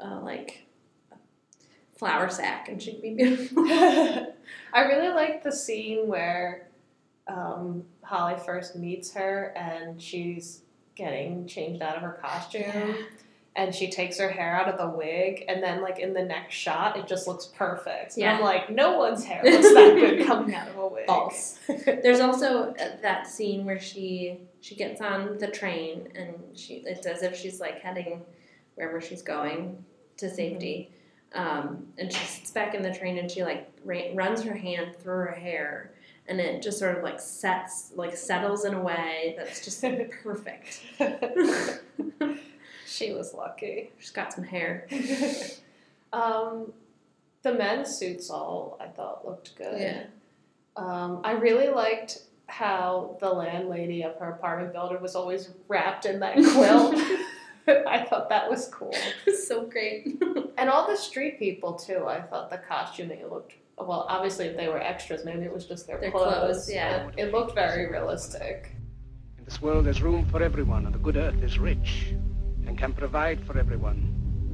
uh, 0.00 0.20
like 0.20 0.66
a 1.10 1.16
flour 1.98 2.28
sack 2.28 2.68
and 2.68 2.80
she'd 2.80 3.02
be 3.02 3.14
beautiful. 3.14 3.64
I 4.72 4.82
really 4.82 5.08
like 5.08 5.42
the 5.42 5.52
scene 5.52 6.06
where 6.06 6.68
um, 7.32 7.84
Holly 8.02 8.36
first 8.44 8.76
meets 8.76 9.12
her 9.14 9.52
and 9.56 10.00
she's 10.00 10.60
getting 10.94 11.46
changed 11.46 11.82
out 11.82 11.96
of 11.96 12.02
her 12.02 12.18
costume 12.20 12.96
and 13.56 13.74
she 13.74 13.90
takes 13.90 14.18
her 14.18 14.28
hair 14.28 14.54
out 14.54 14.68
of 14.68 14.78
the 14.78 14.88
wig 14.96 15.44
and 15.48 15.62
then 15.62 15.82
like 15.82 15.98
in 15.98 16.12
the 16.12 16.22
next 16.22 16.54
shot 16.54 16.96
it 16.96 17.06
just 17.06 17.26
looks 17.26 17.46
perfect. 17.46 18.16
And 18.16 18.26
I'm 18.26 18.42
like, 18.42 18.70
no 18.70 18.98
one's 18.98 19.24
hair 19.24 19.42
looks 19.44 19.72
that 19.72 19.94
good 19.94 20.26
coming 20.26 20.54
out 20.54 20.68
of 20.68 20.76
a 20.76 20.86
wig. 20.86 21.06
False. 21.06 21.58
There's 21.86 22.20
also 22.20 22.74
uh, 22.74 22.96
that 23.00 23.26
scene 23.26 23.64
where 23.64 23.80
she 23.80 24.38
she 24.60 24.74
gets 24.74 25.00
on 25.00 25.38
the 25.38 25.48
train 25.48 26.08
and 26.14 26.34
she 26.54 26.82
it's 26.86 27.06
as 27.06 27.22
if 27.22 27.36
she's 27.36 27.60
like 27.60 27.80
heading 27.80 28.22
wherever 28.74 29.00
she's 29.00 29.22
going 29.22 29.82
to 30.18 30.30
safety. 30.30 30.90
Um, 31.34 31.86
and 31.96 32.12
she 32.12 32.24
sits 32.26 32.50
back 32.50 32.74
in 32.74 32.82
the 32.82 32.92
train 32.94 33.16
and 33.16 33.30
she 33.30 33.42
like 33.42 33.70
ra- 33.84 34.12
runs 34.14 34.42
her 34.42 34.54
hand 34.54 34.96
through 34.96 35.24
her 35.24 35.32
hair 35.32 35.92
and 36.28 36.40
it 36.40 36.62
just 36.62 36.78
sort 36.78 36.96
of 36.96 37.02
like 37.02 37.20
sets 37.20 37.92
like 37.94 38.16
settles 38.16 38.64
in 38.64 38.74
a 38.74 38.80
way 38.80 39.34
that's 39.36 39.64
just 39.64 39.82
perfect. 40.22 40.80
she 42.86 43.12
was 43.12 43.34
lucky. 43.34 43.90
She's 43.98 44.10
got 44.10 44.32
some 44.32 44.44
hair. 44.44 44.86
um, 46.12 46.72
the 47.42 47.54
men's 47.54 47.96
suits 47.96 48.30
all 48.30 48.78
I 48.80 48.86
thought 48.86 49.26
looked 49.26 49.56
good. 49.56 49.80
Yeah. 49.80 50.04
Um, 50.76 51.20
I 51.24 51.32
really 51.32 51.68
liked 51.68 52.22
how 52.46 53.16
the 53.20 53.30
landlady 53.30 54.02
of 54.02 54.16
her 54.18 54.30
apartment 54.30 54.72
building 54.72 55.00
was 55.00 55.16
always 55.16 55.50
wrapped 55.68 56.06
in 56.06 56.20
that 56.20 56.34
quilt. 56.52 56.94
I 57.86 58.04
thought 58.04 58.28
that 58.28 58.50
was 58.50 58.68
cool. 58.68 58.94
so 59.46 59.64
great. 59.66 60.20
And 60.58 60.68
all 60.68 60.86
the 60.86 60.96
street 60.96 61.38
people 61.38 61.74
too. 61.74 62.06
I 62.06 62.20
thought 62.20 62.50
the 62.50 62.58
costuming 62.58 63.22
looked 63.30 63.54
well. 63.78 64.06
Obviously, 64.08 64.46
if 64.46 64.56
they 64.56 64.68
were 64.68 64.80
extras, 64.80 65.24
maybe 65.24 65.44
it 65.44 65.52
was 65.52 65.66
just 65.66 65.86
their, 65.86 65.98
Their 65.98 66.10
clothes. 66.10 66.34
clothes, 66.34 66.70
yeah. 66.72 67.08
It 67.16 67.32
looked 67.32 67.54
very 67.54 67.90
realistic. 67.90 68.72
In 69.38 69.44
this 69.44 69.60
world, 69.60 69.86
there's 69.86 70.02
room 70.02 70.24
for 70.26 70.42
everyone, 70.42 70.86
and 70.86 70.94
the 70.94 70.98
good 70.98 71.16
earth 71.16 71.42
is 71.42 71.58
rich 71.58 72.14
and 72.66 72.78
can 72.78 72.92
provide 72.92 73.44
for 73.44 73.58
everyone. 73.58 74.08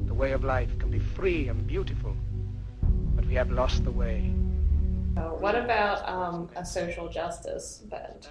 The 0.07 0.13
way 0.13 0.31
of 0.31 0.43
life 0.43 0.77
can 0.79 0.89
be 0.89 0.99
free 0.99 1.47
and 1.47 1.65
beautiful, 1.67 2.15
but 3.15 3.25
we 3.25 3.35
have 3.35 3.51
lost 3.51 3.83
the 3.83 3.91
way. 3.91 4.33
So 5.15 5.37
what 5.39 5.55
about 5.55 6.07
um, 6.07 6.49
a 6.55 6.65
social 6.65 7.09
justice 7.09 7.83
bent? 7.89 8.29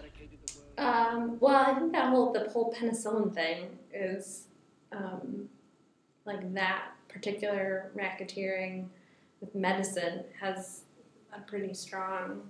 Um, 0.78 1.38
well, 1.40 1.56
I 1.56 1.74
think 1.78 1.92
that 1.92 2.08
whole 2.10 2.32
the 2.32 2.48
whole 2.50 2.72
penicillin 2.72 3.34
thing 3.34 3.78
is 3.92 4.46
um, 4.92 5.48
like 6.24 6.54
that 6.54 6.92
particular 7.08 7.90
racketeering 7.96 8.86
with 9.40 9.54
medicine 9.54 10.24
has 10.40 10.82
a 11.32 11.40
pretty 11.40 11.74
strong 11.74 12.42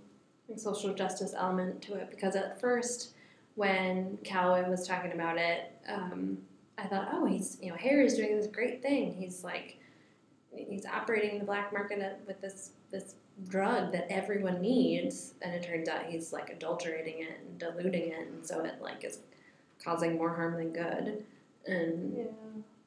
social 0.56 0.94
justice 0.94 1.34
element 1.36 1.82
to 1.82 1.94
it 1.94 2.08
because 2.10 2.34
at 2.34 2.58
first 2.60 3.10
when 3.54 4.16
Calloway 4.24 4.68
was 4.68 4.86
talking 4.86 5.12
about 5.12 5.36
it, 5.36 5.72
um, 5.88 6.38
I 6.78 6.86
thought, 6.86 7.08
oh, 7.12 7.26
he's 7.26 7.58
you 7.60 7.70
know 7.70 7.76
Harry's 7.76 8.14
doing 8.14 8.36
this 8.36 8.46
great 8.46 8.80
thing. 8.82 9.12
He's 9.14 9.42
like 9.44 9.76
he's 10.54 10.86
operating 10.86 11.38
the 11.40 11.44
black 11.44 11.72
market 11.72 12.20
with 12.26 12.40
this 12.40 12.70
this 12.90 13.14
drug 13.48 13.92
that 13.92 14.06
everyone 14.10 14.60
needs, 14.60 15.34
and 15.42 15.52
it 15.54 15.62
turns 15.64 15.88
out 15.88 16.06
he's 16.06 16.32
like 16.32 16.50
adulterating 16.50 17.20
it 17.20 17.40
and 17.44 17.58
diluting 17.58 18.10
it, 18.12 18.28
and 18.28 18.46
so 18.46 18.64
it 18.64 18.80
like 18.80 19.04
is 19.04 19.18
causing 19.84 20.16
more 20.16 20.34
harm 20.34 20.56
than 20.56 20.72
good. 20.72 21.24
And 21.66 22.16
Yeah. 22.16 22.24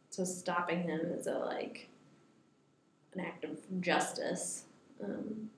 so 0.09 0.23
stopping 0.23 0.83
him 0.83 1.01
is 1.11 1.27
a 1.27 1.37
like 1.37 1.89
an 3.13 3.21
act 3.21 3.43
of 3.43 3.57
justice. 3.81 4.63
Um, 5.03 5.49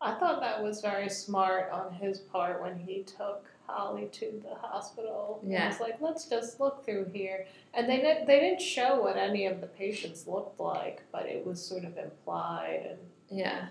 I 0.00 0.14
thought 0.14 0.40
that 0.40 0.62
was 0.62 0.80
very 0.80 1.08
smart 1.08 1.70
on 1.70 1.92
his 1.94 2.18
part 2.18 2.60
when 2.62 2.76
he 2.78 3.02
took 3.04 3.46
Holly 3.66 4.08
to 4.12 4.42
the 4.42 4.54
hospital. 4.56 5.40
He 5.44 5.52
Yeah. 5.52 5.68
was 5.68 5.80
like, 5.80 6.00
let's 6.00 6.26
just 6.26 6.58
look 6.60 6.84
through 6.84 7.06
here. 7.12 7.46
And 7.72 7.88
they 7.88 7.98
didn't, 7.98 8.26
they 8.26 8.40
didn't 8.40 8.60
show 8.60 9.00
what 9.00 9.16
any 9.16 9.46
of 9.46 9.60
the 9.60 9.68
patients 9.68 10.26
looked 10.26 10.58
like, 10.58 11.02
but 11.12 11.26
it 11.26 11.46
was 11.46 11.64
sort 11.64 11.84
of 11.84 11.96
implied. 11.96 12.86
And 12.90 12.98
yeah, 13.38 13.68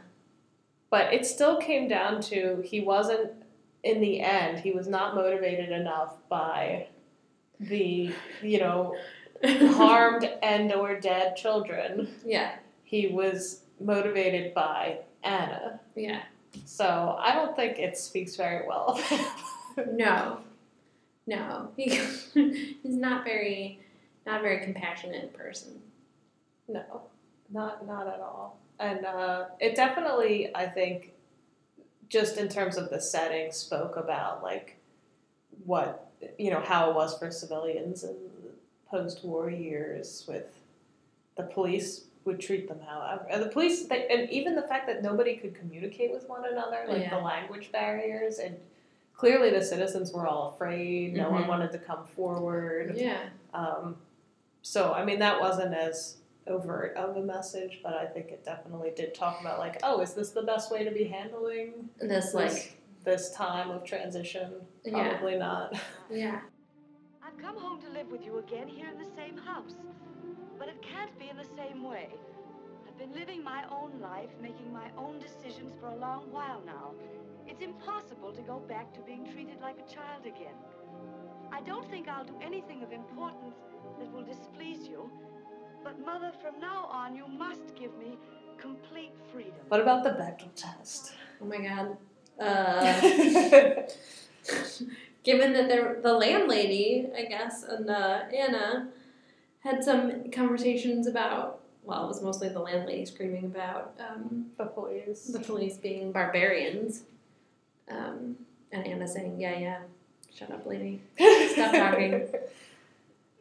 But 0.90 1.14
it 1.14 1.26
still 1.26 1.58
came 1.58 1.88
down 1.88 2.22
to 2.24 2.62
he 2.66 2.80
wasn't, 2.80 3.32
in 3.84 4.00
the 4.00 4.22
end, 4.22 4.60
he 4.60 4.72
was 4.72 4.88
not 4.88 5.16
motivated 5.16 5.70
enough 5.72 6.16
by 6.30 6.88
the, 7.60 8.12
you 8.42 8.60
know, 8.60 8.96
harmed 9.44 10.24
and 10.42 10.72
or 10.74 11.00
dead 11.00 11.36
children. 11.36 12.08
yeah, 12.26 12.54
He 12.92 13.08
was 13.08 13.62
motivated 13.80 14.54
by 14.54 14.98
Anna. 15.24 15.80
yeah. 15.96 16.24
So 16.66 17.18
I 17.18 17.34
don't 17.34 17.56
think 17.56 17.80
it 17.80 17.98
speaks 17.98 18.36
very 18.36 18.68
well. 18.68 19.02
No, 19.94 20.40
no, 21.26 21.70
he, 21.78 21.88
he's 22.34 22.78
not 22.84 23.24
very 23.24 23.80
not 24.26 24.42
a 24.42 24.44
very 24.44 24.62
compassionate 24.66 25.34
person. 25.34 25.80
no, 26.68 27.04
not 27.50 27.88
not 27.88 28.06
at 28.06 28.20
all. 28.20 28.60
And 28.80 29.06
uh, 29.06 29.46
it 29.62 29.78
definitely, 29.78 30.54
I 30.54 30.66
think, 30.66 31.14
just 32.10 32.36
in 32.36 32.50
terms 32.50 32.76
of 32.76 32.90
the 32.90 33.00
setting, 33.00 33.54
spoke 33.54 33.96
about 33.96 34.44
like 34.44 34.76
what 35.64 36.12
you 36.38 36.52
know 36.52 36.60
how 36.60 36.90
it 36.90 36.96
was 36.96 37.18
for 37.18 37.32
civilians 37.32 38.04
in 38.04 38.16
post-war 38.90 39.50
years 39.50 40.26
with 40.28 40.48
the 41.38 41.44
police 41.44 42.08
would 42.26 42.40
treat 42.40 42.68
them 42.68 42.80
however 42.88 43.26
and 43.32 43.42
the 43.42 43.48
police 43.48 43.86
they, 43.88 44.08
and 44.08 44.30
even 44.30 44.56
the 44.56 44.62
fact 44.64 44.86
that 44.88 45.02
nobody 45.02 45.36
could 45.36 45.56
communicate 45.56 46.12
with 46.12 46.28
one 46.30 46.44
another 46.46 46.84
like 46.88 47.10
the 47.10 47.18
language 47.18 47.72
barriers 47.72 48.38
and 48.38 48.56
clearly 49.16 49.50
the 49.50 49.64
citizens 49.64 50.12
were 50.14 50.28
all 50.28 50.50
afraid 50.54 51.14
no 51.16 51.30
one 51.30 51.44
Mhm. 51.44 51.48
wanted 51.48 51.72
to 51.72 51.80
come 51.80 52.06
forward 52.06 52.94
Yeah, 52.96 53.30
Um, 53.54 53.98
so 54.62 54.94
I 54.94 55.04
mean 55.04 55.20
that 55.20 55.40
wasn't 55.42 55.74
as 55.74 56.18
overt 56.48 56.96
of 56.98 57.18
a 57.18 57.22
message, 57.22 57.80
but 57.84 57.94
I 57.94 58.06
think 58.08 58.30
it 58.32 58.44
definitely 58.44 58.92
did 58.96 59.14
talk 59.14 59.40
about 59.42 59.60
like, 59.60 59.78
oh, 59.84 60.02
is 60.02 60.14
this 60.16 60.32
the 60.32 60.42
best 60.42 60.72
way 60.72 60.84
to 60.84 60.90
be 60.92 61.04
handling 61.04 61.88
this 62.00 62.34
like 62.34 62.78
this 63.04 63.32
time 63.32 63.70
of 63.70 63.84
transition? 63.84 64.54
Yeah. 64.84 65.10
Probably 65.10 65.38
not. 65.38 65.80
yeah, 66.12 66.42
I've 67.24 67.38
come 67.38 67.58
home 67.58 67.80
to 67.84 67.90
live 67.90 68.12
with 68.12 68.26
you 68.26 68.40
again 68.40 68.68
here 68.68 68.88
in 68.90 68.98
the 68.98 69.10
same 69.16 69.38
house. 69.38 69.74
But 70.62 70.70
it 70.70 70.80
can't 70.84 71.18
be 71.18 71.28
in 71.28 71.38
the 71.38 71.50
same 71.58 71.82
way. 71.84 72.08
I've 72.88 72.96
been 72.96 73.20
living 73.20 73.44
my 73.44 73.64
own 73.72 74.00
life, 74.00 74.30
making 74.40 74.72
my 74.72 74.92
own 74.96 75.18
decisions 75.18 75.74
for 75.80 75.88
a 75.88 75.96
long 75.96 76.32
while 76.32 76.62
now. 76.64 76.92
It's 77.48 77.64
impossible 77.64 78.32
to 78.32 78.44
go 78.44 78.60
back 78.60 78.94
to 78.94 79.00
being 79.00 79.26
treated 79.34 79.60
like 79.60 79.78
a 79.80 79.92
child 79.92 80.28
again. 80.28 80.54
I 81.52 81.62
don't 81.62 81.90
think 81.90 82.08
I'll 82.08 82.26
do 82.26 82.36
anything 82.44 82.84
of 82.84 82.92
importance 82.92 83.56
that 83.98 84.14
will 84.14 84.22
displease 84.22 84.88
you. 84.88 85.10
But, 85.84 86.00
Mother, 86.06 86.32
from 86.44 86.62
now 86.62 86.86
on, 86.92 87.16
you 87.16 87.28
must 87.28 87.74
give 87.74 87.98
me 87.98 88.20
complete 88.60 89.14
freedom. 89.32 89.66
What 89.70 89.82
about 89.82 90.04
the 90.04 90.12
Bechdel 90.12 90.54
test? 90.56 91.14
oh 91.42 91.46
my 91.46 91.58
god. 91.58 91.98
Uh, 92.40 92.84
given 95.24 95.54
that 95.54 95.68
they're, 95.68 96.00
the 96.02 96.14
landlady, 96.14 97.08
I 97.16 97.26
guess, 97.26 97.64
and 97.64 97.88
uh, 97.88 98.22
Anna 98.36 98.90
had 99.64 99.84
some 99.84 100.30
conversations 100.32 101.08
about. 101.08 101.60
Well, 101.84 102.04
it 102.06 102.08
was 102.08 102.22
mostly 102.22 102.50
the 102.50 102.60
landlady 102.60 103.06
screaming 103.06 103.46
about 103.46 103.96
um, 104.00 104.46
The 104.58 104.66
police. 104.66 105.24
the 105.26 105.40
police 105.40 105.78
being 105.78 106.12
barbarians, 106.12 107.04
um, 107.90 108.36
and 108.72 108.86
Anna 108.86 109.08
saying, 109.08 109.40
"Yeah, 109.40 109.58
yeah, 109.58 109.80
shut 110.34 110.52
up, 110.52 110.66
lady." 110.68 111.02
Stop 111.18 111.74
talking. 111.74 112.28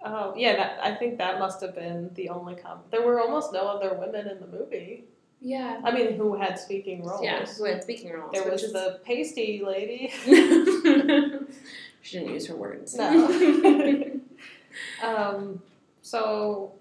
Oh 0.02 0.32
yeah, 0.34 0.56
that, 0.56 0.78
I 0.82 0.94
think 0.94 1.18
that 1.18 1.38
must 1.38 1.60
have 1.60 1.74
been 1.74 2.08
the 2.14 2.30
only 2.30 2.54
com. 2.54 2.78
There 2.90 3.02
were 3.02 3.20
almost 3.20 3.52
no 3.52 3.68
other 3.68 3.92
women 3.92 4.28
in 4.28 4.40
the 4.40 4.46
movie. 4.46 5.04
Yeah. 5.42 5.78
I 5.84 5.90
mean, 5.90 6.14
who 6.16 6.36
had 6.36 6.58
speaking 6.58 7.04
roles? 7.04 7.22
Yeah, 7.22 7.44
who 7.44 7.64
had 7.64 7.82
speaking 7.82 8.10
roles. 8.10 8.32
There 8.32 8.50
was 8.50 8.62
is- 8.62 8.72
the 8.72 9.00
pasty 9.04 9.62
lady. 9.62 10.10
she 12.00 12.18
didn't 12.18 12.32
use 12.32 12.46
her 12.46 12.56
words. 12.56 12.94
No. 12.94 13.28
um, 15.04 15.60
so 16.02 16.72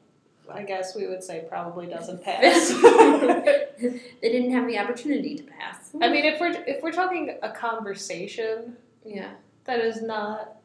I 0.52 0.64
guess 0.64 0.96
we 0.96 1.08
would 1.08 1.24
say 1.24 1.46
probably 1.48 1.88
doesn't 1.88 2.24
pass. 2.24 2.70
they 2.70 4.02
didn't 4.22 4.52
have 4.52 4.68
the 4.68 4.78
opportunity 4.78 5.36
to 5.36 5.44
pass. 5.44 5.92
I 6.02 6.10
mean, 6.10 6.26
if 6.26 6.40
we're 6.40 6.52
if 6.68 6.82
we're 6.84 6.92
talking 6.92 7.38
a 7.42 7.50
conversation 7.52 8.76
yeah. 9.06 9.32
that 9.66 9.80
is 9.80 10.02
not 10.02 10.56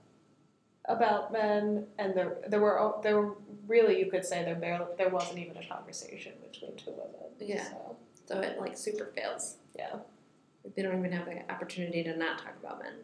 about 0.86 1.32
men, 1.32 1.86
and 1.98 2.14
there 2.14 2.36
there 2.48 2.60
were 2.60 2.94
there 3.02 3.20
were 3.20 3.34
really 3.66 3.98
you 3.98 4.10
could 4.10 4.24
say 4.24 4.44
there 4.44 4.54
barely 4.54 4.86
there 4.98 5.08
wasn't 5.08 5.38
even 5.38 5.56
a 5.56 5.66
conversation 5.66 6.32
between 6.50 6.76
two 6.76 6.90
women. 6.90 7.30
Yeah. 7.40 7.64
So, 7.64 7.96
So 8.26 8.40
it 8.40 8.58
like 8.60 8.76
super 8.76 9.12
fails. 9.14 9.56
yeah. 9.76 9.96
They 10.76 10.82
don't 10.82 10.98
even 10.98 11.12
have 11.12 11.26
the 11.26 11.50
opportunity 11.52 12.02
to 12.04 12.16
not 12.16 12.38
talk 12.38 12.54
about 12.58 12.82
men. 12.82 12.94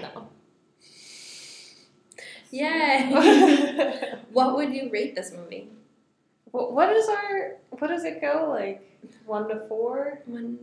No. 0.00 0.28
Yay! 2.50 4.14
what 4.32 4.56
would 4.56 4.72
you 4.72 4.90
rate 4.90 5.14
this 5.14 5.32
movie? 5.32 5.68
What 6.50 6.72
what 6.72 6.90
is 6.90 7.08
our 7.08 7.56
what 7.70 7.88
does 7.88 8.04
it 8.04 8.20
go 8.20 8.48
like 8.50 8.82
one 9.24 9.48
to 9.48 9.66
four? 9.68 10.20
One. 10.26 10.58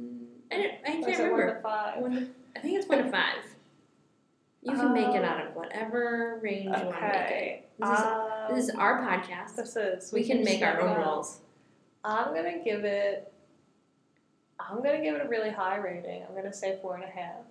I, 0.52 0.58
don't, 0.58 0.72
I 0.86 0.92
can't 0.92 1.08
is 1.10 1.20
it 1.20 1.24
one 1.24 1.32
remember. 1.32 1.56
to 1.56 1.62
five? 1.62 2.02
One 2.02 2.12
to, 2.12 2.28
I 2.56 2.60
think 2.60 2.78
it's 2.80 2.88
one 2.88 3.04
to 3.04 3.12
five. 3.12 3.38
You 4.62 4.74
can 4.74 4.94
make 4.94 5.14
it 5.14 5.26
out 5.26 5.46
of 5.46 5.56
whatever 5.56 6.40
range 6.42 6.66
you 6.66 6.70
want 6.70 6.96
to 6.96 7.02
make 7.02 7.02
it. 7.02 7.26
Okay. 7.26 7.64
This 7.80 7.90
is, 7.90 8.00
Um, 8.06 8.30
this 8.56 8.70
is 8.70 8.76
our 8.76 9.02
podcast. 9.02 9.56
this 9.56 9.76
is 9.76 10.14
We 10.14 10.24
can 10.24 10.44
make 10.44 10.62
our 10.62 10.80
own 10.80 10.98
rules. 10.98 11.40
I'm 12.04 12.34
gonna 12.34 12.64
give 12.64 12.86
it. 12.86 13.32
I'm 14.60 14.78
gonna 14.78 15.02
give 15.02 15.16
it 15.16 15.26
a 15.26 15.28
really 15.28 15.50
high 15.50 15.78
rating. 15.78 16.24
I'm 16.28 16.36
gonna 16.36 16.54
say 16.54 16.80
four 16.82 16.96
and 16.96 17.04
a 17.04 17.08
half. 17.08 17.42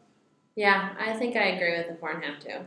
Yeah, 0.55 0.95
I 0.99 1.15
think 1.15 1.37
I 1.37 1.49
agree 1.49 1.77
with 1.77 1.89
the 1.89 1.95
four 1.97 2.11
and 2.11 2.23
a 2.23 2.27
half 2.27 2.41
too. 2.41 2.59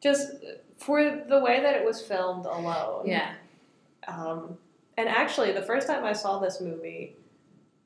Just 0.00 0.32
for 0.78 1.22
the 1.28 1.38
way 1.40 1.60
that 1.60 1.74
it 1.74 1.84
was 1.84 2.00
filmed 2.00 2.46
alone. 2.46 3.06
Yeah. 3.06 3.34
Um, 4.08 4.56
and 4.96 5.08
actually, 5.08 5.52
the 5.52 5.62
first 5.62 5.86
time 5.86 6.04
I 6.04 6.12
saw 6.12 6.38
this 6.38 6.60
movie 6.60 7.16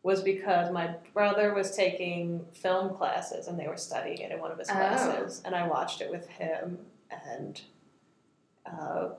was 0.02 0.22
because 0.22 0.70
my 0.72 0.94
brother 1.12 1.54
was 1.54 1.74
taking 1.74 2.44
film 2.52 2.94
classes 2.94 3.48
and 3.48 3.58
they 3.58 3.66
were 3.66 3.76
studying 3.76 4.18
it 4.18 4.30
in 4.32 4.38
one 4.40 4.50
of 4.52 4.58
his 4.58 4.68
Oh. 4.68 4.74
classes, 4.74 5.42
and 5.44 5.54
I 5.54 5.66
watched 5.66 6.00
it 6.02 6.10
with 6.10 6.28
him, 6.28 6.78
and 7.10 7.60
uh, 8.66 9.10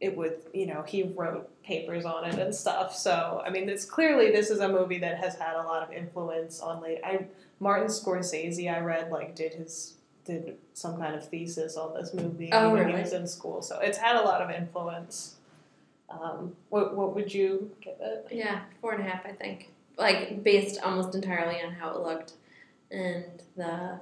it 0.00 0.16
would, 0.16 0.36
you 0.52 0.66
know, 0.66 0.82
he 0.82 1.02
wrote 1.02 1.50
papers 1.62 2.04
on 2.04 2.24
it 2.24 2.38
and 2.38 2.54
stuff. 2.54 2.94
So, 2.94 3.42
I 3.44 3.50
mean, 3.50 3.68
it's 3.68 3.84
clearly 3.84 4.30
this 4.30 4.50
is 4.50 4.60
a 4.60 4.68
movie 4.68 4.98
that 4.98 5.18
has 5.18 5.34
had 5.36 5.56
a 5.56 5.62
lot 5.62 5.82
of 5.82 5.92
influence 5.92 6.60
on 6.60 6.80
late. 6.82 7.00
I 7.04 7.26
Martin 7.60 7.88
Scorsese, 7.88 8.72
I 8.72 8.80
read 8.80 9.10
like 9.10 9.34
did 9.34 9.54
his 9.54 9.94
did 10.24 10.56
some 10.72 10.96
kind 10.98 11.14
of 11.14 11.28
thesis 11.28 11.76
on 11.76 11.94
this 11.94 12.14
movie 12.14 12.50
Oh, 12.52 12.70
when 12.72 12.80
really? 12.86 12.92
he 12.96 13.00
was 13.02 13.12
in 13.12 13.26
school, 13.26 13.62
so 13.62 13.78
it's 13.80 13.98
had 13.98 14.16
a 14.16 14.22
lot 14.22 14.40
of 14.42 14.50
influence. 14.50 15.36
Um, 16.10 16.54
what 16.68 16.94
what 16.96 17.14
would 17.14 17.32
you 17.32 17.70
give 17.80 17.94
it? 18.00 18.28
Yeah, 18.30 18.60
four 18.80 18.92
and 18.92 19.06
a 19.06 19.10
half, 19.10 19.24
I 19.26 19.32
think. 19.32 19.70
Like 19.96 20.42
based 20.42 20.80
almost 20.82 21.14
entirely 21.14 21.60
on 21.62 21.72
how 21.72 21.90
it 21.90 22.00
looked 22.00 22.32
and 22.90 23.24
the 23.56 24.00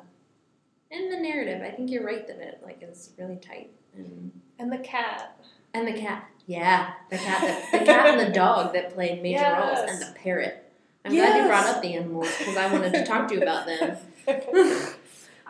and 0.90 1.12
the 1.12 1.18
narrative. 1.18 1.62
I 1.62 1.70
think 1.70 1.90
you're 1.90 2.04
right 2.04 2.26
that 2.26 2.38
it 2.40 2.60
like 2.64 2.82
is 2.82 3.10
really 3.18 3.36
tight 3.36 3.70
and 3.96 4.30
And 4.58 4.70
the 4.72 4.78
cat. 4.78 5.36
and 5.74 5.86
the 5.88 5.92
cat. 5.98 6.28
Yeah, 6.46 6.92
the 7.10 7.18
cat 7.18 7.40
that, 7.40 7.80
the 7.80 7.84
cat 7.86 8.06
and 8.18 8.20
the 8.28 8.32
dog 8.34 8.72
that 8.74 8.92
played 8.94 9.22
major 9.22 9.56
roles 9.58 9.78
and 9.88 10.00
the 10.02 10.12
parrot. 10.18 10.58
I'm 11.04 11.12
glad 11.12 11.36
you 11.42 11.48
brought 11.48 11.66
up 11.66 11.82
the 11.82 11.94
animals 11.94 12.28
because 12.38 12.56
I 12.56 12.70
wanted 12.72 12.92
to 12.94 13.04
talk 13.06 13.28
to 13.28 13.34
you 13.34 13.42
about 13.42 13.66
them. 13.66 13.96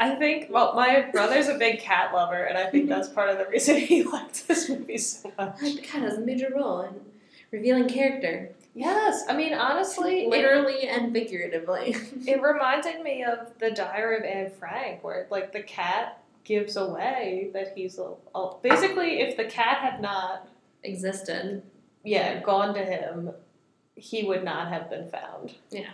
I 0.03 0.15
think 0.17 0.49
well, 0.51 0.75
my 0.75 1.09
brother's 1.13 1.49
a 1.49 1.55
big 1.59 1.79
cat 1.81 2.13
lover, 2.13 2.43
and 2.45 2.59
I 2.59 2.67
think 2.71 2.89
that's 2.89 3.09
part 3.09 3.29
of 3.31 3.39
the 3.39 3.47
reason 3.47 3.77
he 3.77 4.03
liked 4.17 4.49
this 4.49 4.69
movie 4.69 4.99
so 4.99 5.31
much. 5.39 5.59
the 5.61 5.81
cat 5.81 6.03
has 6.03 6.19
a 6.19 6.21
major 6.21 6.51
role 6.55 6.81
in 6.81 6.95
revealing 7.51 7.89
character, 7.89 8.51
Yes, 8.75 9.25
I 9.29 9.37
mean 9.37 9.53
honestly, 9.53 10.25
it, 10.25 10.31
literally 10.31 10.89
and 10.89 11.13
figuratively. 11.13 11.95
it 12.27 12.41
reminded 12.43 13.03
me 13.03 13.23
of 13.23 13.51
the 13.59 13.71
Diary 13.71 14.17
of 14.17 14.25
Anne 14.25 14.51
Frank, 14.59 15.05
where 15.05 15.27
like 15.31 15.53
the 15.53 15.63
cat 15.63 16.23
gives 16.45 16.77
away 16.77 17.51
that 17.53 17.73
he's 17.77 17.99
a, 17.99 18.13
a- 18.35 18.55
basically 18.63 19.21
if 19.21 19.37
the 19.37 19.45
cat 19.45 19.79
had 19.79 20.01
not 20.01 20.49
Existed. 20.85 21.63
yeah 22.03 22.41
gone 22.41 22.75
to 22.75 22.83
him, 22.85 23.31
he 23.95 24.25
would 24.25 24.43
not 24.43 24.69
have 24.73 24.89
been 24.91 25.09
found. 25.11 25.55
Yeah. 25.71 25.91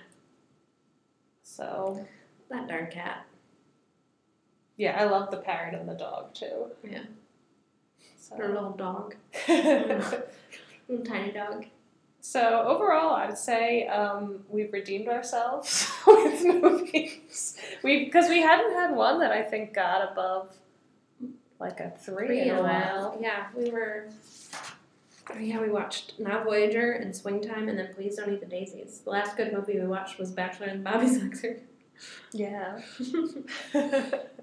So 1.43 2.07
That 2.51 2.69
darn 2.69 2.91
cat. 2.91 3.27
Yeah, 4.79 4.97
I 4.99 5.05
love 5.05 5.31
the 5.31 5.37
parrot 5.37 5.75
and 5.75 5.89
the 5.89 5.95
dog 5.95 6.33
too. 6.33 6.69
Yeah. 6.89 7.03
So. 8.17 8.37
Her 8.37 8.49
little 8.49 8.73
dog. 8.73 9.17
Little 9.49 11.05
tiny 11.05 11.33
dog. 11.33 11.67
So 12.21 12.65
overall, 12.67 13.15
I'd 13.15 13.37
say 13.37 13.87
um, 13.89 14.41
we've 14.49 14.73
redeemed 14.73 15.09
ourselves 15.09 15.91
with 16.07 16.45
movies. 16.45 17.57
We 17.83 18.05
because 18.05 18.29
we 18.29 18.41
hadn't 18.41 18.73
had 18.73 18.95
one 18.95 19.21
that 19.21 19.33
I 19.33 19.43
think 19.43 19.75
got 19.75 20.13
above 20.13 20.55
like 21.61 21.81
a 21.81 21.91
three, 21.91 22.27
Three 22.27 22.41
in 22.43 22.57
a 22.57 22.63
while. 22.63 23.19
Yeah, 23.21 23.47
we 23.57 23.71
were. 23.71 24.09
Yeah, 25.39 25.61
we 25.61 25.69
watched 25.69 26.19
Now 26.19 26.43
Voyager 26.43 26.93
and 26.93 27.15
Swing 27.15 27.43
Time, 27.43 27.69
and 27.69 27.79
then 27.79 27.93
Please 27.95 28.17
Don't 28.17 28.33
Eat 28.33 28.41
the 28.41 28.47
Daisies. 28.47 29.01
The 29.05 29.11
last 29.11 29.37
good 29.37 29.53
movie 29.53 29.79
we 29.79 29.87
watched 29.87 30.19
was 30.19 30.31
Bachelor 30.31 30.69
and 30.69 30.83
Bobby 30.83 31.07
Soxer. 31.07 31.61
Yeah. 32.33 32.81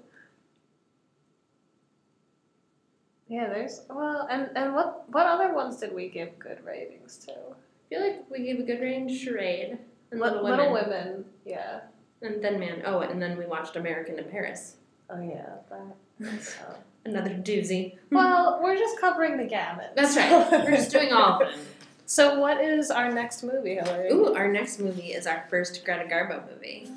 yeah, 3.28 3.48
there's 3.48 3.82
well, 3.88 4.26
and 4.30 4.50
and 4.56 4.74
what 4.74 5.08
what 5.10 5.26
other 5.26 5.52
ones 5.52 5.78
did 5.78 5.94
we 5.94 6.08
give 6.08 6.38
good 6.38 6.64
ratings 6.64 7.16
to? 7.26 7.32
I 7.32 7.88
feel 7.88 8.00
like 8.00 8.30
we 8.30 8.44
gave 8.44 8.60
a 8.60 8.62
good 8.62 8.80
range 8.80 9.20
Charade 9.20 9.78
and 10.10 10.20
Little, 10.20 10.42
Little, 10.42 10.72
Women, 10.72 10.74
Little 10.74 10.90
Women, 10.90 11.24
yeah. 11.44 11.80
and 12.22 12.42
then 12.42 12.58
Man. 12.60 12.82
Oh, 12.84 13.00
and 13.00 13.20
then 13.20 13.36
we 13.36 13.46
watched 13.46 13.76
American 13.76 14.18
in 14.18 14.24
Paris. 14.24 14.76
Oh 15.10 15.20
yeah, 15.20 15.56
that. 15.70 16.42
So. 16.42 16.62
Another 17.04 17.30
doozy. 17.30 17.96
Well, 18.10 18.58
we're 18.60 18.76
just 18.76 19.00
covering 19.00 19.36
the 19.36 19.44
gamut. 19.44 19.92
That's 19.94 20.16
right. 20.16 20.50
We're 20.50 20.72
just 20.72 20.90
doing 20.90 21.12
all 21.12 21.40
of 21.42 21.48
them. 21.48 21.60
So, 22.08 22.38
what 22.38 22.60
is 22.60 22.92
our 22.92 23.10
next 23.10 23.42
movie, 23.42 23.74
Hillary? 23.74 24.12
Ooh, 24.12 24.32
our 24.32 24.46
next 24.46 24.78
movie 24.78 25.12
is 25.12 25.26
our 25.26 25.44
first 25.50 25.84
Greta 25.84 26.04
Garbo 26.04 26.40
movie. 26.48 26.88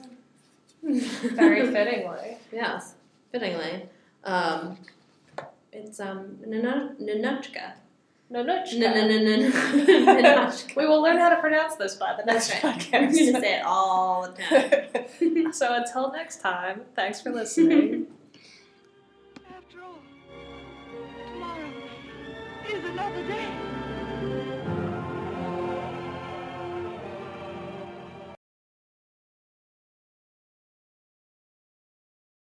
Very 0.83 1.65
fittingly. 1.73 2.37
Yes, 2.51 2.93
fittingly. 3.31 3.89
Um, 4.23 4.77
it's 5.71 5.99
um 5.99 6.37
Nana- 6.45 6.95
Nanuchka. 7.01 7.73
No, 8.31 8.43
no, 8.43 8.63
No, 8.73 8.93
no, 8.93 9.07
no, 9.07 9.17
no, 9.17 9.35
no. 9.37 9.49
Nanuchka. 10.21 10.75
We 10.75 10.85
will 10.85 11.01
learn 11.01 11.17
how 11.17 11.29
to 11.29 11.37
pronounce 11.37 11.75
this 11.75 11.95
by 11.95 12.15
the 12.15 12.23
next 12.25 12.49
That's 12.49 12.63
right. 12.63 12.75
We're 12.93 12.99
podcast. 12.99 13.31
gonna 13.31 13.41
say 13.41 13.55
it 13.59 13.65
all 13.65 14.31
the 14.31 14.43
time. 14.43 15.53
so 15.59 15.73
until 15.73 16.11
next 16.11 16.39
time, 16.41 16.81
thanks 16.95 17.21
for 17.21 17.31
listening. 17.31 18.07
After 19.57 19.81
all, 19.81 19.99
tomorrow 21.33 21.71
is 22.71 22.83
another 22.85 23.27
day. 23.27 23.58